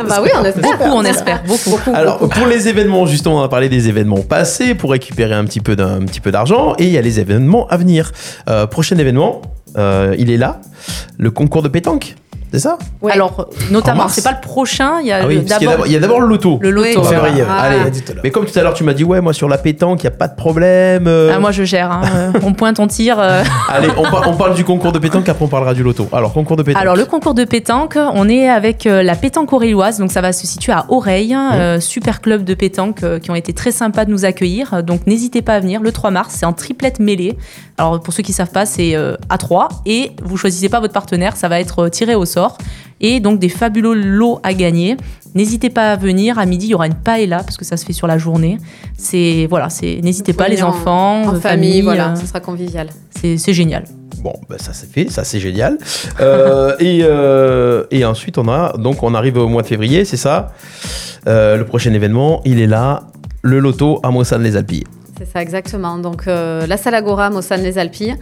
Ah 0.00 0.02
bah 0.08 0.20
oui, 0.22 0.30
on 0.34 0.44
espère. 0.44 0.62
Beaucoup, 0.62 0.90
on 0.90 1.04
espère, 1.04 1.42
beaucoup. 1.44 1.90
Alors 1.92 2.18
pour 2.18 2.46
les 2.46 2.68
événements, 2.68 3.06
justement, 3.06 3.38
on 3.38 3.42
a 3.42 3.48
parlé 3.48 3.68
des 3.68 3.88
événements 3.88 4.20
passés 4.22 4.74
pour 4.74 4.90
récupérer 4.90 5.34
un 5.34 5.44
petit 5.44 5.60
peu 5.60 5.76
d'un 5.76 5.98
un 6.00 6.04
petit 6.04 6.20
peu 6.20 6.30
d'argent, 6.30 6.74
et 6.78 6.84
il 6.84 6.90
y 6.90 6.98
a 6.98 7.02
les 7.02 7.20
événements 7.20 7.66
à 7.68 7.76
venir. 7.76 8.12
Euh, 8.48 8.66
prochain 8.66 8.96
événement, 8.98 9.42
euh, 9.76 10.14
il 10.18 10.30
est 10.30 10.36
là, 10.36 10.60
le 11.18 11.30
concours 11.30 11.62
de 11.62 11.68
pétanque, 11.68 12.14
c'est 12.52 12.58
ça 12.58 12.78
Ouais. 13.02 13.12
Alors, 13.12 13.48
En 13.68 13.72
notamment, 13.72 14.08
c'est 14.08 14.22
pas 14.24 14.32
le 14.32 14.40
prochain, 14.40 15.00
il 15.00 15.06
y 15.06 15.12
a 15.12 15.20
Ah 15.22 15.26
oui, 15.26 15.40
d'abord 15.42 15.68
d'abord- 15.70 15.86
il 15.86 15.92
y 15.92 15.96
a 15.96 16.00
d'abord 16.00 16.20
le 16.20 16.26
loto. 16.28 16.58
le 16.60 16.70
loto. 16.70 16.88
Oui, 16.88 16.96
En 16.96 17.02
Voilà. 17.02 17.20
février. 17.20 17.44
Ah. 17.48 17.60
Allez. 17.62 17.78
Mais 18.24 18.30
comme 18.30 18.44
tout 18.46 18.58
à 18.58 18.62
l'heure, 18.62 18.74
tu 18.74 18.84
m'as 18.84 18.94
dit, 18.94 19.04
ouais, 19.04 19.20
moi 19.20 19.32
sur 19.32 19.48
la 19.48 19.58
pétanque, 19.58 20.02
il 20.02 20.06
n'y 20.06 20.12
a 20.14 20.16
pas 20.16 20.28
de 20.28 20.34
problème. 20.34 21.06
euh. 21.06 21.32
Ah, 21.34 21.38
moi, 21.38 21.52
je 21.52 21.62
gère. 21.64 21.90
hein, 21.92 22.02
euh, 22.14 22.32
on 22.42 22.52
pointe, 22.54 22.80
on 22.80 22.86
tire. 22.86 23.18
euh. 23.20 23.42
Allez, 23.68 23.88
on, 23.96 24.02
par- 24.02 24.28
on 24.28 24.34
parle 24.36 24.54
du 24.54 24.64
concours 24.64 24.92
de 24.92 24.98
pétanque, 24.98 25.28
après 25.28 25.44
on 25.44 25.48
parlera 25.48 25.74
du 25.74 25.82
loto. 25.82 26.08
Alors, 26.12 26.32
concours 26.32 26.56
de 26.56 26.62
pétanque. 26.62 26.82
Alors, 26.82 26.96
le 26.96 27.04
concours 27.04 27.34
de 27.34 27.44
pétanque, 27.44 27.96
on 28.14 28.28
est 28.28 28.48
avec 28.48 28.86
euh, 28.86 29.02
la 29.02 29.14
pétanque 29.14 29.52
auréloise. 29.52 29.98
Donc, 29.98 30.10
ça 30.12 30.20
va 30.20 30.32
se 30.32 30.46
situer 30.46 30.72
à 30.72 30.86
Oreille. 30.88 31.36
euh, 31.36 31.80
super 31.80 32.20
club 32.20 32.44
de 32.44 32.54
pétanque 32.54 33.02
euh, 33.02 33.18
qui 33.18 33.30
ont 33.30 33.34
été 33.34 33.52
très 33.52 33.70
sympas 33.72 34.04
de 34.04 34.10
nous 34.10 34.24
accueillir. 34.24 34.82
Donc, 34.82 35.06
n'hésitez 35.06 35.42
pas 35.42 35.54
à 35.54 35.60
venir 35.60 35.80
le 35.80 35.92
3 35.92 36.10
mars. 36.10 36.34
C'est 36.38 36.46
en 36.46 36.52
triplette 36.52 36.98
mêlée. 37.00 37.36
Alors, 37.78 38.00
pour 38.00 38.12
ceux 38.12 38.22
qui 38.22 38.32
savent 38.32 38.50
pas, 38.50 38.66
c'est 38.66 38.94
euh, 38.96 39.14
à 39.28 39.38
3. 39.38 39.68
Et 39.86 40.10
vous 40.22 40.36
choisissez 40.36 40.68
pas 40.68 40.80
votre 40.80 40.92
partenaire. 40.92 41.36
Ça 41.36 41.48
va 41.48 41.60
être 41.60 41.84
euh, 41.84 41.88
tiré 41.88 42.14
au 42.14 42.24
sort. 42.24 42.58
Et 43.00 43.20
donc, 43.20 43.38
des 43.38 43.48
fabuleux 43.48 43.94
lots 43.94 44.40
à 44.42 44.52
gagner. 44.52 44.96
N'hésitez 45.34 45.70
pas 45.70 45.92
à 45.92 45.96
venir. 45.96 46.38
À 46.38 46.46
midi, 46.46 46.66
il 46.66 46.70
y 46.70 46.74
aura 46.74 46.86
une 46.88 46.94
paella 46.96 47.38
parce 47.38 47.56
que 47.56 47.64
ça 47.64 47.76
se 47.76 47.84
fait 47.86 47.92
sur 47.92 48.06
la 48.08 48.18
journée. 48.18 48.58
C'est, 48.96 49.46
voilà, 49.48 49.68
c'est, 49.70 50.00
n'hésitez 50.02 50.32
pas, 50.32 50.48
les 50.48 50.62
en- 50.62 50.68
enfants, 50.70 51.22
En 51.28 51.34
euh, 51.36 51.40
famille, 51.40 51.82
voilà, 51.82 52.12
euh, 52.12 52.16
ce 52.16 52.26
sera 52.26 52.40
convivial. 52.40 52.88
c'est, 53.10 53.36
c'est 53.38 53.52
génial. 53.52 53.84
Bon, 54.22 54.32
bah, 54.48 54.56
ça 54.58 54.72
c'est 54.72 54.90
fait, 54.90 55.08
ça 55.10 55.22
c'est 55.22 55.38
génial. 55.38 55.78
Euh, 56.20 56.74
et, 56.80 57.00
euh, 57.04 57.84
et 57.92 58.04
ensuite, 58.04 58.38
on 58.38 58.48
a 58.48 58.72
donc 58.76 59.04
on 59.04 59.14
arrive 59.14 59.36
au 59.36 59.46
mois 59.46 59.62
de 59.62 59.68
février, 59.68 60.04
c'est 60.04 60.16
ça. 60.16 60.50
Euh, 61.28 61.56
le 61.56 61.64
prochain 61.64 61.92
événement, 61.92 62.40
il 62.44 62.58
est 62.60 62.66
là, 62.66 63.04
le 63.42 63.60
loto 63.60 64.00
à 64.02 64.10
Mossane-les-Alpilles. 64.10 64.84
C'est 65.18 65.26
ça, 65.26 65.42
exactement. 65.42 65.98
Donc, 65.98 66.28
euh, 66.28 66.64
la 66.66 66.76
salle 66.76 66.94
Agora 66.94 67.26
à 67.26 67.30
Mossane-les-Alpilles, 67.30 68.14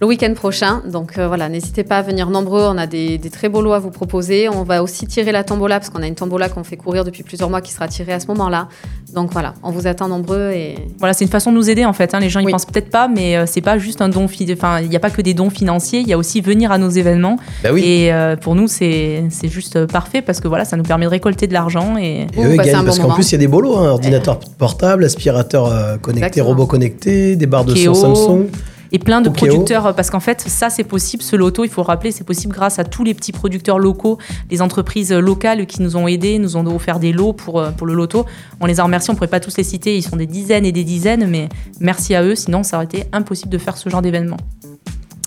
le 0.00 0.06
week-end 0.06 0.32
prochain. 0.34 0.82
Donc, 0.90 1.16
euh, 1.16 1.26
voilà, 1.26 1.48
n'hésitez 1.48 1.82
pas 1.82 1.98
à 1.98 2.02
venir 2.02 2.28
nombreux. 2.28 2.62
On 2.62 2.76
a 2.76 2.86
des, 2.86 3.16
des 3.16 3.30
très 3.30 3.48
beaux 3.48 3.62
lots 3.62 3.72
à 3.72 3.78
vous 3.78 3.90
proposer. 3.90 4.48
On 4.48 4.62
va 4.62 4.82
aussi 4.82 5.06
tirer 5.06 5.32
la 5.32 5.42
tombola, 5.42 5.78
parce 5.80 5.88
qu'on 5.90 6.02
a 6.02 6.06
une 6.06 6.14
tombola 6.14 6.48
qu'on 6.50 6.64
fait 6.64 6.76
courir 6.76 7.02
depuis 7.04 7.22
plusieurs 7.22 7.48
mois 7.48 7.60
qui 7.62 7.72
sera 7.72 7.88
tirée 7.88 8.12
à 8.12 8.20
ce 8.20 8.26
moment-là. 8.28 8.68
Donc, 9.14 9.32
voilà, 9.32 9.54
on 9.62 9.70
vous 9.70 9.86
attend 9.86 10.08
nombreux. 10.08 10.50
Et 10.52 10.74
Voilà, 10.98 11.14
c'est 11.14 11.24
une 11.24 11.30
façon 11.30 11.50
de 11.50 11.56
nous 11.56 11.70
aider 11.70 11.84
en 11.86 11.92
fait. 11.94 12.12
hein. 12.14 12.20
Les 12.20 12.28
gens 12.28 12.40
ils 12.40 12.46
Oui. 12.46 12.52
pensent 12.52 12.66
peut-être 12.66 12.90
pas, 12.90 13.08
mais 13.08 13.36
euh, 13.36 13.44
c'est 13.46 13.62
pas 13.62 13.78
juste 13.78 14.02
un 14.02 14.08
don. 14.10 14.28
fi- 14.28 14.46
Enfin, 14.52 14.80
il 14.80 14.88
n'y 14.90 14.96
a 14.96 15.00
pas 15.00 15.08
que 15.10 15.22
des 15.22 15.32
dons 15.34 15.48
financiers. 15.50 16.00
Il 16.00 16.08
y 16.08 16.12
a 16.12 16.18
aussi 16.18 16.40
venir 16.42 16.72
à 16.72 16.78
nos 16.78 16.90
événements. 16.90 17.36
Bah 17.62 17.70
oui. 17.72 17.82
Et 17.84 18.12
euh, 18.12 18.36
pour 18.36 18.54
nous, 18.54 18.68
c'est 18.68 19.24
c'est 19.30 19.48
juste 19.48 19.86
parfait 19.86 20.20
parce 20.20 20.40
que 20.40 20.48
voilà, 20.48 20.64
ça 20.66 20.76
nous 20.76 20.82
permet 20.84 21.06
de 21.06 21.10
récolter 21.10 21.46
de 21.46 21.52
l'argent 21.54 21.96
et 21.98 22.26
Et 22.36 22.44
eux, 22.44 22.50
ils 22.52 22.56
bah, 22.56 22.64
gagnent 22.64 22.84
parce 22.84 22.98
bon 22.98 23.08
qu'en 23.08 23.14
plus, 23.14 23.28
il 23.30 23.32
y 23.32 23.34
a 23.36 23.38
des 23.38 23.48
bolos 23.48 23.76
hein, 23.78 23.88
ordinateur 23.88 24.38
portable, 24.58 25.04
aspirateur 25.04 25.66
euh, 25.66 25.96
connecté, 25.96 26.26
Exactement. 26.26 26.46
robot 26.48 26.66
connecté, 26.66 27.36
des 27.36 27.46
barres 27.46 27.64
de 27.64 27.74
son 27.74 27.94
Samsung. 27.94 28.46
Et 28.92 28.98
plein 28.98 29.20
de 29.20 29.28
producteurs. 29.28 29.86
euh, 29.86 29.92
Parce 29.92 30.10
qu'en 30.10 30.20
fait, 30.20 30.40
ça 30.40 30.70
c'est 30.70 30.84
possible. 30.84 31.22
Ce 31.22 31.36
loto, 31.36 31.64
il 31.64 31.70
faut 31.70 31.82
le 31.82 31.86
rappeler, 31.86 32.12
c'est 32.12 32.24
possible 32.24 32.54
grâce 32.54 32.78
à 32.78 32.84
tous 32.84 33.04
les 33.04 33.14
petits 33.14 33.32
producteurs 33.32 33.78
locaux, 33.78 34.18
les 34.50 34.62
entreprises 34.62 35.12
euh, 35.12 35.20
locales 35.20 35.66
qui 35.66 35.82
nous 35.82 35.96
ont 35.96 36.06
aidés, 36.08 36.38
nous 36.38 36.56
ont 36.56 36.66
offert 36.74 36.98
des 36.98 37.12
lots 37.12 37.32
pour 37.32 37.60
euh, 37.60 37.70
pour 37.70 37.86
le 37.86 37.94
loto. 37.94 38.26
On 38.60 38.66
les 38.66 38.80
en 38.80 38.84
remercie. 38.84 39.10
On 39.10 39.14
pourrait 39.14 39.26
pas 39.28 39.40
tous 39.40 39.56
les 39.56 39.64
citer. 39.64 39.96
Ils 39.96 40.02
sont 40.02 40.16
des 40.16 40.26
dizaines 40.26 40.64
et 40.64 40.72
des 40.72 40.84
dizaines, 40.84 41.26
mais 41.28 41.48
merci 41.80 42.14
à 42.14 42.22
eux. 42.22 42.34
Sinon, 42.34 42.62
ça 42.62 42.76
aurait 42.76 42.86
été 42.86 43.04
impossible 43.12 43.50
de 43.50 43.58
faire 43.58 43.76
ce 43.76 43.88
genre 43.88 44.02
d'événement. 44.02 44.36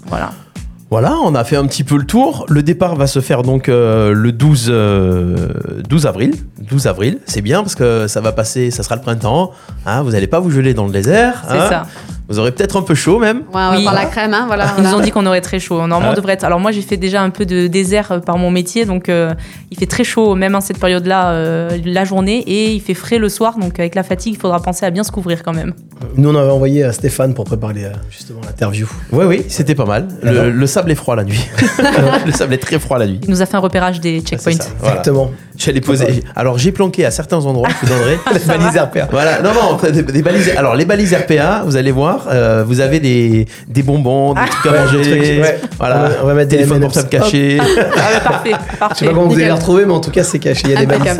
Voilà. 0.08 0.32
Voilà, 0.92 1.16
on 1.24 1.36
a 1.36 1.44
fait 1.44 1.56
un 1.56 1.68
petit 1.68 1.84
peu 1.84 1.98
le 1.98 2.04
tour. 2.06 2.48
Le 2.50 2.64
départ 2.64 2.96
va 2.96 3.06
se 3.06 3.20
faire 3.22 3.44
donc 3.44 3.70
euh, 3.70 4.12
le 4.12 4.32
12, 4.32 4.70
euh, 4.70 5.50
12 5.88 6.08
avril. 6.08 6.34
12 6.68 6.88
avril, 6.88 7.20
c'est 7.26 7.42
bien 7.42 7.62
parce 7.62 7.76
que 7.76 8.08
ça 8.08 8.22
va 8.22 8.32
passer, 8.32 8.72
ça 8.72 8.82
sera 8.82 8.96
le 8.96 9.02
printemps. 9.04 9.52
hein, 9.86 10.02
vous 10.02 10.12
n'allez 10.12 10.26
pas 10.26 10.40
vous 10.40 10.50
geler 10.50 10.74
dans 10.74 10.88
le 10.88 10.92
désert. 10.92 11.44
C'est 11.48 11.58
hein. 11.58 11.70
ça. 11.70 11.86
Vous 12.30 12.38
aurez 12.40 12.52
peut-être 12.52 12.78
un 12.78 12.84
peu 12.84 12.94
chaud 12.96 13.18
même. 13.20 13.38
Ouais, 13.38 13.44
on 13.54 13.58
va 13.72 13.76
Oui. 13.78 13.84
prendre 13.84 13.98
la 14.00 14.06
crème, 14.06 14.34
hein, 14.34 14.44
voilà. 14.48 14.74
Ils 14.78 14.84
nous 14.84 14.94
ont 14.94 15.00
dit 15.00 15.10
qu'on 15.12 15.26
aurait 15.26 15.42
très 15.42 15.60
chaud. 15.60 15.76
Normalement, 15.78 15.98
Ah 16.00 16.04
ouais 16.04 16.14
on 16.14 16.16
devrait 16.16 16.34
être. 16.34 16.44
Alors 16.44 16.60
moi, 16.60 16.72
j'ai 16.72 16.82
fait 16.84 16.98
déjà 16.98 17.22
un 17.24 17.32
peu 17.32 17.46
de 17.46 17.68
désert 17.68 18.12
euh, 18.12 18.20
par 18.20 18.38
mon 18.38 18.52
métier, 18.52 18.86
donc 18.86 19.10
euh, 19.10 19.34
il 19.72 19.78
fait 19.78 19.88
très 19.88 20.04
chaud, 20.04 20.36
même 20.36 20.54
en 20.56 20.62
cette 20.62 20.78
période-là, 20.80 21.32
euh, 21.32 21.78
la 21.84 22.06
journée, 22.06 22.38
et 22.46 22.72
il 22.74 22.82
fait 22.82 22.94
frais 22.94 23.18
le 23.18 23.30
soir. 23.30 23.58
Donc 23.60 23.80
avec 23.80 23.96
la 23.96 24.04
fatigue, 24.04 24.34
il 24.36 24.40
faudra 24.40 24.60
penser 24.62 24.86
à 24.86 24.92
bien 24.92 25.04
se 25.04 25.12
couvrir 25.12 25.42
quand 25.44 25.54
même. 25.54 25.74
Nous, 26.16 26.30
on 26.30 26.36
avait 26.36 26.52
envoyé 26.52 26.84
à 26.84 26.94
Stéphane 26.94 27.34
pour 27.34 27.46
préparer 27.46 27.88
justement 28.10 28.40
l'interview. 28.46 28.88
Oui, 29.12 29.26
oui, 29.26 29.46
c'était 29.50 29.76
pas 29.76 29.86
mal. 29.86 30.08
Le, 30.22 30.50
le 30.52 30.68
sable 30.68 30.92
est 30.92 30.96
froid 30.96 31.16
la 31.16 31.24
nuit. 31.24 31.46
le 32.26 32.32
sable 32.32 32.54
est 32.54 32.58
très 32.58 32.80
froid 32.80 32.98
la 33.00 33.08
nuit. 33.08 33.20
Il 33.24 33.30
nous 33.32 33.42
a 33.42 33.46
fait 33.46 33.56
un 33.58 33.60
repérage 33.60 34.00
des 34.00 34.22
checkpoints. 34.22 34.52
C'est 34.54 34.62
ça, 34.64 34.70
voilà. 34.80 34.98
Exactement. 35.00 35.32
J'allais 35.58 35.82
poser. 35.82 36.24
Alors 36.38 36.58
j'ai 36.58 36.72
planqué 36.72 37.06
à 37.06 37.12
certains 37.12 37.46
endroits, 37.46 37.68
je 37.82 37.86
vous 37.88 37.94
donnerai. 37.94 38.18
Les 38.34 38.40
balises 38.46 38.78
RPA. 38.78 39.08
Voilà, 39.12 39.42
non, 39.42 39.50
non, 39.54 39.92
des, 39.92 40.04
des 40.04 40.22
balises. 40.22 40.52
Alors, 40.56 40.76
les 40.76 40.86
balises 40.86 41.14
RPA, 41.14 41.64
vous 41.66 41.76
allez 41.76 41.92
voir, 41.92 42.19
euh, 42.28 42.64
vous 42.66 42.80
avez 42.82 43.00
des, 43.00 43.46
des 43.68 43.84
bonbons, 43.84 44.34
des 44.34 44.42
trucs 44.50 44.66
à 44.66 44.72
Ouais, 44.72 44.80
manger. 44.86 44.98
des 44.98 45.04
trucs, 45.04 45.22
ouais. 45.44 45.60
Voilà, 45.78 45.96
On 45.98 46.02
va- 46.02 46.10
on 46.24 46.26
va 46.28 46.34
mettre 46.34 46.50
des 46.50 46.56
téléphone 46.58 46.78
M&M's. 46.84 46.94
portable 46.94 47.10
caché. 47.24 47.58
Ah, 47.60 47.64
ouais, 47.64 48.20
parfait, 48.24 48.52
Je 48.52 48.72
sais 48.72 48.78
parfait. 48.78 49.06
pas 49.06 49.12
comment 49.14 49.28
vous 49.28 49.36
allez 49.36 49.46
les 49.46 49.52
retrouver, 49.52 49.86
mais 49.86 49.94
en 49.94 50.00
tout 50.02 50.12
cas, 50.12 50.24
c'est 50.24 50.40
caché. 50.40 50.62
Il 50.66 50.72
y 50.72 50.76
a 50.76 50.80
des 50.80 50.86
balises. 50.86 51.18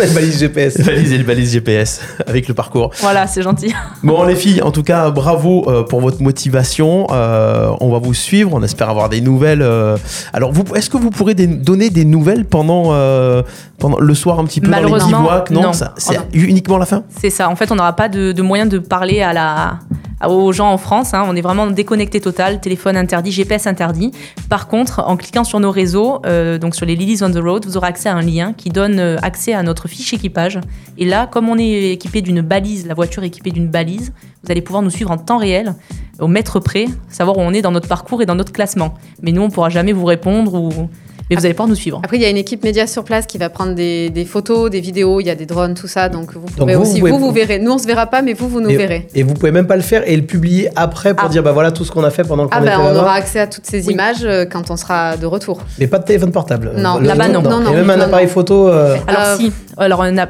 Les 0.00 0.14
balises 0.14 0.38
GPS. 0.40 0.78
Et 0.78 1.18
balises 1.22 1.52
GPS 1.52 2.00
avec 2.26 2.48
le 2.48 2.54
parcours. 2.54 2.90
Voilà, 3.00 3.26
c'est 3.26 3.42
gentil. 3.42 3.74
Bon, 4.02 4.24
les 4.24 4.34
filles, 4.34 4.62
en 4.62 4.70
tout 4.70 4.82
cas, 4.82 5.10
bravo 5.10 5.64
euh, 5.68 5.82
pour 5.82 6.00
votre 6.00 6.22
motivation. 6.22 7.06
Euh, 7.10 7.70
on 7.80 7.90
va 7.90 7.98
vous 7.98 8.14
suivre. 8.14 8.50
On 8.54 8.62
espère 8.62 8.88
avoir 8.88 9.08
des 9.08 9.20
nouvelles. 9.20 9.62
euh. 9.62 9.96
Alors, 10.32 10.52
vous, 10.52 10.64
est-ce 10.74 10.88
que 10.90 10.96
vous 10.96 11.10
pourrez 11.10 11.34
des- 11.34 11.46
donner 11.46 11.90
des 11.90 12.04
nouvelles 12.04 12.44
pendant, 12.46 12.92
euh, 12.92 13.42
pendant 13.78 13.98
le 13.98 14.14
soir 14.14 14.38
un 14.38 14.44
petit 14.44 14.60
peu 14.60 14.68
dans 14.68 14.76
les 14.76 14.82
Malheureusement, 14.82 15.20
bivouacs 15.22 15.50
Non, 15.50 15.62
non. 15.62 15.72
ça- 15.72 15.92
c'est 15.96 16.18
Oh 16.18 16.22
uniquement 16.32 16.78
la 16.78 16.86
fin? 16.86 17.02
C'est 17.20 17.30
ça. 17.30 17.48
En 17.50 17.56
fait, 17.56 17.70
on 17.70 17.74
n'aura 17.76 17.94
pas 17.94 18.08
de, 18.08 18.32
de 18.32 18.42
moyen 18.42 18.66
de 18.66 18.78
parler 18.78 19.20
à 19.20 19.32
la, 19.32 19.78
aux 20.28 20.52
gens 20.52 20.70
en 20.70 20.78
France. 20.78 21.14
hein. 21.14 21.24
On 21.28 21.36
est 21.36 21.40
vraiment 21.40 21.66
déconnecté 21.68 22.20
total. 22.20 22.60
Téléphone 22.60 22.96
interdit, 22.96 23.32
GPS 23.32 23.66
interdit. 23.66 24.12
Par 24.48 24.68
contre, 24.68 25.00
en 25.06 25.16
cliquant 25.16 25.44
sur 25.44 25.60
nos 25.60 25.70
réseaux, 25.70 26.20
euh, 26.26 26.58
donc 26.58 26.74
sur 26.74 26.86
les 26.86 26.96
Lilies 26.96 27.22
on 27.22 27.30
the 27.30 27.38
Road, 27.42 27.64
vous 27.64 27.76
aurez 27.76 27.88
accès 27.88 28.08
à 28.08 28.14
un 28.14 28.22
lien 28.22 28.52
qui 28.52 28.70
donne 28.70 28.98
euh, 28.98 29.16
accès 29.22 29.52
à 29.52 29.62
notre 29.62 29.88
fiche 29.88 30.12
équipage. 30.12 30.58
Et 30.98 31.04
là, 31.04 31.26
comme 31.26 31.48
on 31.48 31.58
est 31.58 31.92
équipé 31.92 32.22
d'une 32.22 32.40
balise, 32.42 32.86
la 32.86 32.94
voiture 32.94 33.22
est 33.22 33.28
équipée 33.28 33.50
d'une 33.50 33.68
balise, 33.68 34.12
vous 34.42 34.50
allez 34.50 34.62
pouvoir 34.62 34.82
nous 34.82 34.90
suivre 34.90 35.10
en 35.10 35.18
temps 35.18 35.38
réel, 35.38 35.74
au 36.18 36.28
mètre 36.28 36.60
près, 36.60 36.86
savoir 37.08 37.38
où 37.38 37.40
on 37.40 37.52
est 37.52 37.62
dans 37.62 37.72
notre 37.72 37.88
parcours 37.88 38.20
et 38.22 38.26
dans 38.26 38.34
notre 38.34 38.52
classement. 38.52 38.94
Mais 39.22 39.32
nous, 39.32 39.42
on 39.42 39.46
ne 39.46 39.50
pourra 39.50 39.68
jamais 39.70 39.92
vous 39.92 40.04
répondre 40.04 40.54
ou. 40.54 40.88
Mais 41.30 41.36
vous 41.36 41.44
allez 41.44 41.54
pouvoir 41.54 41.68
nous 41.68 41.74
suivre. 41.76 42.00
Après, 42.02 42.16
il 42.16 42.22
y 42.22 42.24
a 42.24 42.28
une 42.28 42.36
équipe 42.36 42.64
média 42.64 42.86
sur 42.88 43.04
place 43.04 43.24
qui 43.26 43.38
va 43.38 43.48
prendre 43.48 43.74
des, 43.74 44.10
des 44.10 44.24
photos, 44.24 44.68
des 44.68 44.80
vidéos, 44.80 45.20
il 45.20 45.26
y 45.26 45.30
a 45.30 45.36
des 45.36 45.46
drones, 45.46 45.74
tout 45.74 45.86
ça. 45.86 46.08
Donc, 46.08 46.32
vous 46.34 46.40
pourrez 46.40 46.74
vous, 46.74 46.82
aussi, 46.82 47.00
vous 47.00 47.06
vous, 47.06 47.12
pouvez- 47.12 47.26
vous 47.28 47.32
verrez. 47.32 47.58
Nous, 47.60 47.70
on 47.70 47.78
se 47.78 47.86
verra 47.86 48.06
pas, 48.06 48.20
mais 48.20 48.32
vous, 48.32 48.48
vous 48.48 48.60
nous 48.60 48.68
Et, 48.70 48.76
verrez. 48.76 49.06
et 49.14 49.22
vous 49.22 49.34
pouvez 49.34 49.52
même 49.52 49.66
pas 49.68 49.76
le 49.76 49.82
faire 49.82 50.02
et 50.08 50.16
le 50.16 50.22
publier 50.22 50.68
après 50.74 51.14
pour 51.14 51.26
Ah. 51.28 51.32
dire 51.32 51.42
bah 51.42 51.52
voilà 51.52 51.70
tout 51.70 51.84
ce 51.84 51.92
qu'on 51.92 52.02
a 52.04 52.10
fait 52.10 52.24
pendant 52.24 52.44
qu'on 52.48 52.56
Ah 52.56 52.60
était 52.60 52.70
ben, 52.70 52.80
on 52.80 52.96
aura 52.96 53.12
accès 53.14 53.38
à 53.38 53.46
toutes 53.46 53.64
ces 53.66 53.86
Oui. 53.86 53.92
images 53.94 54.24
euh, 54.24 54.44
quand 54.44 54.70
on 54.72 54.76
sera 54.76 55.16
de 55.16 55.26
retour. 55.26 55.60
Mais 55.78 55.86
pas 55.86 55.98
de 56.00 56.04
téléphone 56.04 56.32
portable. 56.32 56.72
Non, 56.76 56.98
Le- 56.98 57.06
là-bas, 57.06 57.28
non. 57.28 57.42
Non, 57.42 57.60
non, 57.60 57.72
et 57.72 57.76
même 57.76 57.86
non, 57.86 57.92
un 57.92 57.96
non. 57.98 58.02
appareil 58.04 58.26
photo. 58.28 58.68
euh, 58.68 58.96
Alors 59.06 59.22
Euh, 59.22 59.36
si, 59.38 59.52
alors 59.80 60.02
un, 60.02 60.16
un, 60.16 60.26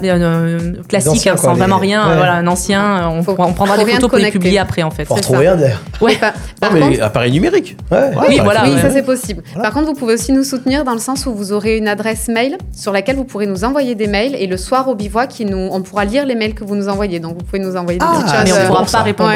classique, 0.89 1.11
anciens, 1.13 1.33
hein, 1.33 1.37
quoi, 1.37 1.45
sans 1.45 1.53
les- 1.55 1.59
vraiment 1.59 1.79
rien, 1.79 2.09
ouais. 2.09 2.17
voilà, 2.17 2.35
un 2.35 2.47
ancien, 2.47 3.09
on, 3.11 3.23
Faut- 3.23 3.35
on 3.39 3.53
prendra 3.53 3.77
des 3.77 3.85
rien 3.85 3.95
photos 3.97 4.11
pour 4.11 4.19
les 4.19 4.31
publier 4.31 4.59
après 4.59 4.83
en 4.83 4.91
fait. 4.91 5.05
faut 5.05 5.15
retrouver 5.15 5.47
un 5.49 5.57
d'ailleurs. 5.57 5.83
Ouais. 6.01 6.17
Par, 6.17 6.33
par 6.61 6.71
Non, 6.73 6.77
mais 6.79 6.93
contre, 6.93 7.03
appareil 7.03 7.33
numérique. 7.33 7.77
Ouais. 7.91 7.99
Ouais, 7.99 8.05
Oui, 8.09 8.15
appareil 8.17 8.41
voilà, 8.43 8.63
oui, 8.65 8.79
ça 8.81 8.91
c'est 8.91 9.03
possible. 9.03 9.43
Par 9.63 9.73
contre, 9.73 9.87
vous 9.87 9.95
pouvez 9.95 10.15
aussi 10.15 10.33
nous 10.33 10.45
soutenir 10.45 10.85
dans 10.85 10.93
le 10.95 10.99
sens 10.99 11.27
où 11.27 11.35
vous 11.35 11.53
aurez 11.53 11.77
une 11.77 11.89
adresse 11.89 12.29
mail 12.29 12.57
sur 12.73 12.93
laquelle 12.93 13.17
vous 13.17 13.25
pourrez 13.25 13.47
nous 13.47 13.65
envoyer 13.65 13.95
des 13.95 14.07
mails 14.07 14.35
et 14.35 14.47
le 14.47 14.57
soir 14.57 14.89
au 14.89 14.95
bivouac, 14.95 15.41
nous, 15.41 15.69
on 15.73 15.83
pourra 15.83 16.05
lire 16.05 16.25
les 16.27 16.35
mails 16.35 16.55
que 16.55 16.65
vous 16.65 16.77
nous 16.77 16.89
envoyez. 16.89 17.21
Donc 17.21 17.35
vous 17.39 17.45
pouvez 17.45 17.59
nous 17.59 17.77
envoyer 17.77 17.99
des 17.99 18.05
Ah, 18.09 18.13
petites 18.15 18.29
choses. 18.35 18.45
Mais 18.45 18.53
on 18.53 18.57
euh, 18.57 18.67
pourra 18.67 18.85
pas 18.85 19.03
répondre. 19.03 19.31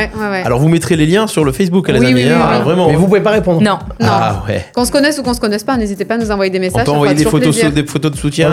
Alors, 0.45 0.59
vous 0.61 0.69
mettrez 0.69 0.97
les 0.97 1.07
liens 1.07 1.27
sur 1.27 1.45
le 1.45 1.53
Facebook, 1.53 1.89
les 1.89 1.99
amis. 1.99 2.23
hein. 2.25 2.61
Vraiment. 2.63 2.89
Mais 2.89 2.95
vous 2.97 3.07
pouvez 3.07 3.21
pas 3.21 3.31
répondre. 3.31 3.61
Non. 3.61 3.79
Non. 4.01 4.09
Ah. 4.09 4.43
Qu'on 4.75 4.85
se 4.85 4.93
connaisse 4.93 5.19
ou 5.19 5.23
qu'on 5.23 5.35
se 5.35 5.41
connaisse 5.41 5.65
pas, 5.65 5.77
n'hésitez 5.77 6.05
pas 6.05 6.15
à 6.15 6.19
nous 6.19 6.31
envoyer 6.31 6.51
des 6.51 6.59
On 6.59 6.63
messages. 6.63 6.85
peut 6.85 6.91
ça 6.91 6.97
envoyer 6.97 7.15
des 7.15 7.25
photos, 7.25 7.55
plaisir. 7.55 7.73
des 7.73 7.85
photos 7.87 8.11
de 8.13 8.17
On 8.17 8.21
soutien, 8.21 8.49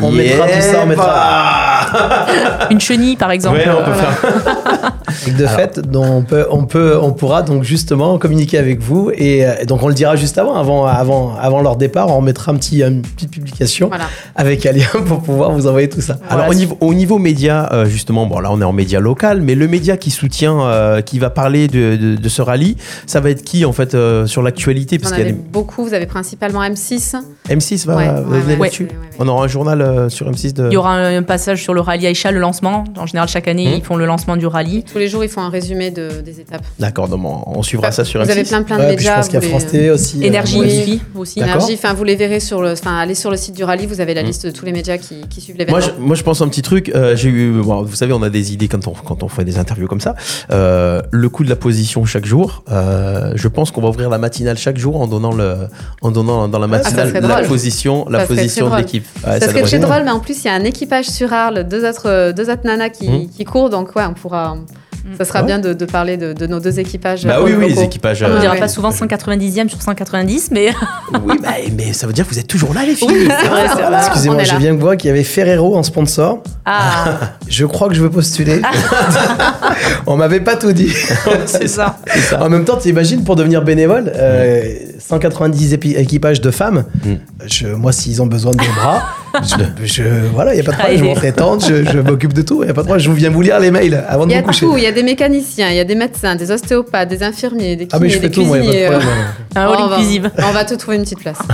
on 0.00 0.10
mettra, 0.10 0.46
on 0.54 0.60
mettra 0.60 0.62
tout 0.62 0.72
ça, 0.72 0.82
on 0.82 0.86
mettra. 0.86 1.73
Une 2.70 2.80
chenille 2.80 3.16
par 3.16 3.30
exemple. 3.30 3.56
Ouais, 3.58 3.66
on 3.70 3.84
peut 3.84 3.92
faire. 3.92 4.92
Et 5.26 5.30
de 5.30 5.46
fait, 5.46 5.78
donc, 5.80 6.04
on 6.06 6.22
peut, 6.22 6.46
on 6.50 6.64
peut, 6.64 6.98
on 7.00 7.12
pourra 7.12 7.42
donc 7.42 7.62
justement 7.62 8.18
communiquer 8.18 8.58
avec 8.58 8.80
vous 8.80 9.10
et, 9.14 9.46
euh, 9.46 9.54
et 9.60 9.66
donc 9.66 9.82
on 9.82 9.88
le 9.88 9.94
dira 9.94 10.16
juste 10.16 10.38
avant, 10.38 10.56
avant, 10.56 10.86
avant, 10.86 11.36
avant 11.40 11.62
leur 11.62 11.76
départ, 11.76 12.08
on 12.08 12.20
mettra 12.20 12.52
un 12.52 12.56
petit, 12.56 12.82
une 12.82 13.02
petite 13.02 13.30
publication 13.30 13.88
Voilà. 13.88 14.04
avec 14.34 14.66
un 14.66 14.72
lien 14.72 14.86
pour 15.06 15.22
pouvoir 15.22 15.52
vous 15.52 15.66
envoyer 15.66 15.88
tout 15.88 16.00
ça. 16.00 16.14
Alors 16.28 16.46
Voilà. 16.46 16.50
au 16.50 16.54
niveau, 16.54 16.76
au 16.80 16.94
niveau 16.94 17.18
média, 17.18 17.68
euh, 17.72 17.84
justement, 17.86 18.26
bon 18.26 18.40
là 18.40 18.50
on 18.52 18.60
est 18.60 18.64
en 18.64 18.72
média 18.72 18.98
local, 19.00 19.40
mais 19.40 19.54
le 19.54 19.68
média 19.68 19.96
qui 19.96 20.10
soutient, 20.10 20.60
euh, 20.62 21.00
qui 21.00 21.18
va 21.18 21.30
parler 21.30 21.68
de, 21.68 21.96
de- 21.96 22.16
de 22.16 22.28
ce 22.28 22.42
rallye, 22.42 22.76
ça 23.06 23.20
va 23.20 23.30
être 23.30 23.44
qui 23.44 23.64
en 23.64 23.72
fait 23.72 23.94
euh, 23.94 24.26
sur 24.26 24.42
l'actualité? 24.42 24.98
Parce 24.98 25.12
qu'il 25.12 25.28
y 25.28 25.32
beaucoup, 25.32 25.84
vous 25.84 25.94
avez 25.94 26.06
principalement 26.06 26.62
M6. 26.62 27.14
des... 27.48 27.54
M6 27.56 27.86
va 27.86 27.96
Ouais. 27.96 28.08
On 29.18 29.28
aura 29.28 29.44
un 29.44 29.48
journal 29.48 29.80
euh, 29.80 30.08
sur 30.08 30.28
M6 30.30 30.52
de. 30.54 30.66
Il 30.70 30.72
y 30.72 30.76
aura 30.76 30.92
un, 30.92 31.18
un 31.18 31.22
passage 31.22 31.62
sur 31.62 31.72
le 31.74 31.80
rallye 31.84 32.06
Aïcha, 32.08 32.32
le 32.32 32.40
lancement. 32.40 32.82
En 32.96 33.06
général, 33.06 33.28
chaque 33.28 33.46
année, 33.46 33.68
Mhm. 33.68 33.74
ils 33.76 33.82
font 33.84 33.96
le 33.96 34.06
lancement 34.06 34.36
du 34.36 34.46
rallye. 34.48 34.82
Tous 34.90 34.98
les 34.98 35.06
jours, 35.08 35.22
ils 35.22 35.30
font 35.30 35.42
un 35.42 35.50
résumé 35.50 35.90
de- 35.92 36.20
des 36.24 36.40
étapes. 36.40 36.62
D'accord, 36.80 37.06
donc 37.08 37.20
on, 37.24 37.58
on 37.58 37.62
suivra 37.62 37.92
ça 37.92 38.04
sur 38.04 38.20
vous 38.20 38.26
M6. 38.26 38.32
avez 38.32 38.44
plein 38.44 38.62
plein 38.64 38.78
de 38.78 38.82
Ouais, 38.82 38.96
puis 38.96 39.04
je 39.04 39.10
médias. 39.10 39.16
pense 39.16 39.26
qu'il 39.26 39.34
y 39.34 39.36
a 39.36 39.40
vous 39.40 39.48
France 39.48 39.64
les- 39.66 39.70
TV 39.70 39.90
aussi. 39.90 40.18
euh, 40.20 40.26
Énergie 40.26 40.58
oui. 40.60 41.00
aussi. 41.14 41.38
Énergie, 41.40 41.74
enfin 41.74 41.92
vous 41.94 42.04
les 42.04 42.16
verrez 42.16 42.40
sur 42.40 42.60
le, 42.62 42.72
enfin 42.72 42.96
allez 42.98 43.14
sur 43.14 43.30
le 43.30 43.36
site 43.36 43.54
du 43.54 43.62
rallye, 43.62 43.86
vous 43.86 44.00
avez 44.00 44.14
la 44.14 44.22
Mm. 44.22 44.26
liste 44.26 44.46
de 44.46 44.50
tous 44.50 44.64
les 44.64 44.72
médias 44.72 44.96
qui, 44.98 45.20
qui 45.30 45.40
suivent 45.40 45.56
Moi 45.56 45.64
l'événement. 45.66 45.94
je, 45.98 46.02
moi, 46.02 46.16
je 46.16 46.22
pense 46.24 46.40
un 46.40 46.48
petit 46.48 46.62
truc. 46.62 46.90
euh, 46.94 47.14
j'ai 47.14 47.28
eu, 47.28 47.60
bon, 47.62 47.82
vous 47.82 47.94
savez, 47.94 48.12
on 48.12 48.22
a 48.22 48.30
des 48.30 48.52
idées 48.52 48.68
quand 48.68 48.86
on, 48.88 48.92
quand 48.92 49.22
on 49.22 49.28
fait 49.28 49.44
des 49.44 49.58
interviews 49.58 49.86
comme 49.86 50.00
ça. 50.00 50.14
Euh, 50.50 51.00
le 51.10 51.28
coup 51.28 51.44
de 51.44 51.50
la 51.50 51.56
position 51.56 52.04
chaque 52.04 52.24
jour. 52.26 52.62
euh, 52.72 53.32
je 53.34 53.48
pense 53.48 53.70
qu'on 53.70 53.80
va 53.82 53.88
ouvrir 53.88 54.08
la 54.10 54.18
matinale 54.18 54.56
chaque 54.56 54.78
jour 54.78 55.00
en 55.00 55.06
donnant 55.06 55.32
le, 55.32 55.68
en 56.02 56.10
donnant 56.10 56.48
dans 56.48 56.58
la 56.58 56.64
Ah, 56.64 56.68
matinale 56.68 57.12
la 57.12 57.20
drôle. 57.20 57.46
position, 57.46 58.06
la 58.08 58.20
Ça 58.20 58.26
position 58.26 58.70
de 58.70 58.76
l'équipe. 58.76 59.04
Ouais, 59.26 59.40
ça, 59.40 59.48
serait 59.48 59.78
drôle, 59.78 60.02
mais 60.04 60.10
en 60.10 60.20
plus 60.20 60.44
il 60.44 60.46
y 60.46 60.50
a 60.50 60.54
un 60.54 60.64
équipage 60.64 61.06
sur 61.06 61.32
Arles, 61.32 61.63
deux 61.68 61.88
autres, 61.88 62.32
deux 62.32 62.50
autres 62.50 62.64
nanas 62.64 62.90
qui, 62.90 63.08
Mhm. 63.08 63.28
qui 63.28 63.44
courent, 63.44 63.70
donc 63.70 63.94
ouais, 63.96 64.04
on 64.08 64.14
pourra. 64.14 64.56
Ça 65.18 65.26
sera 65.26 65.42
bien 65.42 65.58
de, 65.58 65.74
de 65.74 65.84
parler 65.84 66.16
de, 66.16 66.32
de 66.32 66.46
nos 66.46 66.60
deux 66.60 66.80
équipages. 66.80 67.26
Bah 67.26 67.36
euh, 67.38 67.44
oui, 67.44 67.52
oui, 67.58 67.68
les 67.74 67.82
équipages. 67.82 68.22
On 68.22 68.26
euh, 68.26 68.36
ne 68.36 68.40
dira 68.40 68.54
ouais. 68.54 68.58
pas 68.58 68.68
souvent 68.68 68.88
190e 68.88 69.68
sur 69.68 69.82
190, 69.82 70.48
mais 70.50 70.70
oui, 71.26 71.38
bah, 71.42 71.50
mais 71.76 71.92
ça 71.92 72.06
veut 72.06 72.14
dire 72.14 72.26
que 72.26 72.32
vous 72.32 72.38
êtes 72.38 72.46
toujours 72.46 72.72
là, 72.72 72.86
les 72.86 72.94
filles. 72.94 73.08
oui. 73.10 73.28
Excusez-moi, 73.98 74.44
je 74.44 74.56
viens 74.56 74.72
de 74.72 74.80
voir 74.80 74.96
qu'il 74.96 75.08
y 75.08 75.10
avait 75.10 75.22
Ferrero 75.22 75.76
en 75.76 75.82
sponsor. 75.82 76.42
Ah, 76.64 77.18
Je 77.48 77.66
crois 77.66 77.88
que 77.88 77.94
je 77.94 78.00
veux 78.00 78.08
postuler. 78.08 78.62
On 80.06 80.16
m'avait 80.16 80.40
pas 80.40 80.56
tout 80.56 80.72
dit. 80.72 80.92
c'est 81.44 81.68
ça. 81.68 81.98
En 82.40 82.48
même 82.48 82.64
temps, 82.64 82.78
tu 82.78 82.88
imagines 82.88 83.24
pour 83.24 83.36
devenir 83.36 83.62
bénévole, 83.62 84.10
euh, 84.14 84.62
190 84.98 85.74
épi- 85.74 85.96
équipages 85.98 86.40
de 86.40 86.50
femmes. 86.50 86.84
Mm. 87.04 87.12
Je, 87.46 87.66
moi, 87.68 87.92
s'ils 87.92 88.22
ont 88.22 88.26
besoin 88.26 88.52
de 88.52 88.58
mes 88.60 88.68
bras, 88.74 89.02
je, 89.42 89.86
je- 89.86 90.02
voilà, 90.32 90.54
il 90.54 90.58
y 90.58 90.60
a 90.60 90.64
pas 90.64 90.72
de 90.72 90.76
problème. 90.76 90.96
Je 90.98 91.02
Allez. 91.04 91.14
m'en 91.14 91.20
fais 91.20 91.32
tendre, 91.32 91.62
je, 91.66 91.84
je 91.84 91.98
m'occupe 91.98 92.32
de 92.32 92.42
tout. 92.42 92.62
Il 92.62 92.66
y 92.68 92.70
a 92.70 92.74
pas 92.74 92.82
de 92.82 92.86
problème. 92.86 93.04
Je 93.04 93.08
vous 93.10 93.16
viens 93.16 93.30
vous 93.30 93.42
lire 93.42 93.58
les 93.60 93.70
mails 93.70 94.04
avant 94.08 94.24
Il 94.24 94.28
de 94.28 94.32
y 94.32 94.36
a 94.36 94.40
me 94.40 94.46
coucher. 94.46 94.66
tout, 94.66 94.76
il 94.76 94.82
y 94.84 94.86
a 94.86 94.92
des 94.92 95.02
mécaniciens, 95.02 95.70
il 95.70 95.76
y 95.76 95.80
a 95.80 95.84
des 95.84 95.94
médecins, 95.94 96.36
des 96.36 96.50
ostéopathes, 96.50 97.08
des 97.08 97.22
infirmiers, 97.22 97.76
des 97.76 97.88
Ah 97.92 97.98
mais 98.00 98.08
kinés, 98.08 98.14
je 98.14 98.20
fais 98.20 98.28
des 98.28 98.34
tout, 98.34 98.44
moi, 98.44 98.58
il 98.58 98.64
y 98.64 98.84
a 98.84 98.90
pas 98.90 98.94
de 98.98 99.00
cuisiniers. 99.00 100.20
problème. 100.20 100.30
on 100.36 100.40
va-. 100.44 100.48
On 100.48 100.52
va 100.52 100.64
te 100.64 100.74
trouver 100.74 100.96
une 100.96 101.02
petite 101.02 101.20
place. 101.20 101.38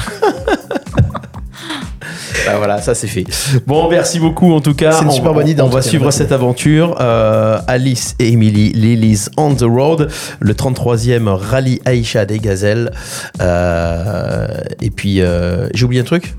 Bah 2.47 2.55
voilà, 2.57 2.81
ça 2.81 2.95
c'est 2.95 3.07
fait. 3.07 3.25
Bon, 3.67 3.91
merci 3.91 4.19
beaucoup 4.19 4.53
en 4.55 4.61
tout 4.63 4.73
cas. 4.75 4.93
C'est 4.93 5.03
une 5.03 5.09
On- 5.09 5.13
super 5.13 5.35
bonne 5.35 5.47
idée, 5.47 5.61
On, 5.63 5.69
va 5.69 5.83
suivre 5.83 6.11
cette 6.11 6.33
aventure. 6.33 6.97
Euh, 7.01 7.59
Alice 7.69 8.15
et 8.19 8.33
Emily, 8.33 8.73
Lily's 8.73 9.31
on 9.37 9.55
the 9.55 9.63
road, 9.65 10.09
le 10.41 10.55
33e 10.55 11.29
rallye 11.29 11.81
Aïcha 11.85 12.25
des 12.25 12.39
Gazelles. 12.39 12.93
Euh, 13.43 14.49
et 14.81 14.91
puis, 14.91 15.21
euh, 15.21 15.69
j'ai 15.75 15.85
oublié 15.85 16.01
un 16.01 16.05
truc? 16.05 16.35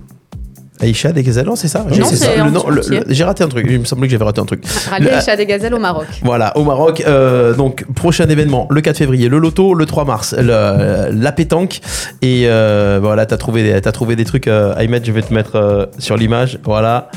Aïcha 0.82 1.12
des 1.12 1.24
Gazelles, 1.24 1.46
non, 1.46 1.56
c'est 1.56 1.67
ça 1.67 1.86
Non, 1.88 1.94
J'ai- 1.94 2.04
c'est 2.04 2.15
ça. 2.15 2.30
en 2.41 2.46
Le 2.46 2.52
nom- 2.52 2.67
le- 2.70 2.80
entier. 2.80 3.00
le- 3.00 3.13
J'ai 3.13 3.24
raté 3.24 3.44
un 3.44 3.48
truc. 3.48 3.65
Il 3.70 3.80
me 3.80 3.86
semblait 3.86 4.08
que 4.08 4.12
j'avais 4.12 4.24
raté 4.26 4.41
un 4.41 4.46
truc. 4.46 4.63
Rallye 4.89 5.10
Aïcha 5.10 5.36
des 5.36 5.46
Gazelles 5.46 5.74
au 5.74 5.80
Maroc. 5.80 6.08
Voilà, 6.24 6.58
au 6.58 6.63
Maroc. 6.63 7.04
Euh, 7.06 7.54
donc, 7.54 7.86
prochain 7.94 8.28
événement, 8.28 8.67
le 8.70 8.82
4 8.82 8.98
février, 8.98 9.30
le 9.30 9.38
loto, 9.38 9.74
le 9.74 9.86
3 9.86 10.06
mars, 10.06 10.34
le- 10.38 11.10
la 11.12 11.32
pétanque. 11.32 11.80
Et 12.22 12.44
euh, 12.48 13.00
voilà, 13.02 13.26
t'as 13.26 13.38
trouvé, 13.38 13.80
trouvé 13.94 14.15
des 14.15 14.26
trucs. 14.26 14.48
Euh, 14.48 14.74
Ahmed, 14.76 15.06
je 15.06 15.12
vais 15.12 15.22
te 15.22 15.34
mettre 15.34 15.56
euh, 15.56 15.86
sur 16.00 16.17
l'image. 16.17 16.60
Voilà. 16.63 17.10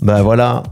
Bah 0.00 0.22
voilà. 0.22 0.62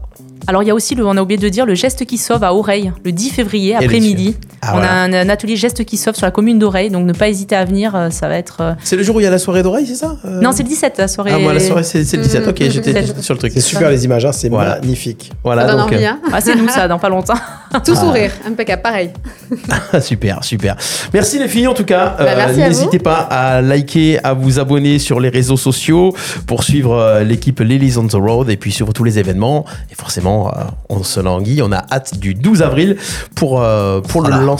Alors 0.49 0.63
il 0.63 0.67
y 0.67 0.71
a 0.71 0.73
aussi, 0.75 0.95
le, 0.95 1.05
on 1.05 1.17
a 1.17 1.21
oublié 1.21 1.37
de 1.37 1.49
dire, 1.49 1.65
le 1.65 1.75
geste 1.75 2.05
qui 2.05 2.17
sauve 2.17 2.43
à 2.43 2.53
Oreille, 2.53 2.93
le 3.03 3.11
10 3.11 3.31
février 3.31 3.71
Et 3.71 3.75
après-midi. 3.75 4.37
Ah, 4.67 4.71
on 4.73 4.77
voilà. 4.77 4.91
a 4.91 4.95
un, 5.03 5.13
un 5.13 5.29
atelier 5.29 5.55
geste 5.55 5.83
qui 5.85 5.97
sauve 5.97 6.15
sur 6.15 6.25
la 6.25 6.31
commune 6.31 6.59
d'Oreille, 6.59 6.89
donc 6.89 7.05
ne 7.05 7.13
pas 7.13 7.29
hésiter 7.29 7.55
à 7.55 7.65
venir, 7.65 7.95
euh, 7.95 8.09
ça 8.09 8.27
va 8.27 8.37
être. 8.37 8.57
euh, 8.61 8.73
C'est 8.83 8.95
le 8.95 9.03
jour 9.03 9.15
où 9.15 9.19
il 9.19 9.23
y 9.23 9.27
a 9.27 9.29
la 9.29 9.37
soirée 9.39 9.63
d'oreille, 9.63 9.85
c'est 9.87 9.95
ça 9.95 10.15
Euh, 10.25 10.41
Non, 10.41 10.51
c'est 10.51 10.63
le 10.63 10.69
17 10.69 10.97
la 10.97 11.07
soirée. 11.07 11.31
Ah, 11.33 11.39
moi, 11.39 11.53
la 11.53 11.59
soirée, 11.59 11.83
c'est 11.83 12.03
c'est 12.03 12.17
le 12.17 12.23
17. 12.23 12.45
Mm, 12.45 12.49
Ok, 12.49 12.57
j'étais 12.69 13.03
sur 13.21 13.33
le 13.33 13.39
truc. 13.39 13.51
C'est 13.53 13.61
super 13.61 13.89
les 13.89 14.03
images, 14.05 14.25
hein, 14.25 14.31
c'est 14.31 14.49
Voilà. 14.49 14.79
magnifique. 14.81 15.31
Voilà, 15.43 15.63
ça 15.63 15.67
donne 15.69 15.77
donc. 15.81 15.93
envie, 15.93 16.03
euh, 16.05 16.09
hein 16.09 16.19
Ah, 16.33 16.41
c'est 16.41 16.55
nous 16.55 16.67
ça, 16.69 16.87
dans 16.87 16.99
pas 16.99 17.09
longtemps. 17.09 17.33
Tout 17.85 17.95
sourire, 17.95 18.31
impeccable, 18.47 18.81
pareil. 18.81 19.11
super, 20.01 20.43
super. 20.43 20.75
Merci 21.13 21.39
les 21.39 21.47
filles 21.47 21.67
en 21.67 21.73
tout 21.73 21.85
cas. 21.85 22.15
Bah, 22.17 22.51
N'hésitez 22.53 22.99
pas 22.99 23.17
à 23.29 23.61
liker, 23.61 24.19
à 24.23 24.33
vous 24.33 24.59
abonner 24.59 24.99
sur 24.99 25.19
les 25.19 25.29
réseaux 25.29 25.57
sociaux 25.57 26.13
pour 26.45 26.63
suivre 26.63 27.21
l'équipe 27.25 27.59
Lilies 27.59 27.97
on 27.97 28.07
the 28.07 28.13
Road 28.13 28.49
et 28.49 28.57
puis 28.57 28.71
suivre 28.71 28.93
tous 28.93 29.03
les 29.03 29.19
événements. 29.19 29.65
Et 29.91 29.95
forcément, 29.95 30.51
on 30.89 31.03
se 31.03 31.19
languit, 31.19 31.61
on 31.61 31.71
a 31.71 31.83
hâte 31.91 32.17
du 32.19 32.33
12 32.33 32.61
avril 32.61 32.97
pour, 33.35 33.61
euh, 33.61 34.01
pour 34.01 34.21
Voilà. 34.21 34.37
le 34.37 34.45
lancement 34.45 34.56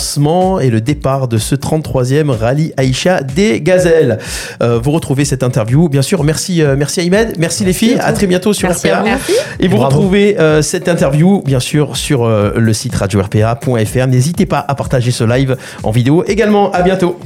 et 0.61 0.69
le 0.69 0.81
départ 0.81 1.27
de 1.27 1.37
ce 1.37 1.55
33e 1.55 2.29
rallye 2.29 2.73
Aïcha 2.77 3.21
des 3.21 3.61
Gazelles. 3.61 4.19
Euh, 4.61 4.79
vous 4.81 4.91
retrouvez 4.91 5.25
cette 5.25 5.43
interview, 5.43 5.89
bien 5.89 6.01
sûr. 6.01 6.23
Merci, 6.23 6.61
euh, 6.61 6.75
merci 6.77 7.01
Ahmed, 7.01 7.35
merci, 7.37 7.65
les 7.65 7.73
filles. 7.73 7.97
À, 7.99 8.13
très 8.13 8.27
bientôt 8.27 8.53
sur 8.53 8.67
Merci 8.67 8.89
RPA. 8.89 9.03
Merci. 9.03 9.33
Et 9.59 9.67
vous 9.67 9.77
Bravo. 9.77 9.95
retrouvez 9.95 10.39
euh, 10.39 10.61
cette 10.61 10.87
interview, 10.87 11.41
bien 11.45 11.59
sûr, 11.59 11.97
sur 11.97 12.23
euh, 12.25 12.53
le 12.55 12.73
site 12.73 12.95
radio-rpa.fr. 12.95 14.07
N'hésitez 14.07 14.45
pas 14.45 14.63
à 14.67 14.75
partager 14.75 15.11
ce 15.11 15.23
live 15.23 15.57
en 15.83 15.91
vidéo. 15.91 16.23
Également, 16.27 16.71
à 16.71 16.81
bientôt. 16.81 17.19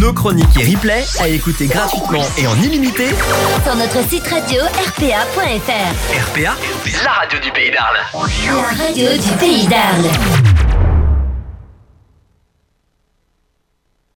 Nos 0.00 0.12
chroniques 0.12 0.46
et 0.60 0.74
replays 0.74 1.04
à 1.20 1.28
écouter 1.28 1.66
gratuitement 1.66 2.24
et 2.36 2.46
en 2.46 2.56
illimité. 2.62 3.06
Sur 3.64 3.76
notre 3.76 4.06
site 4.08 4.26
radio 4.26 4.60
rpa.fr. 4.62 6.30
RPA, 6.30 6.54
la 7.04 7.10
radio 7.10 7.38
du 7.38 7.50
pays 7.52 7.70
d'Arles. 7.70 7.98
La 8.46 8.84
radio 8.84 9.08
du 9.12 9.30
pays 9.38 9.66
d'Arles. 9.66 10.83